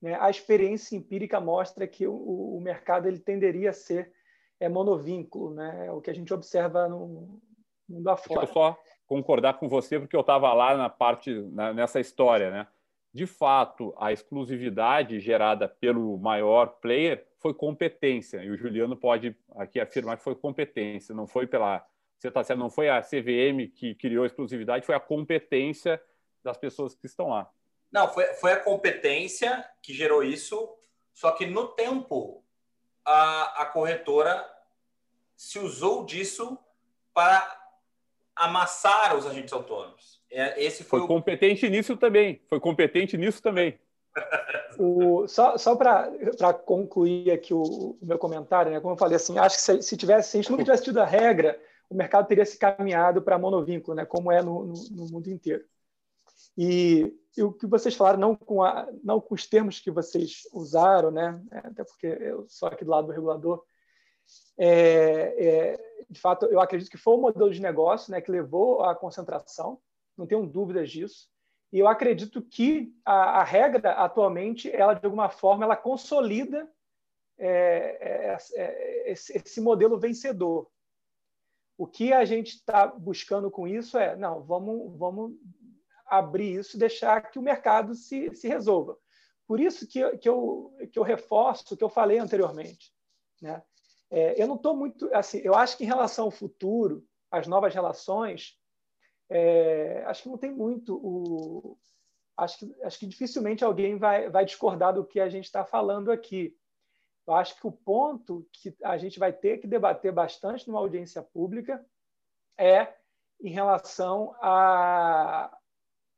né, 0.00 0.16
a 0.20 0.30
experiência 0.30 0.96
empírica 0.96 1.40
mostra 1.40 1.86
que 1.86 2.06
o, 2.06 2.14
o 2.56 2.60
mercado 2.60 3.08
ele 3.08 3.18
tenderia 3.18 3.70
a 3.70 3.72
ser 3.74 4.12
é, 4.60 4.68
monovínculo, 4.68 5.54
né, 5.54 5.86
é 5.86 5.92
o 5.92 6.00
que 6.00 6.10
a 6.10 6.14
gente 6.14 6.32
observa 6.32 6.88
no 6.88 7.40
mundo 7.88 8.08
afora. 8.08 8.40
Deixa 8.40 8.50
eu 8.50 8.54
só 8.54 8.78
concordar 9.06 9.54
com 9.54 9.68
você, 9.68 9.98
porque 9.98 10.14
eu 10.14 10.20
estava 10.20 10.52
lá 10.52 10.76
na 10.76 10.88
parte, 10.88 11.32
na, 11.52 11.72
nessa 11.72 11.98
história, 11.98 12.50
né? 12.50 12.66
De 13.12 13.26
fato, 13.26 13.94
a 13.98 14.12
exclusividade 14.12 15.18
gerada 15.18 15.66
pelo 15.66 16.18
maior 16.18 16.66
player 16.80 17.26
foi 17.38 17.54
competência, 17.54 18.44
e 18.44 18.50
o 18.50 18.56
Juliano 18.56 18.96
pode 18.96 19.34
aqui 19.56 19.80
afirmar 19.80 20.18
que 20.18 20.22
foi 20.22 20.34
competência, 20.34 21.14
não 21.14 21.26
foi 21.26 21.46
pela 21.46 21.84
você 22.18 22.28
está 22.28 22.42
certo, 22.42 22.58
não 22.58 22.68
foi 22.68 22.88
a 22.88 23.00
CVM 23.00 23.68
que 23.72 23.94
criou 23.94 24.24
a 24.24 24.26
exclusividade, 24.26 24.84
foi 24.84 24.94
a 24.96 25.00
competência 25.00 26.02
das 26.42 26.56
pessoas 26.56 26.92
que 26.92 27.06
estão 27.06 27.28
lá. 27.28 27.48
Não, 27.90 28.08
foi, 28.08 28.24
foi 28.34 28.52
a 28.52 28.60
competência 28.60 29.64
que 29.82 29.92
gerou 29.94 30.22
isso, 30.22 30.68
só 31.14 31.30
que 31.32 31.46
no 31.46 31.68
tempo 31.68 32.44
a, 33.04 33.62
a 33.62 33.66
corretora 33.66 34.46
se 35.36 35.58
usou 35.58 36.04
disso 36.04 36.58
para 37.14 37.58
amassar 38.36 39.16
os 39.16 39.26
agentes 39.26 39.52
autônomos. 39.52 40.22
É, 40.30 40.62
esse 40.62 40.84
foi, 40.84 41.00
foi 41.00 41.06
o... 41.06 41.08
competente 41.08 41.68
nisso 41.68 41.96
também. 41.96 42.40
Foi 42.48 42.60
competente 42.60 43.16
nisso 43.16 43.42
também. 43.42 43.78
o, 44.78 45.26
só 45.26 45.56
só 45.56 45.74
para 45.76 46.10
concluir 46.64 47.30
aqui 47.30 47.54
o, 47.54 47.62
o, 47.62 47.98
meu 48.02 48.18
comentário, 48.18 48.70
né? 48.70 48.80
como 48.80 48.94
eu 48.94 48.98
falei, 48.98 49.16
assim, 49.16 49.38
acho 49.38 49.56
que 49.56 49.62
se, 49.62 49.82
se, 49.82 49.96
tivesse, 49.96 50.30
se 50.30 50.36
a 50.36 50.40
gente 50.42 50.50
nunca 50.50 50.64
tivesse 50.64 50.84
tido 50.84 51.00
a 51.00 51.04
regra, 51.04 51.58
o 51.88 51.94
mercado 51.94 52.26
teria 52.26 52.44
se 52.44 52.58
caminhado 52.58 53.22
para 53.22 53.38
monovínculo, 53.38 53.96
né? 53.96 54.04
como 54.04 54.30
é 54.30 54.42
no, 54.42 54.66
no, 54.66 54.74
no 54.90 55.06
mundo 55.10 55.30
inteiro. 55.30 55.64
E, 56.60 57.16
e, 57.36 57.42
o 57.44 57.52
que 57.52 57.68
vocês 57.68 57.94
falaram, 57.94 58.18
não 58.18 58.34
com, 58.34 58.64
a, 58.64 58.88
não 59.04 59.20
com 59.20 59.32
os 59.32 59.46
termos 59.46 59.78
que 59.78 59.92
vocês 59.92 60.42
usaram, 60.52 61.12
né? 61.12 61.40
É, 61.52 61.58
até 61.58 61.84
porque 61.84 62.08
eu 62.08 62.48
sou 62.48 62.68
aqui 62.68 62.84
do 62.84 62.90
lado 62.90 63.06
do 63.06 63.12
regulador, 63.12 63.62
é, 64.58 64.66
é, 65.38 66.04
de 66.10 66.20
fato, 66.20 66.46
eu 66.46 66.60
acredito 66.60 66.90
que 66.90 66.96
foi 66.96 67.14
o 67.14 67.20
modelo 67.20 67.48
de 67.48 67.62
negócio 67.62 68.10
né, 68.10 68.20
que 68.20 68.32
levou 68.32 68.82
à 68.82 68.92
concentração, 68.92 69.80
não 70.16 70.26
tenho 70.26 70.44
dúvidas 70.48 70.90
disso. 70.90 71.28
E 71.72 71.78
eu 71.78 71.86
acredito 71.86 72.42
que 72.42 72.92
a, 73.04 73.40
a 73.40 73.44
regra, 73.44 73.92
atualmente, 73.92 74.68
ela, 74.74 74.94
de 74.94 75.06
alguma 75.06 75.28
forma, 75.28 75.64
ela 75.64 75.76
consolida 75.76 76.68
é, 77.38 78.34
é, 78.34 78.36
é 78.56 79.12
esse, 79.12 79.36
esse 79.36 79.60
modelo 79.60 79.96
vencedor. 79.96 80.68
O 81.76 81.86
que 81.86 82.12
a 82.12 82.24
gente 82.24 82.54
está 82.54 82.88
buscando 82.88 83.48
com 83.48 83.68
isso 83.68 83.96
é, 83.96 84.16
não, 84.16 84.42
vamos, 84.42 84.98
vamos 84.98 85.36
abrir 86.08 86.58
isso 86.58 86.76
e 86.76 86.80
deixar 86.80 87.30
que 87.30 87.38
o 87.38 87.42
mercado 87.42 87.94
se, 87.94 88.34
se 88.34 88.48
resolva. 88.48 88.96
Por 89.46 89.60
isso 89.60 89.86
que, 89.86 90.18
que, 90.18 90.28
eu, 90.28 90.76
que 90.92 90.98
eu 90.98 91.02
reforço 91.02 91.72
o 91.72 91.76
que 91.76 91.84
eu 91.84 91.88
falei 91.88 92.18
anteriormente. 92.18 92.92
Né? 93.40 93.62
É, 94.10 94.40
eu 94.40 94.46
não 94.46 94.56
estou 94.56 94.76
muito. 94.76 95.12
assim. 95.14 95.38
Eu 95.38 95.54
acho 95.54 95.76
que 95.76 95.84
em 95.84 95.86
relação 95.86 96.26
ao 96.26 96.30
futuro, 96.30 97.06
as 97.30 97.46
novas 97.46 97.74
relações, 97.74 98.58
é, 99.30 100.02
acho 100.06 100.22
que 100.22 100.28
não 100.28 100.38
tem 100.38 100.52
muito 100.52 100.96
o. 100.96 101.78
Acho 102.36 102.58
que, 102.58 102.82
acho 102.82 102.98
que 103.00 103.06
dificilmente 103.06 103.64
alguém 103.64 103.98
vai, 103.98 104.30
vai 104.30 104.44
discordar 104.44 104.94
do 104.94 105.04
que 105.04 105.18
a 105.18 105.28
gente 105.28 105.46
está 105.46 105.64
falando 105.64 106.12
aqui. 106.12 106.56
Eu 107.26 107.34
acho 107.34 107.58
que 107.60 107.66
o 107.66 107.72
ponto 107.72 108.48
que 108.52 108.74
a 108.82 108.96
gente 108.96 109.18
vai 109.18 109.32
ter 109.32 109.58
que 109.58 109.66
debater 109.66 110.12
bastante 110.12 110.66
numa 110.68 110.78
audiência 110.78 111.20
pública 111.20 111.84
é 112.56 112.94
em 113.40 113.50
relação 113.50 114.34
a, 114.40 115.57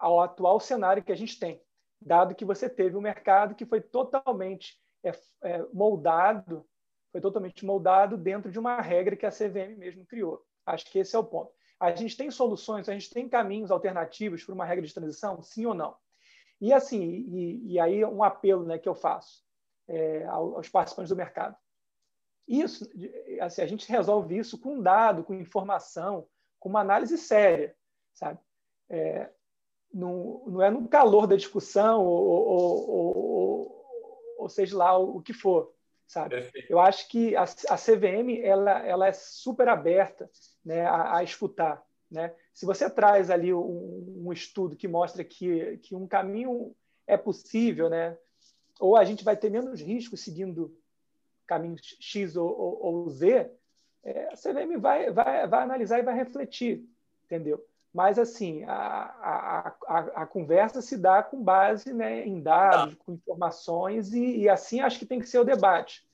ao 0.01 0.21
atual 0.21 0.59
cenário 0.59 1.05
que 1.05 1.13
a 1.13 1.17
gente 1.17 1.39
tem, 1.39 1.63
dado 2.01 2.35
que 2.35 2.45
você 2.45 2.69
teve 2.69 2.97
um 2.97 3.01
mercado 3.01 3.55
que 3.55 3.67
foi 3.67 3.81
totalmente 3.81 4.81
é, 5.05 5.13
é, 5.45 5.65
moldado 5.73 6.67
foi 7.11 7.21
totalmente 7.21 7.65
moldado 7.65 8.17
dentro 8.17 8.51
de 8.51 8.59
uma 8.59 8.81
regra 8.81 9.17
que 9.17 9.27
a 9.27 9.31
CVM 9.31 9.77
mesmo 9.77 10.07
criou. 10.07 10.45
Acho 10.65 10.91
que 10.91 10.99
esse 10.99 11.17
é 11.17 11.19
o 11.19 11.25
ponto. 11.25 11.53
A 11.79 11.93
gente 11.93 12.17
tem 12.17 12.31
soluções, 12.31 12.89
a 12.89 12.93
gente 12.93 13.11
tem 13.11 13.29
caminhos 13.29 13.71
alternativos 13.71 14.45
para 14.45 14.55
uma 14.55 14.65
regra 14.65 14.87
de 14.87 14.95
transição, 14.95 15.43
sim 15.43 15.67
ou 15.67 15.75
não? 15.75 15.97
E 16.61 16.73
assim, 16.73 17.03
e, 17.03 17.73
e 17.73 17.81
aí 17.81 18.05
um 18.05 18.23
apelo 18.23 18.65
né, 18.65 18.79
que 18.79 18.89
eu 18.89 18.95
faço 18.95 19.43
é, 19.89 20.25
aos 20.27 20.69
participantes 20.69 21.11
do 21.11 21.17
mercado. 21.17 21.57
Isso, 22.47 22.89
assim, 23.41 23.63
a 23.63 23.67
gente 23.67 23.91
resolve 23.91 24.37
isso 24.37 24.59
com 24.59 24.81
dado, 24.81 25.25
com 25.25 25.35
informação, 25.35 26.29
com 26.59 26.69
uma 26.69 26.81
análise 26.81 27.17
séria, 27.17 27.75
sabe? 28.13 28.39
É, 28.89 29.31
não, 29.93 30.43
não 30.47 30.63
é 30.63 30.71
no 30.71 30.89
calor 30.89 31.27
da 31.27 31.37
discussão 31.37 32.05
ou, 32.05 32.49
ou, 32.49 32.91
ou, 32.91 33.85
ou 34.39 34.49
seja 34.49 34.77
lá 34.77 34.97
o 34.97 35.21
que 35.21 35.33
for 35.33 35.73
sabe? 36.11 36.31
Perfeito. 36.31 36.69
Eu 36.69 36.81
acho 36.81 37.09
que 37.09 37.37
a, 37.37 37.45
a, 37.45 37.77
CVM 37.77 38.43
ela, 38.43 38.85
ela 38.85 39.07
é 39.07 39.13
super 39.13 39.69
aberta 39.69 40.29
né, 40.65 40.85
a, 40.85 41.19
a 41.19 41.23
escutar. 41.23 41.81
Né? 42.11 42.35
Se 42.53 42.67
você 42.67 42.91
traz 42.91 43.31
ali 43.31 43.55
um, 43.55 44.25
um, 44.27 44.33
estudo 44.33 44.75
que 44.75 44.89
mostra 44.89 45.23
que, 45.23 45.79
que 45.79 45.95
um 45.95 46.09
caminho 46.09 46.75
é 47.07 47.17
possível, 47.17 47.89
né? 47.89 48.19
ou 48.81 48.97
a 48.97 49.05
gente 49.05 49.23
vai 49.23 49.37
ter 49.37 49.51
menos 49.51 49.81
risco 49.81 50.17
seguindo 50.17 50.77
caminho 51.47 51.77
X 51.79 52.37
ou, 52.37 52.49
ou, 52.49 52.85
ou 52.85 53.11
Z, 53.11 53.49
é, 54.03 54.29
a 54.33 54.37
CVM 54.37 54.81
vai, 54.81 55.13
vai, 55.13 55.47
vai 55.47 55.63
analisar 55.63 56.01
e 56.01 56.03
vai 56.03 56.15
refletir, 56.15 56.85
entendeu? 57.25 57.65
Mas, 57.93 58.19
assim, 58.19 58.63
a, 58.65 59.75
a, 59.89 59.99
a, 60.23 60.27
conversa 60.27 60.81
se 60.81 60.97
dá 60.97 61.23
com 61.23 61.43
base 61.43 61.93
né, 61.93 62.25
em 62.25 62.41
dados, 62.41 62.95
com 63.05 63.15
informações, 63.15 64.13
e, 64.13 64.43
e, 64.43 64.49
assim 64.49 64.81
acho 64.81 64.99
que 64.99 65.07
tem 65.07 65.19
que 65.19 65.29
ser 65.29 65.41
o 65.41 65.45
debate. 65.45 66.05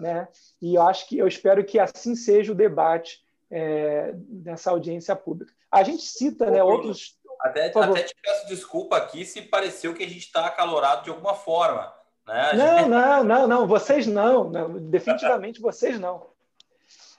Né? 0.00 0.26
E 0.60 0.74
eu 0.74 0.82
acho 0.82 1.06
que 1.08 1.18
eu 1.18 1.28
espero 1.28 1.64
que 1.64 1.78
assim 1.78 2.16
seja 2.16 2.50
o 2.50 2.54
debate 2.54 3.20
é, 3.50 4.12
nessa 4.28 4.70
audiência 4.70 5.14
pública. 5.14 5.52
A 5.70 5.84
gente 5.84 6.02
cita 6.02 6.50
né, 6.50 6.62
outros. 6.64 7.16
Até, 7.40 7.66
até 7.66 8.02
te 8.02 8.14
peço 8.20 8.48
desculpa 8.48 8.96
aqui 8.96 9.24
se 9.24 9.42
pareceu 9.42 9.94
que 9.94 10.02
a 10.02 10.08
gente 10.08 10.26
está 10.26 10.46
acalorado 10.46 11.04
de 11.04 11.10
alguma 11.10 11.34
forma. 11.34 11.94
Né? 12.26 12.52
Não, 12.54 12.78
gente... 12.78 12.88
não, 12.88 13.24
não, 13.24 13.46
não, 13.46 13.66
vocês 13.66 14.06
não, 14.06 14.50
não 14.50 14.90
definitivamente 14.90 15.60
vocês 15.60 15.98
não. 15.98 16.26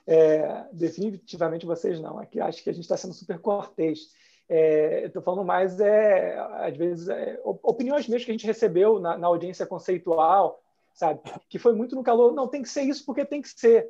É, 0.06 0.64
definitivamente 0.72 1.66
vocês 1.66 2.00
não. 2.00 2.18
Aqui 2.18 2.40
acho 2.40 2.62
que 2.62 2.70
a 2.70 2.72
gente 2.72 2.84
está 2.84 2.96
sendo 2.96 3.14
super 3.14 3.38
cortês. 3.38 4.10
É, 4.48 5.04
Estou 5.06 5.22
falando 5.22 5.44
mais, 5.44 5.80
é, 5.80 6.36
às 6.38 6.76
vezes, 6.76 7.08
é, 7.08 7.40
opiniões 7.44 8.08
mesmo 8.08 8.26
que 8.26 8.30
a 8.30 8.34
gente 8.34 8.46
recebeu 8.46 8.98
na, 8.98 9.16
na, 9.16 9.26
audiência 9.26 9.66
conceitual, 9.66 10.60
sabe? 10.92 11.20
Que 11.48 11.58
foi 11.58 11.74
muito 11.74 11.94
no 11.94 12.02
calor. 12.02 12.32
Não, 12.32 12.48
tem 12.48 12.62
que 12.62 12.68
ser 12.68 12.82
isso 12.82 13.04
porque 13.04 13.24
tem 13.24 13.40
que 13.40 13.48
ser. 13.48 13.88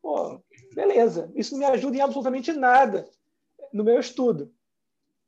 Pô, 0.00 0.40
beleza. 0.74 1.30
Isso 1.34 1.52
não 1.52 1.60
me 1.60 1.66
ajuda 1.66 1.96
em 1.96 2.00
absolutamente 2.00 2.52
nada 2.52 3.08
no 3.72 3.84
meu 3.84 4.00
estudo. 4.00 4.52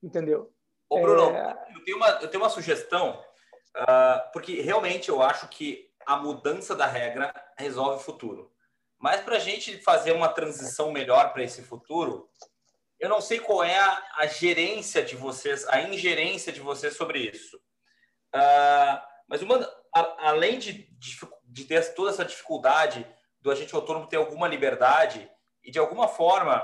Entendeu? 0.02 0.50
Ô, 0.88 1.00
Bruno, 1.00 1.30
é... 1.30 1.56
eu, 1.74 1.84
tenho 1.84 1.96
uma, 1.96 2.08
eu 2.22 2.28
tenho 2.28 2.42
uma 2.42 2.50
sugestão, 2.50 3.22
uh, 3.76 4.32
porque 4.32 4.60
realmente 4.60 5.10
eu 5.10 5.22
acho 5.22 5.46
que 5.48 5.90
a 6.06 6.16
mudança 6.16 6.74
da 6.74 6.86
regra 6.86 7.32
resolve 7.56 7.96
o 7.96 8.04
futuro. 8.04 8.49
Mas 9.00 9.22
para 9.22 9.36
a 9.36 9.40
gente 9.40 9.78
fazer 9.78 10.12
uma 10.12 10.28
transição 10.28 10.92
melhor 10.92 11.32
para 11.32 11.42
esse 11.42 11.62
futuro, 11.62 12.28
eu 12.98 13.08
não 13.08 13.22
sei 13.22 13.40
qual 13.40 13.64
é 13.64 13.78
a, 13.78 14.02
a, 14.18 14.26
gerência 14.26 15.02
de 15.02 15.16
vocês, 15.16 15.66
a 15.68 15.80
ingerência 15.80 16.52
de 16.52 16.60
vocês 16.60 16.94
sobre 16.94 17.20
isso. 17.20 17.56
Uh, 18.36 19.00
mas 19.26 19.40
uma, 19.40 19.58
a, 19.94 20.28
além 20.28 20.58
de, 20.58 20.86
de, 21.44 21.64
ter 21.64 21.94
toda 21.94 22.10
essa 22.10 22.26
dificuldade 22.26 23.06
do 23.40 23.50
agente 23.50 23.74
autônomo 23.74 24.06
ter 24.06 24.16
alguma 24.16 24.46
liberdade, 24.46 25.30
e 25.64 25.70
de 25.70 25.78
alguma 25.78 26.06
forma, 26.06 26.62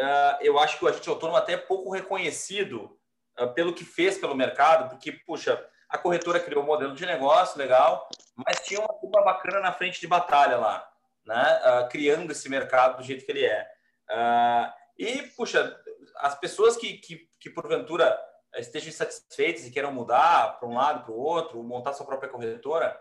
uh, 0.00 0.38
eu 0.40 0.58
acho 0.58 0.78
que 0.78 0.86
o 0.86 0.88
agente 0.88 1.10
autônomo 1.10 1.36
até 1.36 1.52
é 1.52 1.58
pouco 1.58 1.90
reconhecido 1.90 2.98
uh, 3.38 3.52
pelo 3.52 3.74
que 3.74 3.84
fez 3.84 4.16
pelo 4.16 4.34
mercado, 4.34 4.88
porque, 4.88 5.12
puxa, 5.12 5.62
a 5.86 5.98
corretora 5.98 6.40
criou 6.40 6.62
um 6.62 6.66
modelo 6.66 6.94
de 6.94 7.04
negócio 7.04 7.58
legal, 7.58 8.08
mas 8.34 8.60
tinha 8.60 8.80
uma 8.80 8.94
turma 8.94 9.22
bacana 9.22 9.60
na 9.60 9.72
frente 9.72 10.00
de 10.00 10.06
batalha 10.06 10.56
lá 10.56 10.93
né, 11.26 11.60
uh, 11.64 11.88
criando 11.88 12.30
esse 12.30 12.48
mercado 12.48 12.98
do 12.98 13.02
jeito 13.02 13.24
que 13.24 13.32
ele 13.32 13.44
é. 13.44 13.66
Uh, 14.10 14.72
e, 14.98 15.22
puxa, 15.28 15.76
as 16.16 16.38
pessoas 16.38 16.76
que, 16.76 16.98
que, 16.98 17.28
que 17.40 17.50
porventura 17.50 18.16
estejam 18.56 18.88
insatisfeitas 18.88 19.66
e 19.66 19.70
queiram 19.70 19.92
mudar 19.92 20.58
para 20.58 20.68
um 20.68 20.74
lado, 20.74 21.04
para 21.04 21.12
o 21.12 21.18
outro, 21.18 21.62
montar 21.62 21.92
sua 21.92 22.06
própria 22.06 22.30
corretora, 22.30 22.96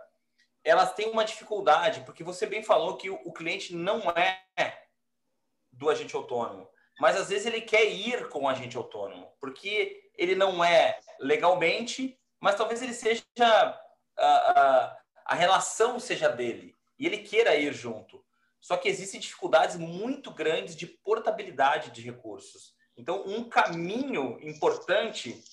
elas 0.64 0.94
têm 0.94 1.12
uma 1.12 1.26
dificuldade, 1.26 2.02
porque 2.02 2.24
você 2.24 2.46
bem 2.46 2.64
falou 2.64 2.98
que 2.98 3.10
o, 3.10 3.32
cliente 3.34 3.76
não 3.76 4.02
é 4.12 4.40
do 5.72 5.90
agente 5.90 6.16
autônomo, 6.16 6.70
mas 7.00 7.18
às 7.18 7.30
vezes 7.30 7.46
ele 7.46 7.62
quer 7.62 7.84
ir 7.86 8.30
com 8.30 8.44
o 8.44 8.48
agente 8.48 8.78
autônomo, 8.78 9.32
porque 9.40 10.10
ele 10.16 10.36
não 10.36 10.64
é 10.64 11.00
legalmente, 11.20 12.18
mas 12.40 12.56
talvez 12.56 12.82
ele 12.82 12.94
seja 12.94 13.24
a, 13.40 13.80
a, 14.18 14.98
a 15.26 15.36
relação 15.36 16.00
seja 16.00 16.30
dele 16.30 16.73
e 16.98 17.06
ele 17.06 17.20
queira 17.20 17.56
ir 17.56 17.74
junto. 17.74 18.24
Só 18.60 18.78
que 18.78 18.88
existem 18.88 19.20
dificuldades 19.20 19.76
muito 19.76 20.32
grandes 20.32 20.76
de 20.76 20.88
portabilidade 20.88 21.92
de 21.92 22.02
recursos. 22.02 22.74
Então, 22.96 23.24
um 23.26 23.50
caminho 23.50 24.38
importante 24.42 25.44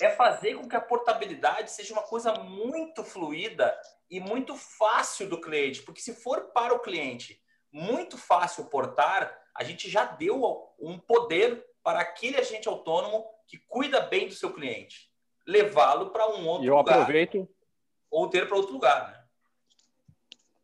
é 0.00 0.10
fazer 0.10 0.54
com 0.54 0.68
que 0.68 0.74
a 0.74 0.80
portabilidade 0.80 1.70
seja 1.70 1.92
uma 1.92 2.02
coisa 2.02 2.32
muito 2.34 3.04
fluida 3.04 3.78
e 4.10 4.18
muito 4.18 4.56
fácil 4.56 5.28
do 5.28 5.40
cliente, 5.40 5.82
porque 5.82 6.00
se 6.00 6.14
for 6.14 6.50
para 6.52 6.74
o 6.74 6.80
cliente 6.80 7.40
muito 7.70 8.18
fácil 8.18 8.64
portar, 8.64 9.38
a 9.54 9.62
gente 9.62 9.88
já 9.88 10.04
deu 10.04 10.74
um 10.78 10.98
poder 10.98 11.64
para 11.82 12.00
aquele 12.00 12.36
agente 12.36 12.66
autônomo 12.66 13.26
que 13.46 13.58
cuida 13.58 14.00
bem 14.00 14.26
do 14.26 14.34
seu 14.34 14.52
cliente, 14.52 15.10
levá-lo 15.46 16.10
para 16.10 16.28
um 16.30 16.48
outro 16.48 16.66
eu 16.66 16.76
lugar. 16.76 17.00
Aproveito... 17.00 17.48
Ou 18.10 18.28
ter 18.28 18.48
para 18.48 18.56
outro 18.56 18.72
lugar, 18.72 19.08
né? 19.08 19.19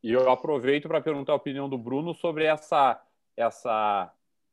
E 0.06 0.12
eu 0.12 0.30
aproveito 0.30 0.86
para 0.86 1.00
perguntar 1.00 1.32
a 1.32 1.34
opinião 1.34 1.68
do 1.68 1.76
Bruno 1.76 2.14
sobre 2.14 2.44
essa, 2.44 3.02
essa 3.36 4.08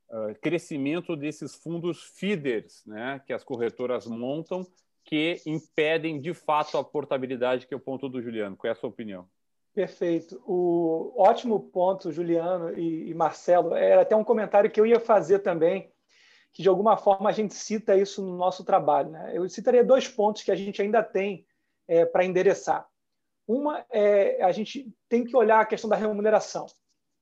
uh, 0.09 0.33
crescimento 0.41 1.15
desses 1.15 1.53
fundos 1.53 2.01
feeders, 2.01 2.83
né, 2.87 3.21
que 3.23 3.31
as 3.31 3.43
corretoras 3.43 4.07
montam, 4.07 4.65
que 5.05 5.39
impedem 5.45 6.19
de 6.19 6.33
fato 6.33 6.75
a 6.75 6.83
portabilidade, 6.83 7.67
que 7.67 7.73
é 7.75 7.77
o 7.77 7.79
ponto 7.79 8.09
do 8.09 8.19
Juliano. 8.19 8.57
Qual 8.57 8.67
é 8.67 8.71
a 8.71 8.75
sua 8.75 8.89
opinião? 8.89 9.29
Perfeito. 9.75 10.41
O 10.43 11.13
ótimo 11.15 11.59
ponto, 11.59 12.11
Juliano 12.11 12.75
e, 12.75 13.11
e 13.11 13.13
Marcelo. 13.13 13.75
Era 13.75 14.01
até 14.01 14.15
um 14.15 14.23
comentário 14.23 14.71
que 14.71 14.81
eu 14.81 14.87
ia 14.87 14.99
fazer 14.99 15.37
também, 15.37 15.91
que 16.51 16.63
de 16.63 16.69
alguma 16.69 16.97
forma 16.97 17.29
a 17.29 17.33
gente 17.33 17.53
cita 17.53 17.95
isso 17.95 18.23
no 18.23 18.35
nosso 18.35 18.65
trabalho. 18.65 19.11
Né? 19.11 19.33
Eu 19.35 19.47
citaria 19.47 19.83
dois 19.83 20.07
pontos 20.07 20.41
que 20.41 20.49
a 20.49 20.55
gente 20.55 20.81
ainda 20.81 21.03
tem 21.03 21.45
é, 21.87 22.07
para 22.07 22.25
endereçar. 22.25 22.91
Uma 23.47 23.85
é 23.91 24.41
a 24.43 24.51
gente 24.51 24.93
tem 25.09 25.23
que 25.23 25.35
olhar 25.35 25.59
a 25.59 25.65
questão 25.65 25.89
da 25.89 25.95
remuneração, 25.95 26.65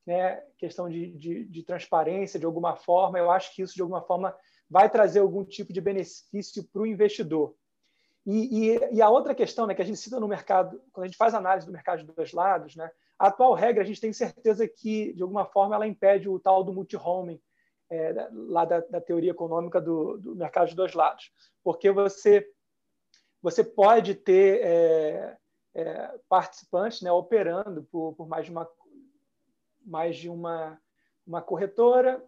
né? 0.06 0.42
questão 0.58 0.90
de, 0.90 1.12
de, 1.18 1.46
de 1.46 1.64
transparência, 1.64 2.40
de 2.40 2.46
alguma 2.46 2.76
forma. 2.76 3.18
Eu 3.18 3.32
acho 3.32 3.56
que 3.56 3.62
isso, 3.62 3.76
de 3.76 3.82
alguma 3.82 4.02
forma, 4.02 4.36
vai 4.70 4.90
trazer 4.90 5.20
algum 5.20 5.44
tipo 5.44 5.74
de 5.74 5.82
benefício 5.82 6.64
para 6.72 6.82
o 6.82 6.88
investidor. 6.88 7.56
E, 8.26 8.70
e, 8.70 8.96
e, 8.96 9.02
a 9.02 9.10
outra 9.10 9.34
questão 9.34 9.66
né, 9.66 9.74
que 9.74 9.82
a 9.82 9.86
gente 9.86 9.98
cita 9.98 10.20
no 10.20 10.28
mercado, 10.28 10.80
quando 10.92 11.06
a 11.06 11.08
gente 11.08 11.18
faz 11.18 11.34
análise 11.34 11.66
do 11.66 11.74
mercado 11.74 12.06
de 12.06 12.14
dois 12.14 12.32
lados, 12.32 12.76
né, 12.76 12.90
a 13.18 13.28
atual 13.28 13.54
regra 13.54 13.82
a 13.82 13.86
gente 13.86 14.00
tem 14.00 14.14
certeza 14.14 14.68
que, 14.68 15.14
de 15.14 15.24
alguma 15.24 15.46
forma, 15.46 15.76
ela 15.76 15.88
impede 15.88 16.30
o 16.30 16.40
tal 16.40 16.64
do 16.64 16.74
multi-homing, 16.74 17.42
é, 17.90 18.30
lá 18.32 18.64
da, 18.64 18.80
da, 18.80 19.02
teoria 19.02 19.32
econômica 19.32 19.82
do, 19.82 20.18
do, 20.18 20.36
mercado 20.36 20.70
de 20.70 20.76
dois 20.76 20.94
lados. 20.94 21.32
Porque 21.64 21.92
você, 21.92 22.48
você 23.42 23.64
pode 23.64 24.16
ter 24.16 24.62
é, 24.64 25.38
é, 25.74 26.20
participantes 26.28 27.02
né, 27.02 27.12
operando 27.12 27.84
por, 27.84 28.14
por, 28.14 28.28
mais 28.28 28.46
de 28.46 28.52
uma, 28.52 28.70
mais 29.86 30.18
de 30.18 30.30
uma, 30.30 30.80
uma 31.26 31.42
corretora, 31.42 32.24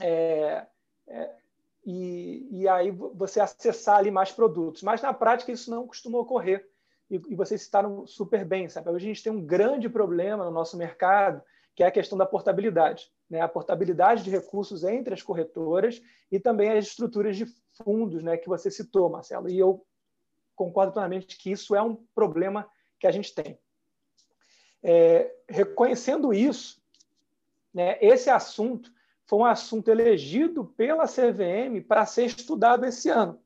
é, 0.00 0.66
é, 1.06 1.36
e, 1.84 2.48
e, 2.50 2.68
aí 2.68 2.90
você 2.90 3.40
acessar 3.40 3.96
ali 3.96 4.10
mais 4.10 4.30
produtos. 4.30 4.82
Mas 4.82 5.02
na 5.02 5.12
prática 5.12 5.52
isso 5.52 5.70
não 5.70 5.86
costuma 5.86 6.18
ocorrer. 6.18 6.68
E, 7.10 7.20
e 7.28 7.34
vocês 7.34 7.62
citaram 7.62 8.06
super 8.06 8.44
bem, 8.44 8.68
sabe? 8.68 8.88
Hoje 8.88 9.06
a 9.06 9.08
gente 9.08 9.22
tem 9.22 9.32
um 9.32 9.44
grande 9.44 9.88
problema 9.88 10.44
no 10.44 10.50
nosso 10.50 10.76
mercado, 10.76 11.42
que 11.74 11.82
é 11.82 11.86
a 11.86 11.90
questão 11.90 12.16
da 12.16 12.24
portabilidade. 12.24 13.10
Né? 13.28 13.40
A 13.40 13.48
portabilidade 13.48 14.22
de 14.22 14.30
recursos 14.30 14.84
entre 14.84 15.12
as 15.12 15.22
corretoras 15.22 16.00
e 16.30 16.38
também 16.38 16.70
as 16.70 16.86
estruturas 16.86 17.36
de 17.36 17.46
fundos 17.82 18.22
né, 18.22 18.36
que 18.36 18.48
você 18.48 18.70
citou, 18.70 19.10
Marcelo. 19.10 19.48
E 19.48 19.58
eu 19.58 19.84
concordo 20.64 20.92
plenamente 20.92 21.36
que 21.36 21.50
isso 21.50 21.74
é 21.74 21.82
um 21.82 21.96
problema 22.14 22.68
que 22.98 23.06
a 23.06 23.10
gente 23.10 23.34
tem. 23.34 23.58
É, 24.82 25.34
reconhecendo 25.48 26.32
isso, 26.32 26.82
né, 27.72 27.98
esse 28.00 28.28
assunto 28.30 28.92
foi 29.26 29.38
um 29.38 29.44
assunto 29.44 29.88
elegido 29.88 30.64
pela 30.64 31.06
CVM 31.06 31.80
para 31.86 32.06
ser 32.06 32.26
estudado 32.26 32.84
esse 32.84 33.08
ano. 33.08 33.40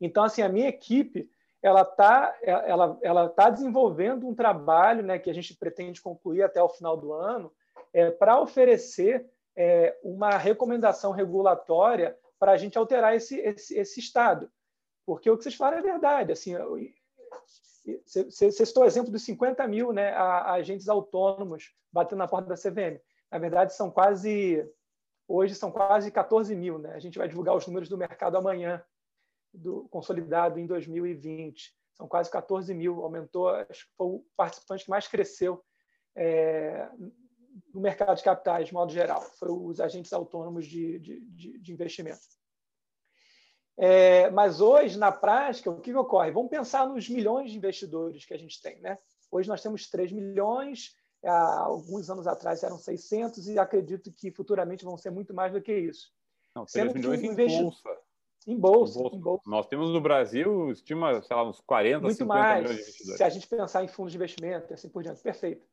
Então, 0.00 0.24
assim, 0.24 0.42
a 0.42 0.48
minha 0.48 0.68
equipe 0.68 1.30
ela 1.62 1.82
está 1.82 2.36
ela, 2.42 2.98
ela 3.02 3.28
tá 3.28 3.48
desenvolvendo 3.48 4.26
um 4.26 4.34
trabalho 4.34 5.04
né, 5.04 5.18
que 5.18 5.30
a 5.30 5.34
gente 5.34 5.54
pretende 5.54 6.02
concluir 6.02 6.42
até 6.42 6.60
o 6.60 6.68
final 6.68 6.96
do 6.96 7.12
ano 7.12 7.52
é, 7.92 8.10
para 8.10 8.40
oferecer 8.40 9.30
é, 9.54 9.96
uma 10.02 10.36
recomendação 10.36 11.12
regulatória 11.12 12.18
para 12.38 12.52
a 12.52 12.56
gente 12.56 12.76
alterar 12.76 13.14
esse, 13.14 13.38
esse, 13.38 13.78
esse 13.78 14.00
estado. 14.00 14.50
Porque 15.04 15.30
o 15.30 15.36
que 15.36 15.42
vocês 15.42 15.54
falaram 15.54 15.78
é 15.78 15.82
verdade. 15.82 16.32
Assim, 16.32 16.54
você 18.06 18.50
citou 18.52 18.84
o 18.84 18.86
exemplo 18.86 19.10
dos 19.10 19.24
50 19.24 19.66
mil 19.66 19.92
né, 19.92 20.14
agentes 20.14 20.88
autônomos 20.88 21.72
batendo 21.92 22.18
na 22.18 22.28
porta 22.28 22.48
da 22.48 22.56
CVM. 22.56 23.00
Na 23.30 23.38
verdade, 23.38 23.74
são 23.74 23.90
quase. 23.90 24.64
Hoje 25.26 25.54
são 25.54 25.70
quase 25.70 26.10
14 26.10 26.54
mil. 26.54 26.78
Né? 26.78 26.92
A 26.94 26.98
gente 26.98 27.18
vai 27.18 27.28
divulgar 27.28 27.56
os 27.56 27.66
números 27.66 27.88
do 27.88 27.98
mercado 27.98 28.36
amanhã, 28.36 28.84
do 29.52 29.88
consolidado 29.88 30.58
em 30.58 30.66
2020. 30.66 31.74
São 31.94 32.06
quase 32.06 32.30
14 32.30 32.72
mil. 32.74 33.02
Aumentou, 33.02 33.48
acho 33.48 33.86
que 33.86 33.94
foi 33.96 34.06
o 34.06 34.24
participante 34.36 34.84
que 34.84 34.90
mais 34.90 35.08
cresceu 35.08 35.62
é, 36.14 36.88
no 37.72 37.80
mercado 37.80 38.16
de 38.16 38.22
capitais, 38.22 38.68
de 38.68 38.74
modo 38.74 38.92
geral. 38.92 39.22
Foram 39.38 39.64
os 39.64 39.80
agentes 39.80 40.12
autônomos 40.12 40.66
de, 40.66 40.98
de, 40.98 41.58
de 41.58 41.72
investimento. 41.72 42.20
É, 43.78 44.30
mas 44.30 44.60
hoje, 44.60 44.98
na 44.98 45.10
prática, 45.10 45.70
o 45.70 45.80
que, 45.80 45.90
que 45.90 45.96
ocorre? 45.96 46.30
Vamos 46.30 46.50
pensar 46.50 46.86
nos 46.86 47.08
milhões 47.08 47.50
de 47.50 47.56
investidores 47.56 48.24
que 48.24 48.34
a 48.34 48.38
gente 48.38 48.60
tem. 48.60 48.80
Né? 48.80 48.98
Hoje 49.30 49.48
nós 49.48 49.62
temos 49.62 49.88
3 49.88 50.12
milhões, 50.12 50.94
há 51.24 51.60
alguns 51.60 52.10
anos 52.10 52.26
atrás 52.26 52.62
eram 52.62 52.78
600 52.78 53.48
e 53.48 53.58
acredito 53.58 54.12
que 54.12 54.30
futuramente 54.30 54.84
vão 54.84 54.96
ser 54.96 55.10
muito 55.10 55.32
mais 55.32 55.52
do 55.52 55.60
que 55.60 55.72
isso. 55.72 56.12
Não, 56.54 56.66
3 56.66 56.72
Sendo 56.72 56.94
milhões 56.94 57.22
em 57.22 57.34
bolsa. 57.34 57.98
Em 58.46 58.58
bolsa, 58.58 58.98
em 58.98 59.02
bolsa. 59.02 59.16
em 59.16 59.20
bolsa. 59.20 59.42
Nós 59.46 59.66
temos 59.66 59.90
no 59.90 60.00
Brasil, 60.00 60.70
estima, 60.70 61.22
sei 61.22 61.36
lá, 61.36 61.48
uns 61.48 61.60
40, 61.60 62.00
muito 62.00 62.18
50 62.18 62.26
mais, 62.26 62.62
milhões 62.62 62.76
de 62.76 62.82
investidores. 62.82 63.16
Se 63.16 63.24
a 63.24 63.28
gente 63.28 63.46
pensar 63.46 63.84
em 63.84 63.88
fundos 63.88 64.12
de 64.12 64.18
investimento 64.18 64.72
e 64.72 64.74
assim 64.74 64.88
por 64.88 65.02
diante. 65.02 65.22
Perfeito. 65.22 65.66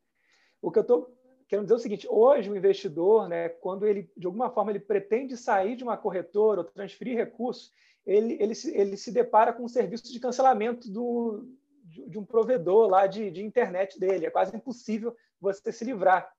O 0.62 0.72
que 0.72 0.80
eu 0.80 0.82
estou 0.82 1.19
querendo 1.50 1.66
dizer 1.66 1.76
o 1.76 1.80
seguinte: 1.80 2.08
hoje 2.10 2.50
o 2.50 2.56
investidor, 2.56 3.28
né, 3.28 3.50
quando 3.50 3.86
ele, 3.86 4.10
de 4.16 4.28
alguma 4.28 4.50
forma, 4.50 4.72
ele 4.72 4.80
pretende 4.80 5.36
sair 5.36 5.76
de 5.76 5.84
uma 5.84 5.98
corretora 5.98 6.62
ou 6.62 6.66
transferir 6.66 7.18
recursos, 7.18 7.74
ele, 8.06 8.38
ele, 8.40 8.56
se, 8.56 8.74
ele 8.78 8.96
se 8.96 9.12
depara 9.12 9.52
com 9.52 9.64
um 9.64 9.68
serviço 9.68 10.12
de 10.14 10.20
cancelamento 10.20 10.90
do, 10.90 11.44
de, 11.84 12.08
de 12.08 12.18
um 12.20 12.24
provedor 12.24 12.88
lá 12.88 13.08
de, 13.08 13.30
de 13.32 13.44
internet 13.44 14.00
dele. 14.00 14.28
É 14.28 14.32
quase 14.32 14.56
impossível 14.56 15.16
você 15.42 15.72
se 15.72 15.84
livrar. 15.84 16.32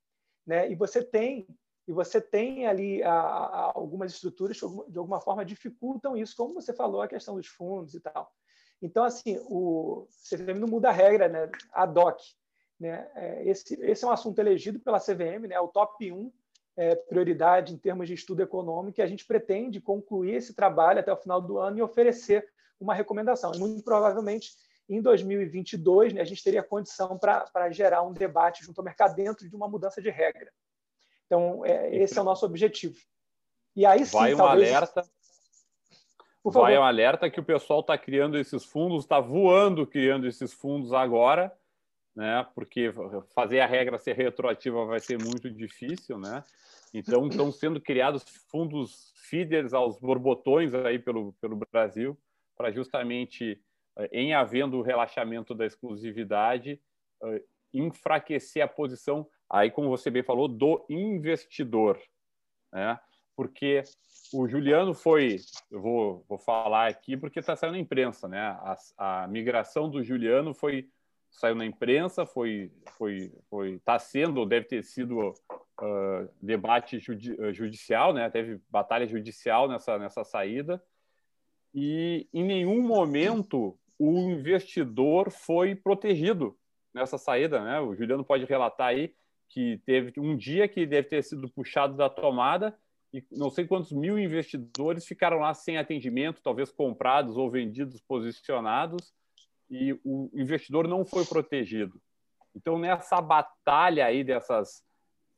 Né? 0.47 0.71
E 0.71 0.75
você 0.75 1.03
tem 1.03 1.47
e 1.89 1.93
você 1.93 2.21
tem 2.21 2.69
ali 2.69 3.03
a, 3.03 3.13
a, 3.13 3.73
algumas 3.75 4.13
estruturas 4.13 4.61
que 4.61 4.67
de 4.89 4.99
alguma 4.99 5.21
forma 5.21 5.45
dificultam 5.45 6.17
isso, 6.17 6.37
como 6.37 6.55
você 6.55 6.73
falou, 6.73 7.03
a 7.03 7.09
questão 7.09 7.35
dos 7.35 7.49
fundos 7.49 7.95
e 7.95 8.01
tal. 8.01 8.33
Então, 8.81 9.03
assim, 9.03 9.39
o 9.47 10.07
CVM 10.29 10.61
não 10.61 10.69
muda 10.69 10.89
a 10.89 10.93
regra, 10.93 11.29
né? 11.29 11.51
A 11.73 11.85
DOC. 11.85 12.21
Né? 12.81 13.07
É, 13.15 13.45
esse, 13.47 13.75
esse 13.83 14.05
é 14.05 14.09
um 14.09 14.11
assunto 14.11 14.39
elegido 14.39 14.81
pela 14.81 14.99
CVM, 14.99 15.47
né? 15.47 15.61
o 15.61 15.69
top 15.69 16.11
1 16.11 16.33
é, 16.77 16.95
prioridade 16.95 17.75
em 17.75 17.79
termos 17.79 18.09
de 18.09 18.15
estudo 18.15 18.41
econômico 18.41 18.99
e 18.99 19.03
a 19.03 19.07
gente 19.07 19.27
pretende 19.27 19.81
concluir 19.81 20.37
esse 20.37 20.55
trabalho 20.55 20.99
até 20.99 21.13
o 21.13 21.17
final 21.17 21.41
do 21.41 21.59
ano 21.59 21.77
e 21.77 21.83
oferecer 21.83 22.49
uma 22.81 22.95
recomendação. 22.95 23.53
E 23.55 23.59
muito 23.59 23.85
provavelmente, 23.85 24.53
em 24.89 25.03
2022, 25.03 26.15
né, 26.15 26.23
a 26.23 26.25
gente 26.25 26.43
teria 26.43 26.63
condição 26.63 27.19
para 27.19 27.71
gerar 27.71 28.03
um 28.03 28.15
debate 28.15 28.65
junto 28.65 28.79
ao 28.79 28.85
mercado 28.85 29.15
dentro 29.15 29.47
de 29.47 29.55
uma 29.55 29.69
mudança 29.69 30.01
de 30.01 30.09
regra. 30.09 30.51
Então, 31.27 31.65
é, 31.67 31.95
esse 31.95 32.19
é 32.19 32.23
o 32.23 32.25
nosso 32.25 32.47
objetivo. 32.47 32.97
E 33.77 33.85
aí 33.85 34.07
sim, 34.07 34.17
Vai 34.17 34.35
um 34.35 34.39
talvez... 34.39 34.69
alerta. 34.73 35.05
Vai 36.43 36.79
um 36.79 36.83
alerta 36.83 37.31
que 37.31 37.39
o 37.39 37.45
pessoal 37.45 37.81
está 37.81 37.99
criando 37.99 38.39
esses 38.39 38.65
fundos, 38.65 39.05
está 39.05 39.21
voando 39.21 39.87
criando 39.87 40.27
esses 40.27 40.55
fundos 40.55 40.95
agora, 40.95 41.55
né? 42.15 42.47
Porque 42.55 42.93
fazer 43.35 43.61
a 43.61 43.67
regra 43.67 43.99
ser 43.99 44.15
retroativa 44.15 44.85
vai 44.85 45.01
ser 45.01 45.19
muito 45.23 45.51
difícil, 45.51 46.19
né? 46.19 46.45
Então, 46.93 47.29
estão 47.29 47.53
sendo 47.53 47.81
criados 47.81 48.25
fundos 48.51 49.13
feeders 49.15 49.73
aos 49.73 49.99
borbotões 49.99 50.75
aí 50.75 50.99
pelo, 50.99 51.33
pelo 51.35 51.57
Brasil, 51.73 52.19
para 52.57 52.73
justamente, 52.73 53.63
eh, 53.97 54.09
em 54.13 54.35
havendo 54.35 54.77
o 54.77 54.83
relaxamento 54.83 55.55
da 55.55 55.65
exclusividade, 55.65 56.81
eh, 57.23 57.43
enfraquecer 57.73 58.63
a 58.63 58.69
posição, 58.69 59.27
aí 59.49 59.71
como 59.71 59.89
você 59.89 60.11
bem 60.11 60.25
falou, 60.25 60.49
do 60.49 60.85
investidor. 60.91 62.01
Né? 62.73 62.99
Porque 63.37 63.83
o 64.35 64.49
Juliano 64.49 64.93
foi, 64.93 65.37
eu 65.71 65.81
vou, 65.81 66.25
vou 66.29 66.39
falar 66.39 66.89
aqui 66.89 67.17
porque 67.17 67.39
está 67.39 67.55
saindo 67.55 67.75
na 67.75 67.79
imprensa, 67.79 68.29
né? 68.29 68.41
A, 68.41 68.77
a 68.99 69.29
migração 69.29 69.89
do 69.89 70.03
Juliano 70.03 70.53
foi 70.53 70.91
saiu 71.31 71.55
na 71.55 71.65
imprensa, 71.65 72.27
foi, 72.27 72.73
foi, 72.99 73.33
foi, 73.49 73.75
está 73.75 73.99
sendo, 73.99 74.45
deve 74.45 74.67
ter 74.67 74.83
sido 74.83 75.29
uh, 75.29 76.29
debate 76.43 76.99
judi 76.99 77.37
ah, 77.41 77.53
judicial, 77.53 78.13
né? 78.13 78.29
Teve 78.29 78.61
batalha 78.69 79.07
judicial 79.07 79.69
nessa, 79.69 79.99
nessa 79.99 80.25
saída 80.25 80.83
e 81.75 82.29
em 82.33 82.45
nenhum 82.45 82.83
momento 82.83 83.79
o 83.99 84.19
investidor 84.31 85.31
foi 85.31 85.75
protegido 85.75 86.57
nessa 86.93 87.17
saída, 87.17 87.63
né? 87.63 87.81
O 87.81 87.95
Juliano 87.95 88.25
pode 88.25 88.45
relatar 88.45 88.89
aí 88.89 89.15
que 89.49 89.79
teve 89.85 90.13
um 90.19 90.37
dia 90.37 90.67
que 90.69 90.87
deve 90.87 91.09
ter 91.09 91.23
sido 91.23 91.49
puxado 91.49 91.97
da 91.97 92.09
tomada 92.09 92.77
e 93.13 93.25
não 93.33 93.51
sei 93.51 93.67
quantos 93.67 93.93
mil 93.93 94.19
investidores 94.19 95.07
ficaram 95.07 95.39
lá 95.39 95.53
sem 95.53 95.77
atendimento, 95.77 96.43
talvez 96.43 96.71
comprados 96.71 97.37
ou 97.37 97.51
vendidos 97.51 98.01
posicionados, 98.01 99.13
e 99.71 99.93
o 100.05 100.29
investidor 100.35 100.89
não 100.89 101.05
foi 101.05 101.25
protegido. 101.25 102.01
Então, 102.55 102.79
nessa 102.79 103.21
batalha 103.21 104.07
aí 104.07 104.25
dessas 104.25 104.85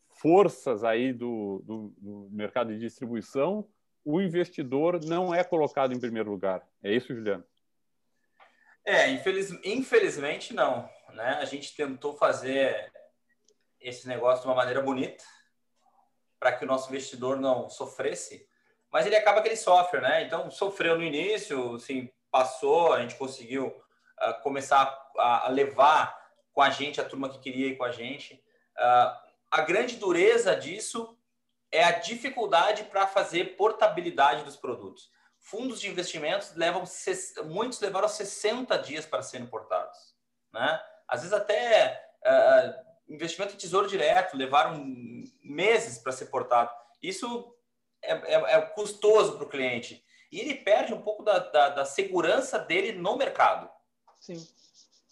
forças 0.08 0.82
aí 0.82 1.12
do, 1.12 1.62
do, 1.64 1.94
do 1.98 2.28
mercado 2.30 2.72
de 2.72 2.78
distribuição, 2.78 3.68
o 4.04 4.20
investidor 4.20 4.98
não 5.04 5.34
é 5.34 5.44
colocado 5.44 5.92
em 5.92 6.00
primeiro 6.00 6.30
lugar. 6.30 6.66
É 6.82 6.92
isso, 6.92 7.14
Juliano? 7.14 7.44
É, 8.84 9.10
infeliz, 9.10 9.50
infelizmente 9.64 10.54
não. 10.54 10.88
Né? 11.10 11.38
A 11.40 11.44
gente 11.44 11.74
tentou 11.76 12.16
fazer 12.16 12.90
esse 13.80 14.08
negócio 14.08 14.42
de 14.42 14.48
uma 14.48 14.56
maneira 14.56 14.80
bonita 14.80 15.24
para 16.38 16.52
que 16.52 16.64
o 16.64 16.68
nosso 16.68 16.88
investidor 16.88 17.38
não 17.38 17.68
sofresse, 17.68 18.48
mas 18.90 19.06
ele 19.06 19.16
acaba 19.16 19.40
que 19.40 19.48
ele 19.48 19.56
sofre, 19.56 20.00
né? 20.00 20.24
Então 20.24 20.50
sofreu 20.50 20.96
no 20.96 21.04
início, 21.04 21.76
assim, 21.76 22.10
passou, 22.30 22.92
a 22.92 23.00
gente 23.00 23.14
conseguiu 23.14 23.72
começar 24.42 25.10
a, 25.18 25.46
a, 25.46 25.48
levar 25.48 26.20
com 26.52 26.62
a 26.62 26.70
gente 26.70 27.00
a 27.00 27.04
turma 27.04 27.28
que 27.28 27.38
queria 27.38 27.68
ir 27.68 27.76
com 27.76 27.84
a 27.84 27.92
gente. 27.92 28.34
Uh, 28.76 29.16
a 29.50 29.60
grande 29.62 29.96
dureza 29.96 30.54
disso 30.56 31.18
é 31.70 31.82
a 31.82 31.92
dificuldade 31.92 32.84
para 32.84 33.06
fazer 33.06 33.56
portabilidade 33.56 34.44
dos 34.44 34.56
produtos. 34.56 35.10
Fundos 35.38 35.80
de 35.80 35.90
investimentos 35.90 36.54
levam 36.54 36.84
muitos 37.46 37.80
levaram 37.80 38.08
60 38.08 38.78
dias 38.78 39.06
para 39.06 39.22
serem 39.22 39.46
portados, 39.46 39.98
né? 40.52 40.80
Às 41.08 41.22
vezes 41.22 41.32
até 41.32 42.10
uh, 42.24 43.12
investimento 43.12 43.54
em 43.54 43.58
tesouro 43.58 43.88
direto 43.88 44.36
levaram 44.36 44.84
meses 45.42 45.98
para 45.98 46.12
ser 46.12 46.26
portado. 46.26 46.70
Isso 47.02 47.54
é, 48.02 48.12
é, 48.12 48.54
é 48.56 48.60
custoso 48.60 49.36
para 49.36 49.44
o 49.44 49.48
cliente 49.48 50.04
e 50.30 50.40
ele 50.40 50.54
perde 50.54 50.94
um 50.94 51.02
pouco 51.02 51.22
da, 51.22 51.38
da, 51.38 51.68
da, 51.68 51.84
segurança 51.84 52.58
dele 52.58 52.92
no 52.92 53.16
mercado. 53.16 53.68
Sim. 54.22 54.48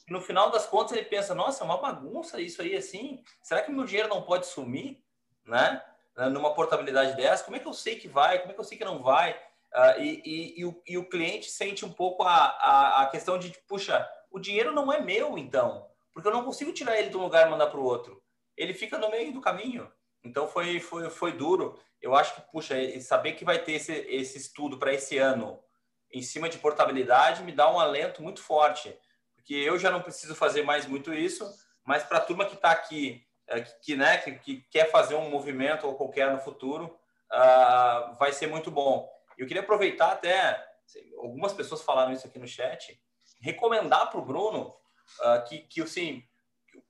No 0.08 0.20
final 0.20 0.50
das 0.50 0.66
contas 0.66 0.96
ele 0.96 1.04
pensa, 1.04 1.34
nossa, 1.34 1.62
é 1.62 1.66
uma 1.66 1.76
bagunça 1.76 2.40
isso 2.40 2.62
aí 2.62 2.74
assim. 2.74 3.22
Será 3.42 3.62
que 3.62 3.70
meu 3.70 3.84
dinheiro 3.84 4.08
não 4.08 4.22
pode 4.22 4.46
sumir, 4.46 5.04
né? 5.44 5.84
Numa 6.32 6.54
portabilidade 6.54 7.14
dessa, 7.16 7.44
como 7.44 7.56
é 7.56 7.60
que 7.60 7.66
eu 7.66 7.72
sei 7.72 7.96
que 7.96 8.08
vai? 8.08 8.38
Como 8.38 8.52
é 8.52 8.54
que 8.54 8.60
eu 8.60 8.64
sei 8.64 8.78
que 8.78 8.84
não 8.84 9.02
vai? 9.02 9.32
Uh, 9.72 10.00
e, 10.00 10.22
e, 10.24 10.60
e, 10.60 10.64
o, 10.64 10.82
e, 10.86 10.98
o, 10.98 11.08
cliente 11.08 11.50
sente 11.50 11.84
um 11.84 11.92
pouco 11.92 12.24
a, 12.24 12.34
a, 12.34 13.02
a 13.02 13.06
questão 13.06 13.38
de, 13.38 13.56
puxa, 13.68 14.08
o 14.30 14.40
dinheiro 14.40 14.72
não 14.72 14.92
é 14.92 15.00
meu, 15.00 15.38
então 15.38 15.90
porque 16.12 16.28
eu 16.28 16.32
não 16.32 16.44
consigo 16.44 16.72
tirar 16.72 16.98
ele 16.98 17.10
de 17.10 17.16
um 17.16 17.22
lugar 17.22 17.46
e 17.46 17.50
mandar 17.50 17.68
para 17.68 17.80
o 17.80 17.84
outro. 17.84 18.22
Ele 18.56 18.74
fica 18.74 18.98
no 18.98 19.10
meio 19.10 19.32
do 19.32 19.40
caminho. 19.40 19.90
Então 20.24 20.46
foi, 20.46 20.80
foi, 20.80 21.08
foi 21.08 21.32
duro. 21.32 21.78
Eu 22.00 22.14
acho 22.14 22.34
que, 22.34 22.52
puxa, 22.52 22.74
saber 23.00 23.32
que 23.32 23.44
vai 23.44 23.62
ter 23.62 23.72
esse, 23.72 23.92
esse 23.92 24.38
estudo 24.38 24.78
para 24.78 24.92
esse 24.92 25.16
ano 25.18 25.62
em 26.12 26.22
cima 26.22 26.48
de 26.48 26.58
portabilidade 26.58 27.42
me 27.42 27.52
dá 27.52 27.70
um 27.70 27.78
alento 27.78 28.22
muito 28.22 28.42
forte. 28.42 28.96
Porque 29.34 29.54
eu 29.54 29.78
já 29.78 29.90
não 29.90 30.02
preciso 30.02 30.34
fazer 30.34 30.62
mais 30.62 30.86
muito 30.86 31.12
isso, 31.12 31.48
mas 31.84 32.02
para 32.02 32.18
a 32.18 32.20
turma 32.20 32.44
que 32.44 32.54
está 32.54 32.70
aqui, 32.70 33.26
é, 33.46 33.60
que, 33.60 33.96
né, 33.96 34.18
que, 34.18 34.32
que, 34.32 34.60
quer 34.70 34.90
fazer 34.90 35.14
um 35.14 35.30
movimento 35.30 35.86
ou 35.86 35.94
qualquer 35.94 36.30
no 36.30 36.38
futuro, 36.38 36.96
uh, 37.32 38.14
vai 38.16 38.32
ser 38.32 38.46
muito 38.46 38.70
bom. 38.70 39.10
Eu 39.36 39.46
queria 39.46 39.62
aproveitar 39.62 40.12
até, 40.12 40.64
algumas 41.18 41.52
pessoas 41.52 41.82
falaram 41.82 42.12
isso 42.12 42.26
aqui 42.26 42.38
no 42.38 42.46
chat, 42.46 43.00
recomendar 43.40 44.10
para 44.10 44.20
o 44.20 44.24
Bruno 44.24 44.76
uh, 45.20 45.42
que, 45.48 45.60
que 45.60 45.82
assim, 45.82 46.22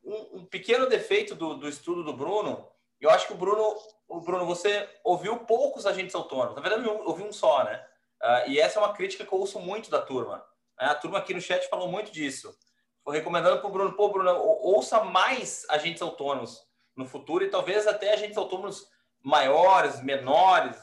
um, 0.04 0.40
um, 0.40 0.44
pequeno 0.44 0.86
defeito 0.86 1.34
do, 1.34 1.54
do 1.54 1.68
estudo 1.68 2.02
do 2.02 2.12
Bruno, 2.12 2.68
eu 3.00 3.08
acho 3.08 3.26
que 3.26 3.32
o 3.32 3.36
Bruno, 3.36 3.76
o 4.08 4.20
Bruno, 4.20 4.44
você 4.44 4.88
ouviu 5.02 5.38
poucos 5.38 5.86
agentes 5.86 6.14
autônomos, 6.14 6.56
na 6.56 6.60
verdade, 6.60 6.86
eu 6.86 7.06
ouvi 7.06 7.22
um 7.22 7.32
só, 7.32 7.64
né? 7.64 7.86
Uh, 8.22 8.50
e 8.50 8.60
essa 8.60 8.78
é 8.78 8.82
uma 8.82 8.92
crítica 8.92 9.24
que 9.24 9.32
eu 9.32 9.38
ouço 9.38 9.58
muito 9.58 9.90
da 9.90 10.00
turma. 10.00 10.44
Né? 10.78 10.86
A 10.86 10.94
turma 10.94 11.18
aqui 11.18 11.32
no 11.32 11.40
chat 11.40 11.68
falou 11.68 11.88
muito 11.88 12.10
disso. 12.10 12.54
Estou 12.98 13.14
recomendando 13.14 13.58
para 13.60 13.68
o 13.68 13.72
Bruno, 13.72 13.92
pô, 13.92 14.10
Bruno, 14.10 14.30
ouça 14.36 15.02
mais 15.04 15.66
agentes 15.70 16.02
autônomos 16.02 16.62
no 16.94 17.06
futuro 17.06 17.44
e 17.44 17.48
talvez 17.48 17.86
até 17.86 18.12
agentes 18.12 18.36
autônomos 18.36 18.86
maiores, 19.22 20.02
menores, 20.02 20.76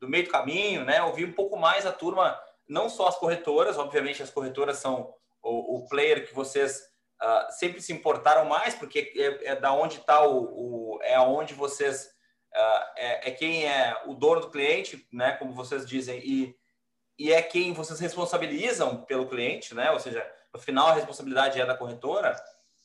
do 0.00 0.08
meio 0.08 0.24
do 0.24 0.30
caminho, 0.30 0.84
né? 0.84 1.02
Ouvir 1.02 1.24
um 1.24 1.32
pouco 1.32 1.56
mais 1.56 1.86
a 1.86 1.92
turma, 1.92 2.38
não 2.68 2.88
só 2.88 3.08
as 3.08 3.16
corretoras, 3.16 3.78
obviamente 3.78 4.22
as 4.22 4.30
corretoras 4.30 4.78
são 4.78 5.14
o, 5.42 5.76
o 5.76 5.88
player 5.88 6.26
que 6.26 6.34
vocês 6.34 6.80
uh, 7.22 7.52
sempre 7.52 7.80
se 7.80 7.92
importaram 7.92 8.44
mais, 8.44 8.74
porque 8.74 9.12
é, 9.16 9.52
é 9.52 9.56
da 9.56 9.72
onde 9.72 9.98
está 9.98 10.24
o, 10.26 10.96
o, 10.96 11.02
é 11.02 11.14
aonde 11.14 11.54
vocês 11.54 12.06
uh, 12.52 12.84
é, 12.96 13.28
é, 13.28 13.30
quem 13.30 13.66
é 13.66 14.02
o 14.06 14.14
dono 14.14 14.40
do 14.40 14.50
cliente, 14.50 15.06
né? 15.12 15.32
Como 15.32 15.52
vocês 15.52 15.86
dizem 15.86 16.18
e 16.18 16.56
e 17.18 17.32
é 17.32 17.42
quem 17.42 17.72
vocês 17.72 18.00
responsabilizam 18.00 19.04
pelo 19.04 19.28
cliente, 19.28 19.74
né? 19.74 19.90
Ou 19.90 20.00
seja, 20.00 20.26
no 20.52 20.60
final 20.60 20.88
a 20.88 20.94
responsabilidade 20.94 21.60
é 21.60 21.66
da 21.66 21.76
corretora. 21.76 22.36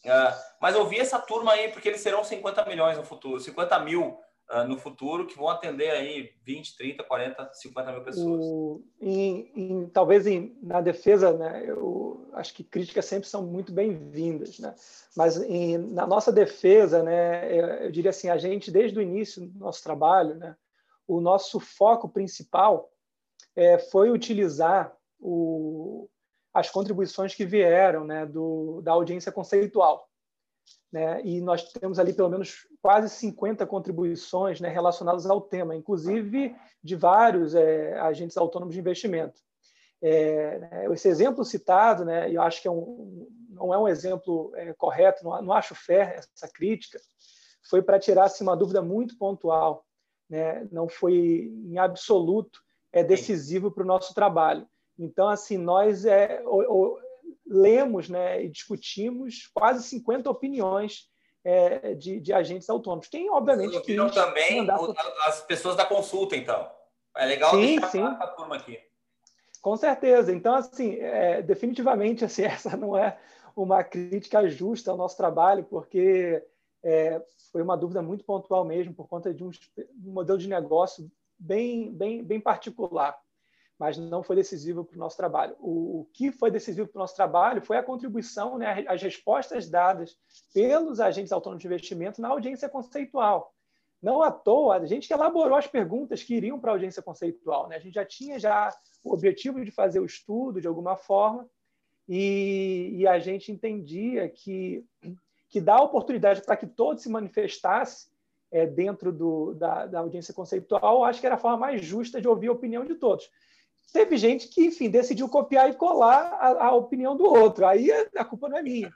Uh, 0.06 0.34
mas 0.62 0.76
ouvir 0.76 1.00
essa 1.00 1.20
turma 1.20 1.54
aí, 1.54 1.70
porque 1.70 1.88
eles 1.90 2.02
serão 2.02 2.24
50 2.24 2.66
milhões 2.66 2.98
no 2.98 3.04
futuro, 3.04 3.40
50 3.40 3.80
mil 3.80 4.20
uh, 4.52 4.64
no 4.68 4.78
futuro, 4.78 5.26
que 5.26 5.38
vão 5.38 5.50
atender 5.50 5.90
aí 5.90 6.32
20, 6.44 6.78
30, 6.78 7.04
40, 7.04 7.54
50 7.54 7.92
mil 7.92 8.04
pessoas. 8.04 8.46
O, 8.46 8.84
em, 9.02 9.52
em, 9.56 9.90
talvez 9.90 10.28
em, 10.28 10.58
na 10.62 10.82
defesa, 10.82 11.34
né, 11.34 11.64
eu 11.68 12.30
acho 12.34 12.54
que 12.54 12.64
críticas 12.64 13.06
sempre 13.06 13.28
são 13.28 13.44
muito 13.44 13.72
bem-vindas, 13.74 14.60
né? 14.60 14.76
mas 15.16 15.38
em, 15.38 15.78
na 15.78 16.06
nossa 16.06 16.32
defesa, 16.32 17.04
né, 17.04 17.52
eu, 17.52 17.66
eu, 17.66 17.92
diria 17.92 18.12
assim, 18.12 18.30
a 18.30 18.38
gente, 18.38 18.72
desde 18.72 18.98
o 18.98 19.02
início 19.02 19.42
do 19.42 19.60
nosso 19.60 19.84
trabalho, 19.84 20.36
né, 20.36 20.56
o 21.08 21.20
nosso 21.20 21.60
foco 21.60 22.08
principal 22.08 22.92
é, 23.58 23.80
foi 23.80 24.12
utilizar 24.12 24.96
o, 25.20 26.08
as 26.54 26.70
contribuições 26.70 27.34
que 27.34 27.44
vieram 27.44 28.06
né, 28.06 28.26
do, 28.26 28.82
da 28.82 28.92
audiência 28.92 29.32
conceitual 29.32 30.08
né? 30.92 31.22
e 31.24 31.42
nós 31.42 31.72
temos 31.74 31.98
ali 31.98 32.14
pelo 32.14 32.30
menos 32.30 32.68
quase 32.82 33.10
50 33.10 33.66
contribuições 33.66 34.62
né, 34.62 34.70
relacionadas 34.70 35.26
ao 35.26 35.42
tema, 35.42 35.76
inclusive 35.76 36.56
de 36.84 36.96
vários 36.96 37.56
é, 37.56 38.00
agentes 38.00 38.38
autônomos 38.38 38.76
de 38.76 38.80
investimento. 38.80 39.42
É, 40.00 40.60
né, 40.60 40.86
esse 40.94 41.08
exemplo 41.08 41.44
citado, 41.44 42.06
né, 42.06 42.32
eu 42.32 42.42
acho 42.44 42.62
que 42.62 42.68
é 42.68 42.72
um, 42.72 43.28
não 43.50 43.74
é 43.74 43.78
um 43.80 43.88
exemplo 43.88 44.52
é, 44.56 44.72
correto, 44.74 45.24
não, 45.24 45.42
não, 45.42 45.54
acho 45.54 45.74
fair 45.74 46.20
essa 46.36 46.48
crítica, 46.48 47.00
foi 47.68 47.82
para 47.82 48.00
tirar 48.00 48.26
assim, 48.26 48.44
uma 48.44 48.56
dúvida 48.56 48.82
muito 48.82 49.18
pontual, 49.18 49.84
né, 50.30 50.68
não 50.72 50.88
foi 50.88 51.52
em 51.66 51.80
absoluto 51.80 52.62
é 52.92 53.04
decisivo 53.04 53.72
para 53.72 53.84
o 53.84 53.88
nosso 53.88 54.14
trabalho. 54.14 54.68
Então, 54.98 55.30
assim, 55.30 55.58
nós 55.58 56.06
é, 56.06 56.44
lemos 57.46 58.10
né, 58.10 58.44
e 58.44 58.50
discutimos 58.50 59.50
quase 59.54 59.84
50 59.88 60.30
opiniões 60.30 61.08
é, 61.44 61.94
de, 61.94 62.20
de, 62.20 62.34
agentes 62.34 62.70
autônomos. 62.70 63.08
Quem, 63.08 63.30
obviamente, 63.30 63.80
que 63.82 63.96
também 64.12 64.58
mandar... 64.58 64.80
as 65.26 65.42
pessoas 65.42 65.76
da 65.76 65.86
consulta, 65.86 66.36
então. 66.36 66.70
É 67.16 67.26
legal 67.26 67.52
sim, 67.52 67.80
deixar 67.80 67.90
sim. 67.90 68.02
a 68.02 68.28
turma 68.28 68.56
aqui. 68.56 68.80
Com 69.62 69.76
certeza. 69.76 70.32
Então, 70.32 70.56
assim, 70.56 70.96
é, 70.96 71.42
definitivamente, 71.42 72.24
assim, 72.26 72.44
essa 72.44 72.76
não 72.76 72.98
é 72.98 73.18
uma 73.56 73.84
crítica 73.84 74.48
justa 74.50 74.92
ao 74.92 74.98
nosso 74.98 75.18
trabalho, 75.18 75.64
porque 75.64 76.44
é, 76.84 77.22
foi 77.52 77.62
uma 77.62 77.78
dúvida 77.78 78.02
muito 78.02 78.24
pontual 78.24 78.64
mesmo, 78.64 78.94
por 78.94 79.08
conta 79.08 79.34
de 79.34 79.44
um, 79.44 79.52
um 80.06 80.12
modelo 80.12 80.38
de 80.38 80.48
negócio 80.48 81.10
bem, 81.40 81.94
bem, 81.94 82.24
bem 82.24 82.40
particular 82.40 83.18
mas 83.78 83.98
não 83.98 84.24
foi 84.24 84.36
decisivo 84.36 84.84
para 84.84 84.96
o 84.96 85.00
nosso 85.00 85.16
trabalho. 85.16 85.56
O, 85.60 86.02
o 86.02 86.06
que 86.14 86.32
foi 86.32 86.50
decisivo 86.50 86.88
para 86.88 86.98
o 86.98 87.02
nosso 87.02 87.16
trabalho 87.16 87.62
foi 87.62 87.78
a 87.78 87.84
contribuição, 87.84 88.58
né, 88.58 88.84
as 88.88 89.02
respostas 89.02 89.70
dadas 89.70 90.18
pelos 90.54 91.00
agentes 91.00 91.32
autônomos 91.32 91.62
de 91.62 91.68
investimento 91.68 92.20
na 92.20 92.30
audiência 92.30 92.68
conceitual. 92.68 93.54
Não 94.02 94.22
à 94.22 94.32
toa, 94.32 94.78
a 94.78 94.86
gente 94.86 95.12
elaborou 95.12 95.58
as 95.58 95.68
perguntas 95.68 96.24
que 96.24 96.36
iriam 96.36 96.60
para 96.60 96.72
a 96.72 96.74
audiência 96.74 97.02
conceitual. 97.02 97.68
Né? 97.68 97.76
A 97.76 97.80
gente 97.80 97.94
já 97.94 98.06
tinha 98.06 98.40
já 98.40 98.76
o 99.04 99.14
objetivo 99.14 99.64
de 99.64 99.72
fazer 99.72 100.00
o 100.00 100.06
estudo 100.06 100.62
de 100.62 100.68
alguma 100.68 100.96
forma 100.96 101.48
e, 102.08 102.92
e 102.94 103.08
a 103.08 103.20
gente 103.20 103.52
entendia 103.52 104.30
que, 104.30 104.86
que 105.50 105.60
dar 105.62 105.82
oportunidade 105.82 106.42
para 106.42 106.58
que 106.58 106.68
todos 106.68 107.04
se 107.04 107.10
manifestassem 107.10 108.12
é, 108.58 108.66
dentro 108.66 109.12
do, 109.12 109.54
da, 109.54 109.86
da 109.86 110.00
audiência 110.00 110.34
conceitual, 110.34 111.04
acho 111.04 111.20
que 111.20 111.26
era 111.26 111.36
a 111.36 111.40
forma 111.40 111.58
mais 111.58 111.84
justa 111.84 112.22
de 112.22 112.28
ouvir 112.28 112.48
a 112.48 112.54
opinião 112.54 112.84
de 112.84 112.96
todos 112.96 113.30
teve 113.92 114.18
gente 114.18 114.48
que, 114.48 114.66
enfim, 114.66 114.90
decidiu 114.90 115.30
copiar 115.30 115.70
e 115.70 115.74
colar 115.74 116.34
a, 116.34 116.68
a 116.68 116.76
opinião 116.76 117.16
do 117.16 117.26
outro. 117.26 117.66
Aí 117.66 117.90
a, 118.16 118.26
culpa 118.26 118.50
não 118.50 118.58
é 118.58 118.62
minha. 118.62 118.94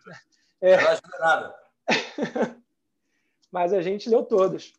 É. 0.60 0.78
Não 0.78 0.90
ajuda 0.90 1.20
nada. 1.20 1.56
Mas 3.52 3.74
a 3.74 3.82
gente 3.82 4.10
leu 4.10 4.24
todas. 4.24 4.74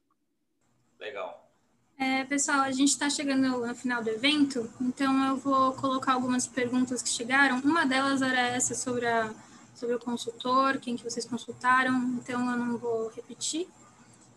Legal. 0.98 1.50
É, 1.98 2.24
pessoal, 2.24 2.60
a 2.60 2.70
gente 2.70 2.88
está 2.88 3.08
chegando 3.10 3.66
no 3.66 3.74
final 3.74 4.02
do 4.02 4.10
evento, 4.10 4.68
então 4.80 5.24
eu 5.26 5.36
vou 5.36 5.72
colocar 5.74 6.14
algumas 6.14 6.46
perguntas 6.46 7.02
que 7.02 7.08
chegaram. 7.08 7.60
Uma 7.60 7.84
delas 7.84 8.22
era 8.22 8.40
essa 8.48 8.74
sobre, 8.74 9.06
a, 9.06 9.32
sobre 9.74 9.94
o 9.94 10.00
consultor, 10.00 10.78
quem 10.78 10.96
que 10.96 11.04
vocês 11.04 11.24
consultaram, 11.24 11.94
então 12.14 12.50
eu 12.50 12.56
não 12.56 12.78
vou 12.78 13.08
repetir. 13.08 13.68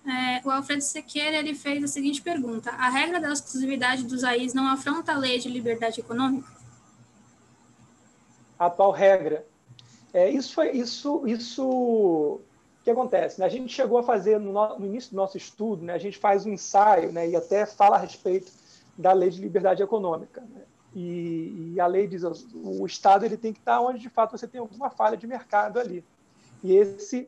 É, 0.06 0.48
o 0.48 0.52
Alfredo 0.52 0.84
Sequeira 0.84 1.38
ele 1.38 1.56
fez 1.56 1.84
a 1.84 1.88
seguinte 1.88 2.22
pergunta: 2.22 2.70
A 2.72 2.90
regra 2.90 3.20
da 3.20 3.32
exclusividade 3.32 4.04
dos 4.04 4.24
AIs 4.24 4.54
não 4.54 4.68
afronta 4.68 5.14
a 5.14 5.18
lei 5.18 5.40
de 5.40 5.50
liberdade 5.50 6.00
econômica? 6.00 6.48
A 8.58 8.68
atual 8.68 8.92
regra. 8.92 9.46
É, 10.14 10.30
isso 10.30 10.54
foi 10.54 10.72
isso 10.72 11.24
isso 11.26 12.40
que 12.84 12.92
acontece. 12.92 13.40
Né? 13.40 13.48
A 13.48 13.50
gente 13.50 13.74
chegou 13.74 13.98
a 13.98 14.04
fazer 14.04 14.40
no, 14.40 14.54
no, 14.78 14.86
início 14.86 15.10
do 15.10 15.18
nosso 15.18 15.36
estudo, 15.38 15.84
né? 15.84 15.94
a 15.94 15.98
gente 15.98 16.20
faz 16.20 16.46
um 16.46 16.54
ensaio 16.54 17.12
né? 17.12 17.28
e 17.28 17.36
até 17.36 17.66
fala 17.66 17.96
a 17.96 18.00
respeito 18.00 18.52
da 18.96 19.12
lei 19.12 19.32
de 19.32 19.42
liberdade 19.42 19.82
econômica. 19.82 20.42
Né? 20.42 20.62
E, 20.94 21.74
e, 21.74 21.80
a 21.82 21.88
lei 21.88 22.08
diz 22.08 22.24
o 22.24 22.86
Estado 22.86 23.26
ele 23.26 23.36
tem 23.36 23.52
que 23.52 23.60
estar 23.60 23.82
onde 23.82 24.00
de 24.00 24.08
fato 24.08 24.38
você 24.38 24.48
tem 24.48 24.62
alguma 24.62 24.90
falha 24.92 25.18
de 25.18 25.26
mercado 25.26 25.80
ali. 25.80 26.06
E 26.64 26.74
esse, 26.74 27.28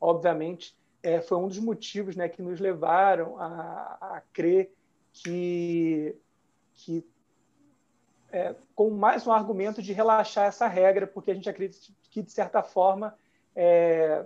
obviamente, 0.00 0.74
é, 1.04 1.20
foi 1.20 1.36
um 1.36 1.46
dos 1.46 1.58
motivos 1.58 2.16
né, 2.16 2.30
que 2.30 2.40
nos 2.40 2.58
levaram 2.58 3.38
a, 3.38 3.98
a 4.00 4.22
crer 4.32 4.72
que, 5.12 6.16
que 6.72 7.06
é, 8.32 8.56
com 8.74 8.88
mais 8.88 9.26
um 9.26 9.32
argumento 9.32 9.82
de 9.82 9.92
relaxar 9.92 10.46
essa 10.46 10.66
regra, 10.66 11.06
porque 11.06 11.30
a 11.30 11.34
gente 11.34 11.48
acredita 11.48 11.92
que, 12.10 12.22
de 12.22 12.32
certa 12.32 12.62
forma, 12.62 13.14
é, 13.54 14.24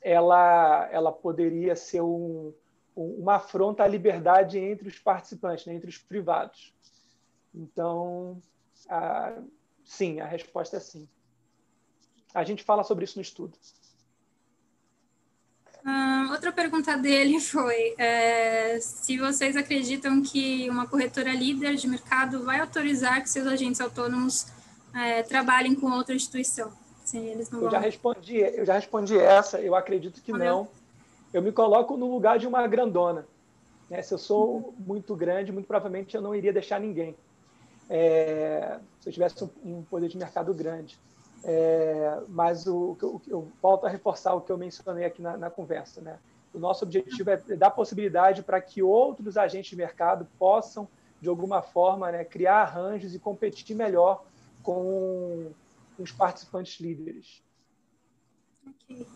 ela, 0.00 0.88
ela 0.90 1.12
poderia 1.12 1.76
ser 1.76 2.00
um, 2.00 2.54
uma 2.96 3.34
afronta 3.34 3.84
à 3.84 3.86
liberdade 3.86 4.58
entre 4.58 4.88
os 4.88 4.98
participantes, 4.98 5.66
né, 5.66 5.74
entre 5.74 5.90
os 5.90 5.98
privados. 5.98 6.74
Então, 7.54 8.40
a, 8.88 9.42
sim, 9.84 10.20
a 10.20 10.26
resposta 10.26 10.78
é 10.78 10.80
sim. 10.80 11.06
A 12.32 12.44
gente 12.44 12.64
fala 12.64 12.82
sobre 12.82 13.04
isso 13.04 13.18
no 13.18 13.22
estudo. 13.22 13.58
Outra 16.30 16.52
pergunta 16.52 16.96
dele 16.96 17.38
foi 17.40 17.94
é, 17.98 18.78
se 18.80 19.18
vocês 19.18 19.56
acreditam 19.56 20.22
que 20.22 20.68
uma 20.70 20.86
corretora 20.86 21.32
líder 21.32 21.76
de 21.76 21.88
mercado 21.88 22.44
vai 22.44 22.60
autorizar 22.60 23.22
que 23.22 23.28
seus 23.28 23.46
agentes 23.46 23.80
autônomos 23.80 24.46
é, 24.94 25.22
trabalhem 25.22 25.74
com 25.74 25.90
outra 25.90 26.14
instituição. 26.14 26.72
Sim, 27.04 27.26
eles 27.26 27.50
não 27.50 27.58
eu 27.58 27.62
vão... 27.62 27.70
já 27.70 27.78
respondi, 27.78 28.36
eu 28.36 28.64
já 28.64 28.74
respondi 28.74 29.18
essa. 29.18 29.60
Eu 29.60 29.74
acredito 29.74 30.22
que 30.22 30.32
não. 30.32 30.68
Eu 31.32 31.42
me 31.42 31.50
coloco 31.50 31.96
no 31.96 32.10
lugar 32.12 32.38
de 32.38 32.46
uma 32.46 32.66
grandona. 32.66 33.26
Né? 33.90 34.02
Se 34.02 34.14
eu 34.14 34.18
sou 34.18 34.56
uhum. 34.56 34.74
muito 34.78 35.16
grande, 35.16 35.50
muito 35.50 35.66
provavelmente 35.66 36.14
eu 36.14 36.22
não 36.22 36.34
iria 36.34 36.52
deixar 36.52 36.78
ninguém 36.78 37.16
é, 37.88 38.78
se 39.00 39.08
eu 39.08 39.12
tivesse 39.12 39.44
um, 39.44 39.50
um, 39.64 39.82
poder 39.82 40.08
de 40.08 40.16
mercado 40.16 40.54
grande. 40.54 40.98
É, 41.44 42.20
mas 42.28 42.66
o, 42.66 42.96
o, 43.02 43.20
eu 43.26 43.50
volto 43.60 43.86
a 43.86 43.88
reforçar 43.88 44.34
o 44.34 44.40
que 44.40 44.50
eu 44.50 44.58
mencionei 44.58 45.04
aqui 45.04 45.20
na, 45.20 45.36
na 45.36 45.50
conversa. 45.50 46.00
Né? 46.00 46.18
O 46.54 46.58
nosso 46.58 46.84
objetivo 46.84 47.30
é 47.30 47.36
dar 47.56 47.70
possibilidade 47.70 48.42
para 48.42 48.60
que 48.60 48.82
outros 48.82 49.36
agentes 49.36 49.70
de 49.70 49.76
mercado 49.76 50.26
possam, 50.38 50.88
de 51.20 51.28
alguma 51.28 51.62
forma, 51.62 52.10
né, 52.12 52.24
criar 52.24 52.62
arranjos 52.62 53.14
e 53.14 53.18
competir 53.18 53.74
melhor 53.74 54.24
com 54.62 55.50
os 55.98 56.12
participantes 56.12 56.80
líderes. 56.80 57.42
Ok. 58.66 59.06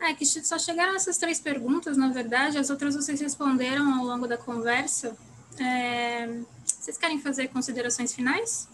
É 0.00 0.14
que 0.14 0.24
só 0.24 0.58
chegaram 0.58 0.94
essas 0.94 1.18
três 1.18 1.40
perguntas, 1.40 1.96
na 1.96 2.08
verdade, 2.08 2.56
as 2.56 2.70
outras 2.70 2.94
vocês 2.94 3.20
responderam 3.20 3.98
ao 3.98 4.04
longo 4.04 4.28
da 4.28 4.38
conversa. 4.38 5.16
É, 5.60 6.26
vocês 6.64 6.96
querem 6.96 7.20
fazer 7.20 7.48
considerações 7.48 8.14
finais? 8.14 8.68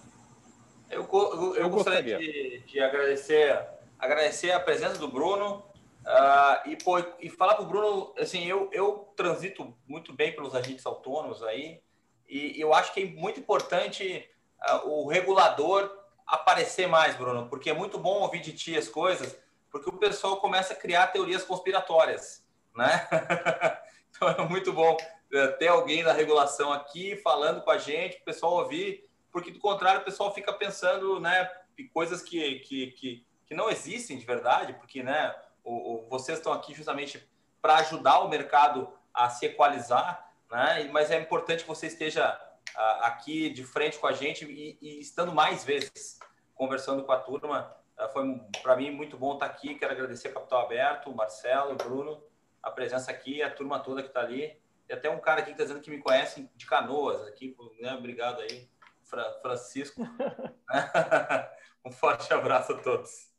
Eu, 0.95 1.09
eu, 1.13 1.57
eu 1.57 1.69
gostaria, 1.69 2.19
de, 2.19 2.61
de, 2.61 2.81
agradecer, 2.81 3.61
agradecer 3.99 4.53
a 4.53 4.61
presença 4.61 4.97
do 4.97 5.09
Bruno 5.09 5.65
uh, 6.07 6.69
e, 6.69 6.77
pô, 6.77 6.99
e 7.21 7.29
falar 7.29 7.55
para 7.55 7.65
o 7.65 7.69
Bruno, 7.69 8.15
assim, 8.19 8.47
eu, 8.47 8.71
eu 8.73 9.13
transito 9.17 9.77
muito 9.89 10.13
bem 10.13 10.33
pelos 10.33 10.55
agentes 10.55 10.87
autônomos 10.87 11.43
aí 11.43 11.81
e 12.29 12.61
eu 12.61 12.73
acho 12.73 12.93
que 12.95 13.03
é 13.03 13.07
muito 13.07 13.41
importante 13.41 14.29
uh, 14.71 14.89
o 14.89 15.09
regulador 15.09 15.91
aparecer 16.27 16.87
mais, 16.87 17.17
Bruno, 17.17 17.49
porque 17.49 17.71
é 17.71 17.75
muito 17.75 17.99
bom 17.99 18.21
ouvir 18.21 18.41
de 18.41 18.53
ti 18.53 18.77
as 18.77 18.89
coisas, 18.89 19.37
porque 19.71 19.89
o 19.89 19.99
pessoal 19.99 20.39
começa 20.39 20.73
a 20.73 20.77
criar 20.77 21.09
teorias 21.09 21.43
conspiratórias, 21.43 22.45
né? 22.75 23.09
então 24.11 24.29
é 24.29 24.49
muito 24.49 24.73
bom 24.73 24.97
é, 25.33 25.49
ter 25.49 25.69
alguém 25.69 26.03
da 26.03 26.13
regulação 26.13 26.73
aqui 26.73 27.17
falando 27.17 27.63
com 27.63 27.71
a 27.71 27.79
gente, 27.79 28.19
o 28.19 28.25
pessoal 28.25 28.55
ouvir, 28.55 29.05
porque 29.35 29.51
do 29.51 29.59
contrário 29.59 30.01
o 30.01 30.05
pessoal 30.05 30.33
fica 30.33 30.53
pensando, 30.53 31.19
né, 31.19 31.51
coisas 31.93 32.23
que, 32.23 32.61
que, 32.61 32.93
que, 32.93 33.27
que 33.45 33.53
não 33.53 33.69
existem 33.69 34.17
de 34.17 34.25
verdade, 34.25 34.75
porque, 34.75 35.03
né, 35.03 35.35
o, 35.65 36.05
o 36.05 36.09
vocês 36.09 36.39
estão 36.39 36.53
aqui 36.53 36.73
justamente 36.73 37.29
para 37.61 37.79
ajudar 37.79 38.21
o 38.21 38.29
mercado 38.29 38.97
a 39.13 39.29
se 39.29 39.47
equalizar, 39.47 40.33
né, 40.49 40.89
mas 40.93 41.11
é 41.11 41.21
importante 41.21 41.65
que 41.65 41.69
você 41.69 41.89
esteja 41.89 42.41
a, 42.77 43.09
aqui 43.09 43.51
de 43.51 43.65
frente 43.65 43.99
com 43.99 44.07
a 44.07 44.13
gente 44.13 44.45
e, 44.45 44.79
e 44.81 45.01
estando 45.01 45.33
mais 45.33 45.65
vezes 45.65 46.21
conversando 46.55 47.03
com 47.03 47.11
a 47.11 47.19
turma. 47.19 47.75
É, 47.99 48.07
foi 48.11 48.41
para 48.63 48.77
mim 48.77 48.93
muito 48.93 49.17
bom 49.17 49.35
estar 49.35 49.47
aqui. 49.47 49.75
Quero 49.75 49.93
agradecer 49.93 50.29
a 50.29 50.33
Capital 50.33 50.65
Aberto, 50.65 51.11
o 51.11 51.17
Marcelo, 51.17 51.73
o 51.73 51.77
Bruno, 51.77 52.23
a 52.63 52.71
presença 52.71 53.11
aqui, 53.11 53.43
a 53.43 53.51
turma 53.51 53.81
toda 53.81 54.01
que 54.01 54.09
está 54.09 54.21
ali. 54.21 54.57
Tem 54.87 54.97
até 54.97 55.11
um 55.11 55.19
cara 55.19 55.41
aqui 55.41 55.47
que 55.47 55.53
está 55.55 55.65
dizendo 55.65 55.83
que 55.83 55.91
me 55.91 55.99
conhece 55.99 56.49
de 56.55 56.67
canoas 56.67 57.27
aqui, 57.27 57.57
né? 57.81 57.95
Obrigado 57.95 58.41
aí, 58.41 58.69
Francisco. 59.05 60.03
um 61.85 61.93
forte 61.93 62.33
abraço 62.33 62.73
a 62.73 62.79
todos. 62.79 63.33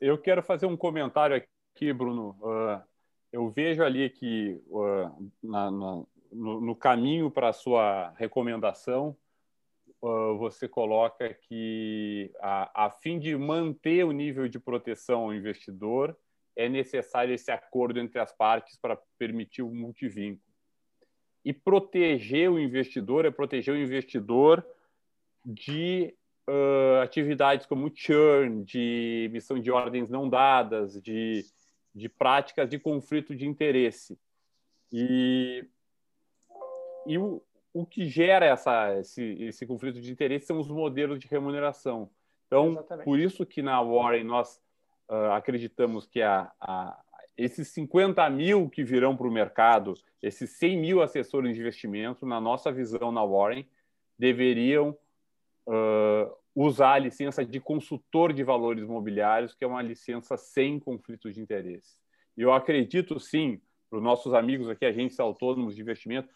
Eu 0.00 0.16
quero 0.18 0.42
fazer 0.42 0.66
um 0.66 0.76
comentário 0.76 1.36
aqui, 1.36 1.92
Bruno. 1.92 2.36
Uh, 2.40 2.82
eu 3.32 3.48
vejo 3.50 3.82
ali 3.82 4.08
que 4.10 4.60
uh, 4.68 5.30
na, 5.42 5.70
na, 5.70 6.02
no, 6.32 6.60
no, 6.60 6.76
caminho 6.76 7.30
para 7.30 7.50
a 7.50 7.52
sua 7.52 8.10
recomendação, 8.16 9.16
uh, 10.00 10.36
você 10.38 10.66
coloca 10.66 11.32
que, 11.32 12.32
a, 12.40 12.86
a 12.86 12.90
fim 12.90 13.18
de 13.18 13.36
manter 13.36 14.04
o 14.04 14.12
nível 14.12 14.48
de 14.48 14.58
proteção 14.58 15.24
ao 15.24 15.34
investidor, 15.34 16.16
é 16.56 16.68
necessário 16.68 17.34
esse 17.34 17.50
acordo 17.50 18.00
entre 18.00 18.18
as 18.18 18.32
partes 18.32 18.76
para 18.76 18.98
permitir 19.18 19.62
o 19.62 19.74
multivínculo. 19.74 20.49
E 21.44 21.52
proteger 21.52 22.50
o 22.50 22.58
investidor 22.58 23.24
é 23.24 23.30
proteger 23.30 23.74
o 23.74 23.78
investidor 23.78 24.64
de 25.44 26.14
uh, 26.48 27.02
atividades 27.02 27.66
como 27.66 27.90
churn, 27.94 28.64
de 28.64 29.24
emissão 29.26 29.58
de 29.58 29.70
ordens 29.70 30.10
não 30.10 30.28
dadas, 30.28 31.00
de, 31.00 31.44
de 31.94 32.08
práticas 32.08 32.68
de 32.68 32.78
conflito 32.78 33.34
de 33.34 33.46
interesse. 33.46 34.18
E, 34.92 35.64
e 37.06 37.16
o, 37.16 37.42
o 37.72 37.86
que 37.86 38.06
gera 38.06 38.46
essa, 38.46 38.98
esse, 38.98 39.22
esse 39.40 39.66
conflito 39.66 40.00
de 40.00 40.10
interesse 40.10 40.46
são 40.46 40.58
os 40.58 40.68
modelos 40.68 41.18
de 41.18 41.28
remuneração. 41.28 42.10
Então, 42.46 42.72
Exatamente. 42.72 43.04
por 43.04 43.18
isso 43.18 43.46
que 43.46 43.62
na 43.62 43.80
Warren 43.80 44.24
nós 44.24 44.60
uh, 45.08 45.32
acreditamos 45.32 46.06
que 46.06 46.20
a, 46.20 46.50
a, 46.60 47.00
esses 47.36 47.68
50 47.68 48.28
mil 48.30 48.68
que 48.68 48.84
virão 48.84 49.16
para 49.16 49.26
o 49.26 49.30
mercado, 49.30 49.94
esses 50.22 50.50
100 50.50 50.78
mil 50.78 51.02
assessores 51.02 51.54
de 51.54 51.60
investimento, 51.60 52.26
na 52.26 52.40
nossa 52.40 52.70
visão 52.70 53.10
na 53.10 53.24
Warren, 53.24 53.66
deveriam 54.18 54.96
uh, 55.66 56.34
usar 56.54 56.94
a 56.94 56.98
licença 56.98 57.44
de 57.44 57.58
consultor 57.58 58.32
de 58.32 58.44
valores 58.44 58.84
imobiliários, 58.84 59.54
que 59.54 59.64
é 59.64 59.66
uma 59.66 59.82
licença 59.82 60.36
sem 60.36 60.78
conflito 60.78 61.32
de 61.32 61.40
interesse. 61.40 61.96
Eu 62.36 62.52
acredito, 62.52 63.18
sim, 63.18 63.60
para 63.88 63.98
os 63.98 64.02
nossos 64.02 64.34
amigos 64.34 64.68
aqui, 64.68 64.84
agentes 64.84 65.18
autônomos 65.18 65.74
de 65.74 65.80
investimento, 65.80 66.28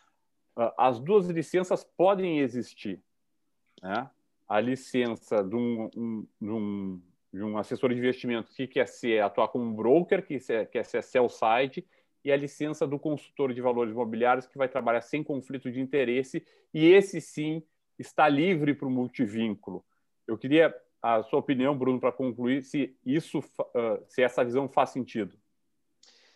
uh, 0.57 0.73
as 0.79 0.99
duas 0.99 1.29
licenças 1.29 1.85
podem 1.85 2.41
existir. 2.41 3.03
Né? 3.83 4.09
A 4.49 4.61
licença 4.61 5.43
de 5.43 5.55
um, 5.55 5.91
um, 5.97 6.27
de 6.41 6.51
um 6.51 7.03
de 7.35 7.43
um 7.43 7.59
assessor 7.59 7.91
de 7.91 7.99
investimento 7.99 8.53
que 8.53 8.67
quer 8.67 8.87
ser 8.87 9.21
atuar 9.21 9.49
como 9.49 9.75
broker, 9.75 10.25
que 10.25 10.39
quer 10.67 10.85
ser 10.85 11.03
sell 11.03 11.29
side, 11.29 11.85
e 12.25 12.31
a 12.31 12.37
licença 12.37 12.87
do 12.87 12.97
consultor 12.97 13.53
de 13.53 13.61
valores 13.61 13.93
imobiliários 13.93 14.47
que 14.47 14.57
vai 14.57 14.69
trabalhar 14.69 15.01
sem 15.01 15.23
conflito 15.23 15.71
de 15.71 15.81
interesse 15.81 16.47
e 16.73 16.87
esse 16.87 17.21
sim 17.21 17.63
está 17.99 18.29
livre 18.29 18.73
para 18.73 18.87
o 18.87 18.91
multivínculo. 18.91 19.85
Eu 20.27 20.39
queria 20.39 20.75
a 21.03 21.23
sua 21.25 21.41
opinião, 21.41 21.77
Bruno, 21.77 22.01
para 22.01 22.13
concluir 22.13 22.63
se 22.63 22.97
isso, 23.05 23.43
se 24.09 24.23
essa 24.23 24.45
visão 24.45 24.69
faz 24.69 24.91
sentido. 24.91 25.37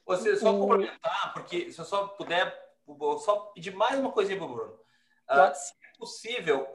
Você 0.05 0.37
só 0.37 0.53
complementar, 0.53 1.33
porque 1.33 1.71
se 1.71 1.79
eu 1.79 1.85
só 1.85 2.09
puder, 2.09 2.53
só 3.21 3.37
pedir 3.55 3.75
mais 3.75 3.99
uma 3.99 4.11
coisinha 4.11 4.37
para 4.37 4.47
o 4.47 4.55
Bruno. 4.55 4.73
Uh, 5.31 5.55
se 5.55 5.73
é 5.73 5.99
possível, 5.99 6.67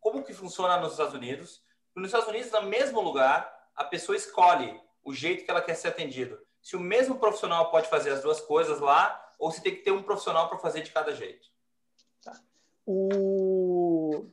como 0.00 0.22
que 0.22 0.32
funciona 0.32 0.78
nos 0.78 0.92
Estados 0.92 1.14
Unidos? 1.14 1.62
Nos 1.94 2.06
Estados 2.06 2.28
Unidos, 2.28 2.50
no 2.52 2.62
mesmo 2.62 3.00
lugar, 3.02 3.61
a 3.76 3.84
pessoa 3.84 4.16
escolhe 4.16 4.80
o 5.04 5.12
jeito 5.12 5.44
que 5.44 5.50
ela 5.50 5.62
quer 5.62 5.74
ser 5.74 5.88
atendido. 5.88 6.38
Se 6.60 6.76
o 6.76 6.80
mesmo 6.80 7.18
profissional 7.18 7.70
pode 7.70 7.88
fazer 7.88 8.10
as 8.10 8.22
duas 8.22 8.40
coisas 8.40 8.80
lá, 8.80 9.32
ou 9.38 9.50
se 9.50 9.60
tem 9.60 9.74
que 9.74 9.82
ter 9.82 9.90
um 9.90 10.02
profissional 10.02 10.48
para 10.48 10.58
fazer 10.58 10.82
de 10.82 10.92
cada 10.92 11.12
jeito. 11.14 11.48
Tá. 12.22 12.38
O... 12.86 14.26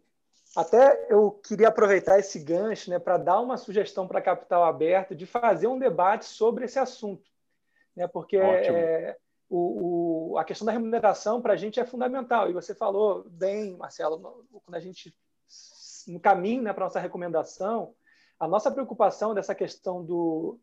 Até 0.55 1.07
eu 1.09 1.31
queria 1.31 1.69
aproveitar 1.69 2.19
esse 2.19 2.39
gancho 2.39 2.89
né, 2.89 2.99
para 2.99 3.17
dar 3.17 3.39
uma 3.39 3.57
sugestão 3.57 4.07
para 4.07 4.21
Capital 4.21 4.63
Aberto 4.63 5.15
de 5.15 5.25
fazer 5.25 5.67
um 5.67 5.79
debate 5.79 6.25
sobre 6.25 6.65
esse 6.65 6.77
assunto. 6.77 7.27
né? 7.95 8.07
porque 8.07 8.37
é, 8.37 9.17
o, 9.49 10.33
o, 10.33 10.37
a 10.37 10.43
questão 10.43 10.65
da 10.65 10.71
remuneração 10.71 11.41
para 11.41 11.53
a 11.53 11.57
gente 11.57 11.79
é 11.79 11.85
fundamental. 11.85 12.49
E 12.49 12.53
você 12.53 12.75
falou 12.75 13.25
bem, 13.29 13.75
Marcelo, 13.77 14.45
quando 14.63 14.75
a 14.75 14.79
gente 14.79 15.15
no 16.07 16.19
caminho 16.19 16.61
né, 16.61 16.73
para 16.73 16.85
a 16.85 16.87
nossa 16.87 16.99
recomendação, 16.99 17.93
a 18.39 18.47
nossa 18.47 18.71
preocupação 18.71 19.33
dessa 19.33 19.53
questão 19.53 20.03
do, 20.03 20.57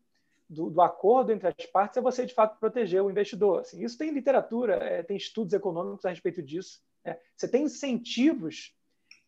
do, 0.49 0.69
do, 0.69 0.81
acordo 0.81 1.31
entre 1.31 1.47
as 1.47 1.65
partes 1.67 1.97
é 1.97 2.01
você, 2.01 2.25
de 2.25 2.33
fato, 2.33 2.59
proteger 2.59 3.03
o 3.03 3.11
investidor. 3.11 3.61
Assim, 3.61 3.83
isso 3.83 3.97
tem 3.97 4.11
literatura, 4.11 4.75
é, 4.75 5.03
tem 5.03 5.15
estudos 5.15 5.53
econômicos 5.53 6.05
a 6.05 6.09
respeito 6.09 6.41
disso. 6.41 6.81
Né? 7.05 7.17
Você 7.35 7.47
tem 7.47 7.63
incentivos 7.63 8.75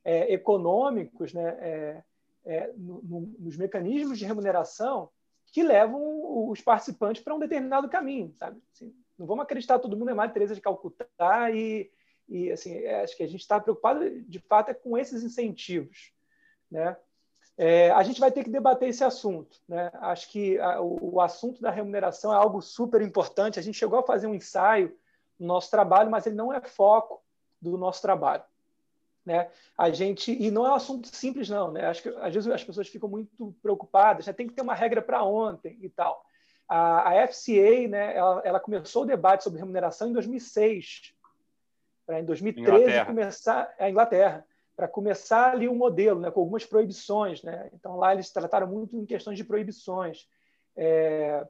é, 0.04 0.34
econômicos 0.34 1.34
né, 1.34 1.58
é, 1.60 2.04
é 2.46 2.74
no, 2.76 3.02
no, 3.04 3.22
nos 3.40 3.56
mecanismos 3.58 4.18
de 4.18 4.26
remuneração 4.26 5.10
que 5.52 5.62
levam 5.62 6.50
os 6.50 6.62
participantes 6.62 7.22
para 7.22 7.36
um 7.36 7.40
determinado 7.40 7.88
caminho. 7.88 8.34
Sabe? 8.38 8.60
Assim, 8.74 8.94
não 9.18 9.28
vamos 9.28 9.44
acreditar 9.44 9.78
todo 9.78 9.98
mundo 9.98 10.10
é 10.10 10.14
mais 10.14 10.32
Teresa 10.32 10.56
de 10.56 10.62
Calcutá 10.62 11.52
e, 11.52 11.92
e 12.28 12.52
assim, 12.52 12.74
é, 12.78 13.04
acho 13.04 13.16
que 13.16 13.24
a 13.24 13.28
gente 13.28 13.42
está 13.42 13.60
preocupado, 13.60 14.22
de 14.22 14.40
fato, 14.40 14.70
é 14.70 14.74
com 14.74 14.98
esses 14.98 15.24
incentivos. 15.24 16.14
Né? 16.72 16.96
É, 17.62 17.92
a 17.92 18.02
gente 18.04 18.22
vai 18.22 18.32
ter 18.32 18.46
que 18.46 18.50
debater 18.50 18.88
esse 18.88 19.04
assunto. 19.04 19.60
Né? 19.68 19.92
Acho 19.96 20.30
que 20.30 20.58
a, 20.60 20.80
o, 20.80 21.16
o, 21.16 21.22
assunto 21.22 21.62
da 21.62 21.70
remuneração 21.70 22.32
é 22.32 22.38
algo 22.38 22.62
super 22.62 23.02
importante. 23.02 23.60
A 23.60 23.62
gente 23.62 23.78
chegou 23.78 24.00
a 24.00 24.04
fazer 24.04 24.28
um 24.28 24.34
ensaio 24.34 24.98
no 25.38 25.46
nosso 25.46 25.70
trabalho, 25.70 26.10
mas 26.10 26.26
ele 26.26 26.38
não 26.38 26.54
é 26.54 26.62
foco 26.62 27.22
do 27.62 27.78
nosso 27.78 28.02
trabalho. 28.02 28.44
Né? 29.26 29.50
A 29.78 29.90
gente 29.90 30.32
e 30.32 30.50
não 30.50 30.66
é 30.66 30.70
um 30.70 30.76
assunto 30.76 31.14
simples 31.14 31.50
não, 31.50 31.70
né? 31.70 31.86
Acho 31.88 32.04
que 32.04 32.10
às 32.22 32.34
vezes 32.34 32.50
as 32.50 32.64
pessoas 32.64 32.88
ficam 32.88 33.10
muito 33.10 33.54
preocupadas, 33.62 34.24
já 34.24 34.34
tem 34.34 34.48
que 34.48 34.54
ter 34.54 34.62
uma 34.62 34.74
regra 34.74 35.02
para 35.02 35.22
ontem 35.22 35.78
e 35.82 35.90
tal. 35.90 36.26
A, 36.66 37.10
a 37.10 37.28
FCA, 37.28 37.90
né? 37.90 38.16
Ela, 38.16 38.42
ela, 38.46 38.60
começou 38.62 39.04
o 39.04 39.06
debate 39.06 39.44
sobre 39.44 39.60
remuneração 39.60 40.08
em 40.08 40.14
2006, 40.14 41.14
para 42.06 42.22
em 42.22 42.26
2013 42.26 42.78
Inglaterra. 42.78 43.06
começar 43.06 43.76
a 43.78 43.90
Inglaterra 43.90 44.46
para 44.80 44.88
começar 44.88 45.52
ali 45.52 45.68
um 45.68 45.76
modelo, 45.76 46.22
né, 46.22 46.32
com 46.32 46.40
algumas 46.40 46.66
proibições. 46.66 47.44
Né? 47.44 47.70
Então, 47.74 47.98
lá 47.98 48.14
eles 48.14 48.32
trataram 48.32 48.66
muito 48.66 48.96
em 48.96 49.06
questões 49.06 49.38
de 49.38 49.44
proibições. 49.44 50.26
É, 50.74 51.46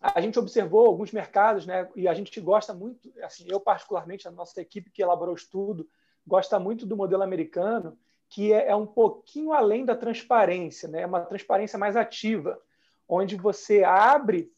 a 0.00 0.20
gente 0.20 0.38
observou 0.38 0.86
alguns 0.86 1.10
mercados, 1.10 1.66
né, 1.66 1.88
e 1.96 2.06
a 2.06 2.14
gente 2.14 2.40
gosta 2.40 2.72
muito, 2.72 3.12
assim, 3.24 3.44
eu 3.48 3.58
particularmente, 3.58 4.28
a 4.28 4.30
nossa 4.30 4.60
equipe 4.60 4.88
que 4.88 5.02
elaborou 5.02 5.34
o 5.34 5.36
estudo, 5.36 5.88
gosta 6.24 6.60
muito 6.60 6.86
do 6.86 6.96
modelo 6.96 7.24
americano, 7.24 7.98
que 8.28 8.52
é, 8.52 8.68
é 8.68 8.76
um 8.76 8.86
pouquinho 8.86 9.52
além 9.52 9.84
da 9.84 9.96
transparência, 9.96 10.88
né, 10.88 11.02
é 11.02 11.06
uma 11.06 11.22
transparência 11.22 11.76
mais 11.76 11.96
ativa, 11.96 12.56
onde 13.08 13.34
você 13.34 13.82
abre 13.82 14.48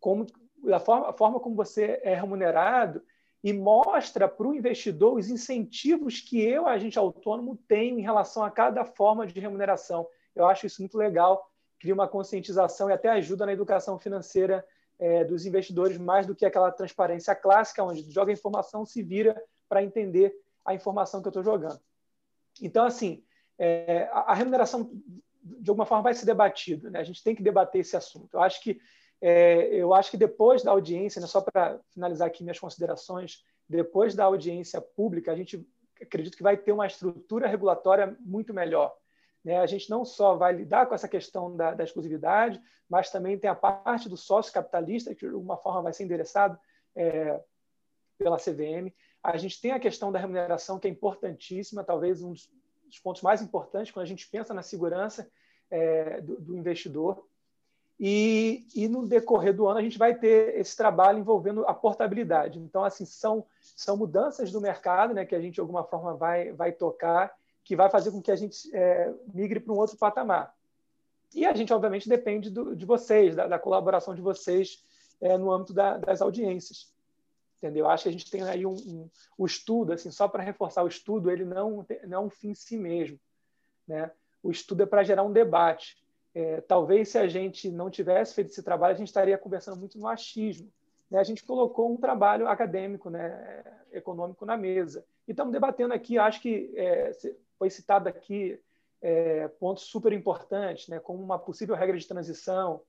como 0.00 0.24
a 0.72 0.80
forma, 0.80 1.10
a 1.10 1.12
forma 1.12 1.38
como 1.38 1.54
você 1.54 2.00
é 2.02 2.14
remunerado 2.14 3.02
e 3.42 3.52
mostra 3.52 4.28
para 4.28 4.46
o 4.46 4.54
investidor 4.54 5.18
os 5.18 5.28
incentivos 5.28 6.20
que 6.20 6.40
eu, 6.40 6.66
agente 6.66 6.98
autônomo, 6.98 7.58
tenho 7.66 7.98
em 7.98 8.02
relação 8.02 8.44
a 8.44 8.50
cada 8.50 8.84
forma 8.84 9.26
de 9.26 9.38
remuneração. 9.40 10.06
Eu 10.34 10.46
acho 10.46 10.66
isso 10.66 10.80
muito 10.80 10.96
legal, 10.96 11.50
cria 11.80 11.92
uma 11.92 12.06
conscientização 12.06 12.88
e 12.88 12.92
até 12.92 13.08
ajuda 13.08 13.44
na 13.44 13.52
educação 13.52 13.98
financeira 13.98 14.64
é, 14.98 15.24
dos 15.24 15.44
investidores, 15.44 15.98
mais 15.98 16.26
do 16.26 16.34
que 16.34 16.46
aquela 16.46 16.70
transparência 16.70 17.34
clássica, 17.34 17.82
onde 17.82 18.08
joga 18.12 18.30
a 18.30 18.34
informação, 18.34 18.86
se 18.86 19.02
vira 19.02 19.42
para 19.68 19.82
entender 19.82 20.32
a 20.64 20.74
informação 20.74 21.20
que 21.20 21.26
eu 21.26 21.30
estou 21.30 21.42
jogando. 21.42 21.80
Então, 22.60 22.84
assim, 22.84 23.24
é, 23.58 24.08
a, 24.12 24.34
remuneração, 24.34 24.92
de 25.42 25.68
alguma 25.70 25.86
forma, 25.86 26.04
vai 26.04 26.14
ser 26.14 26.26
debatida. 26.26 26.90
Né? 26.90 27.00
A 27.00 27.04
gente 27.04 27.22
tem 27.24 27.34
que 27.34 27.42
debater 27.42 27.80
esse 27.80 27.96
assunto. 27.96 28.34
Eu 28.34 28.42
acho 28.42 28.62
que 28.62 28.80
é, 29.24 29.68
eu 29.72 29.94
acho 29.94 30.10
que 30.10 30.16
depois 30.16 30.64
da 30.64 30.72
audiência, 30.72 31.20
né, 31.20 31.28
só 31.28 31.40
para 31.40 31.78
finalizar 31.94 32.26
aqui 32.26 32.42
minhas 32.42 32.58
considerações, 32.58 33.44
depois 33.68 34.16
da 34.16 34.24
audiência 34.24 34.80
pública, 34.80 35.30
a 35.30 35.36
gente 35.36 35.64
acredita 36.00 36.36
que 36.36 36.42
vai 36.42 36.56
ter 36.56 36.72
uma 36.72 36.88
estrutura 36.88 37.46
regulatória 37.46 38.16
muito 38.18 38.52
melhor. 38.52 38.92
Né? 39.44 39.58
A 39.58 39.66
gente 39.66 39.88
não 39.88 40.04
só 40.04 40.34
vai 40.34 40.52
lidar 40.52 40.86
com 40.86 40.94
essa 40.96 41.06
questão 41.06 41.56
da, 41.56 41.72
da 41.72 41.84
exclusividade, 41.84 42.60
mas 42.88 43.10
também 43.10 43.38
tem 43.38 43.48
a 43.48 43.54
parte 43.54 44.08
do 44.08 44.16
sócio 44.16 44.52
capitalista, 44.52 45.14
que 45.14 45.28
de 45.28 45.32
alguma 45.32 45.56
forma 45.56 45.82
vai 45.82 45.92
ser 45.92 46.02
endereçado 46.02 46.58
é, 46.96 47.40
pela 48.18 48.38
CVM. 48.38 48.92
A 49.22 49.36
gente 49.36 49.60
tem 49.60 49.70
a 49.70 49.78
questão 49.78 50.10
da 50.10 50.18
remuneração, 50.18 50.80
que 50.80 50.88
é 50.88 50.90
importantíssima, 50.90 51.84
talvez 51.84 52.24
um 52.24 52.32
dos 52.32 52.98
pontos 53.02 53.22
mais 53.22 53.40
importantes 53.40 53.92
quando 53.92 54.02
a 54.02 54.08
gente 54.08 54.28
pensa 54.28 54.52
na 54.52 54.62
segurança 54.62 55.30
é, 55.70 56.20
do, 56.20 56.40
do 56.40 56.56
investidor. 56.56 57.24
E, 58.04 58.66
e, 58.74 58.88
no 58.88 59.06
decorrer 59.06 59.54
do 59.54 59.68
ano 59.68 59.78
a 59.78 59.82
gente 59.82 59.96
vai 59.96 60.12
ter 60.12 60.58
esse 60.58 60.76
trabalho 60.76 61.20
envolvendo 61.20 61.64
a 61.68 61.72
portabilidade. 61.72 62.58
Então, 62.58 62.82
assim, 62.82 63.04
são, 63.04 63.46
são 63.76 63.96
mudanças 63.96 64.50
do 64.50 64.60
mercado 64.60 65.14
né, 65.14 65.24
que 65.24 65.36
a 65.36 65.40
gente, 65.40 65.54
de 65.54 65.60
alguma 65.60 65.84
forma, 65.84 66.12
vai, 66.12 66.50
vai 66.50 66.72
tocar, 66.72 67.32
que 67.62 67.76
vai 67.76 67.88
fazer 67.88 68.10
com 68.10 68.20
que 68.20 68.32
a 68.32 68.34
gente 68.34 68.68
é, 68.74 69.14
migre 69.32 69.60
para 69.60 69.72
um 69.72 69.76
outro 69.76 69.96
patamar. 69.96 70.52
E 71.32 71.46
a 71.46 71.54
gente, 71.54 71.72
obviamente, 71.72 72.08
depende 72.08 72.50
do, 72.50 72.74
de 72.74 72.84
vocês, 72.84 73.36
da, 73.36 73.46
da, 73.46 73.56
colaboração 73.56 74.16
de 74.16 74.20
vocês 74.20 74.82
é, 75.20 75.38
no 75.38 75.52
âmbito 75.52 75.72
da, 75.72 75.96
das 75.96 76.20
audiências. 76.20 76.92
Entendeu? 77.58 77.88
Acho 77.88 78.02
que 78.02 78.08
a 78.08 78.12
gente 78.12 78.28
tem 78.28 78.42
aí 78.42 78.66
um, 78.66 78.74
um 78.74 79.10
o 79.38 79.46
estudo, 79.46 79.92
assim, 79.92 80.10
só 80.10 80.26
para 80.26 80.42
reforçar 80.42 80.82
o 80.82 80.88
estudo, 80.88 81.30
ele 81.30 81.44
não, 81.44 81.86
não 82.08 82.18
é 82.18 82.20
um 82.20 82.30
fim 82.30 82.48
em 82.48 82.54
si 82.56 82.76
mesmo. 82.76 83.16
Né? 83.86 84.10
O 84.42 84.50
estudo 84.50 84.82
é 84.82 84.86
para 84.86 85.04
gerar 85.04 85.22
um 85.22 85.32
debate 85.32 86.02
é, 86.34 86.60
talvez 86.62 87.10
se 87.10 87.18
a 87.18 87.28
gente 87.28 87.70
não 87.70 87.90
tivesse 87.90 88.34
feito 88.34 88.50
esse 88.50 88.62
trabalho, 88.62 88.94
a 88.94 88.98
gente 88.98 89.08
estaria 89.08 89.36
conversando 89.36 89.78
muito 89.78 89.98
no 89.98 90.08
achismo. 90.08 90.70
Né? 91.10 91.18
A 91.18 91.24
gente 91.24 91.44
colocou 91.44 91.92
um 91.92 91.96
trabalho 91.96 92.48
acadêmico, 92.48 93.10
né, 93.10 93.62
econômico 93.92 94.46
na 94.46 94.56
mesa. 94.56 95.04
E 95.28 95.32
estamos 95.32 95.52
debatendo 95.52 95.92
aqui, 95.92 96.18
acho 96.18 96.40
que 96.40 96.72
é, 96.74 97.12
foi 97.58 97.68
citado 97.68 98.08
aqui 98.08 98.58
é, 99.02 99.48
pontos 99.48 99.84
super 99.84 100.12
importantes, 100.12 100.88
né, 100.88 100.98
como 100.98 101.22
uma 101.22 101.38
possível 101.38 101.74
regra 101.74 101.98
de 101.98 102.08
transição 102.08 102.80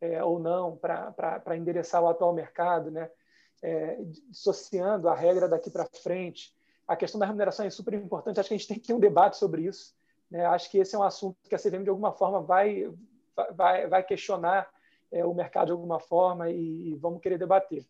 é, 0.00 0.22
ou 0.24 0.40
não 0.40 0.76
para 0.76 1.56
endereçar 1.56 2.02
o 2.02 2.08
atual 2.08 2.32
mercado, 2.32 2.90
né, 2.90 3.08
é, 3.62 3.98
dissociando 4.02 5.08
a 5.08 5.14
regra 5.14 5.48
daqui 5.48 5.70
para 5.70 5.86
frente. 6.02 6.52
A 6.88 6.96
questão 6.96 7.20
da 7.20 7.26
remuneração 7.26 7.64
é 7.64 7.70
super 7.70 7.94
importante, 7.94 8.40
acho 8.40 8.48
que 8.48 8.54
a 8.54 8.58
gente 8.58 8.66
tem 8.66 8.78
que 8.80 8.86
ter 8.88 8.94
um 8.94 8.98
debate 8.98 9.36
sobre 9.36 9.62
isso 9.62 9.94
né? 10.30 10.46
Acho 10.46 10.70
que 10.70 10.78
esse 10.78 10.94
é 10.94 10.98
um 10.98 11.02
assunto 11.02 11.36
que 11.48 11.54
a 11.54 11.58
CVM, 11.58 11.82
de 11.82 11.90
alguma 11.90 12.12
forma, 12.12 12.40
vai, 12.40 12.90
vai, 13.54 13.86
vai 13.86 14.02
questionar 14.02 14.70
é, 15.10 15.24
o 15.24 15.34
mercado 15.34 15.66
de 15.66 15.72
alguma 15.72 15.98
forma 15.98 16.50
e, 16.50 16.90
e 16.90 16.94
vamos 16.96 17.20
querer 17.20 17.38
debater. 17.38 17.84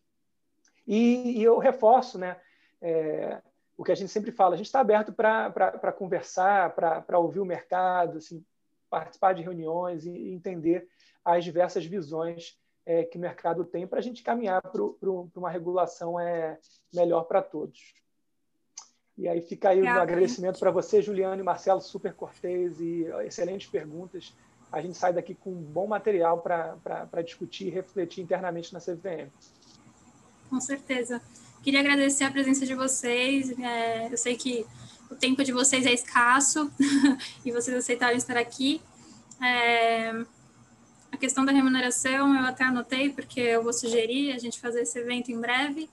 E, 0.87 1.39
e 1.39 1.43
eu 1.43 1.57
reforço 1.59 2.17
né, 2.17 2.37
é, 2.81 3.41
o 3.77 3.83
que 3.83 3.91
a 3.91 3.95
gente 3.95 4.11
sempre 4.11 4.31
fala, 4.31 4.55
a 4.55 4.57
gente 4.57 4.65
está 4.65 4.79
aberto 4.79 5.13
para 5.13 5.91
conversar, 5.91 6.73
para 6.75 7.19
ouvir 7.19 7.39
o 7.39 7.45
mercado, 7.45 8.17
assim, 8.17 8.43
participar 8.89 9.33
de 9.33 9.43
reuniões 9.43 10.05
e 10.05 10.31
entender 10.31 10.87
as 11.23 11.43
diversas 11.43 11.85
visões 11.85 12.59
é, 12.85 13.03
que 13.03 13.17
o 13.17 13.21
mercado 13.21 13.63
tem 13.63 13.85
para 13.85 13.99
a 13.99 14.01
gente 14.01 14.23
caminhar 14.23 14.61
para 14.61 14.81
uma 15.35 15.49
regulação 15.49 16.19
é, 16.19 16.59
melhor 16.93 17.23
para 17.23 17.41
todos. 17.41 17.93
E 19.21 19.27
aí 19.27 19.39
fica 19.39 19.69
aí 19.69 19.79
o 19.79 19.85
um 19.85 19.87
agradecimento 19.87 20.57
para 20.57 20.71
você, 20.71 20.99
Juliano 20.99 21.39
e 21.39 21.45
Marcelo, 21.45 21.79
super 21.79 22.11
cortês 22.11 22.81
e 22.81 23.05
excelentes 23.23 23.69
perguntas. 23.69 24.33
A 24.71 24.81
gente 24.81 24.97
sai 24.97 25.13
daqui 25.13 25.35
com 25.35 25.51
um 25.51 25.61
bom 25.61 25.85
material 25.85 26.39
para 26.41 27.21
discutir 27.23 27.67
e 27.67 27.69
refletir 27.69 28.23
internamente 28.23 28.73
na 28.73 28.79
CVM. 28.79 29.29
Com 30.49 30.59
certeza. 30.59 31.21
Queria 31.61 31.81
agradecer 31.81 32.23
a 32.23 32.31
presença 32.31 32.65
de 32.65 32.73
vocês. 32.73 33.51
É, 33.59 34.11
eu 34.11 34.17
sei 34.17 34.35
que 34.35 34.65
o 35.11 35.15
tempo 35.15 35.43
de 35.43 35.51
vocês 35.51 35.85
é 35.85 35.93
escasso 35.93 36.71
e 37.45 37.51
vocês 37.51 37.77
aceitaram 37.77 38.17
estar 38.17 38.37
aqui. 38.37 38.81
É, 39.39 40.13
a 41.11 41.17
questão 41.17 41.45
da 41.45 41.51
remuneração 41.51 42.35
eu 42.35 42.45
até 42.45 42.63
anotei, 42.63 43.11
porque 43.11 43.39
eu 43.39 43.61
vou 43.61 43.71
sugerir 43.71 44.31
a 44.31 44.39
gente 44.39 44.59
fazer 44.59 44.81
esse 44.81 44.97
evento 44.97 45.31
em 45.31 45.39
breve. 45.39 45.87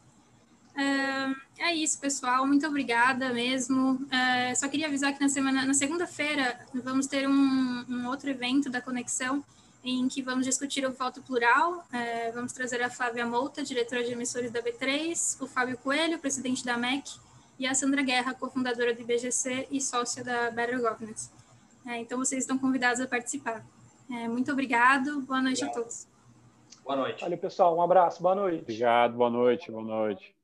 É, 0.79 1.64
é 1.70 1.74
isso, 1.74 2.01
pessoal. 2.01 2.47
Muito 2.47 2.64
obrigada 2.64 3.31
mesmo. 3.31 3.99
É, 4.12 4.55
só 4.55 4.68
queria 4.68 4.87
avisar 4.87 5.12
que 5.12 5.20
na 5.20 5.29
semana, 5.29 5.66
na 5.66 5.74
segunda-feira, 5.74 6.57
vamos 6.72 7.09
ter 7.09 7.29
um, 7.29 7.85
um, 7.89 8.07
outro 8.07 8.31
evento 8.31 8.70
da 8.70 8.81
Conexão 8.81 9.45
em 9.83 10.07
que 10.07 10.22
vamos 10.22 10.47
discutir 10.47 10.87
o 10.87 10.93
voto 10.93 11.20
plural. 11.20 11.85
É, 11.93 12.31
vamos 12.31 12.53
trazer 12.53 12.81
a 12.81 12.89
Flávia 12.89 13.26
Mouta, 13.26 13.64
diretora 13.64 14.05
de 14.05 14.12
emissores 14.12 14.53
da 14.53 14.62
B3, 14.62 15.43
o 15.43 15.49
Fábio 15.49 15.76
Coelho, 15.79 16.16
presidente 16.18 16.64
da 16.64 16.76
MEC, 16.76 17.18
e 17.59 17.66
a 17.66 17.74
Sandra 17.74 18.03
Guerra, 18.03 18.35
cofundadora 18.35 18.95
do 18.95 19.01
IBGC 19.01 19.66
e 19.72 19.81
sócia 19.81 20.22
da 20.22 20.51
Better 20.53 20.81
Governance. 20.81 21.31
É, 21.87 21.97
então, 21.99 22.18
vocês 22.18 22.45
estão 22.45 22.57
convidados 22.57 23.01
a 23.01 23.07
participar. 23.09 23.64
É, 24.11 24.29
muito 24.29 24.53
obrigado. 24.53 25.22
Boa 25.22 25.43
noite 25.43 25.64
Obrigado. 25.64 25.81
a 25.81 25.83
todos. 25.83 26.07
Boa 26.85 26.97
noite. 26.97 27.20
Valeu, 27.20 27.39
pessoal. 27.39 27.76
Um 27.76 27.83
abraço. 27.83 28.22
Boa 28.22 28.37
noite. 28.37 28.62
Obrigado. 28.62 29.14
Boa 29.14 29.31
noite. 29.31 29.70
Boa 29.72 29.83
noite. 29.83 30.38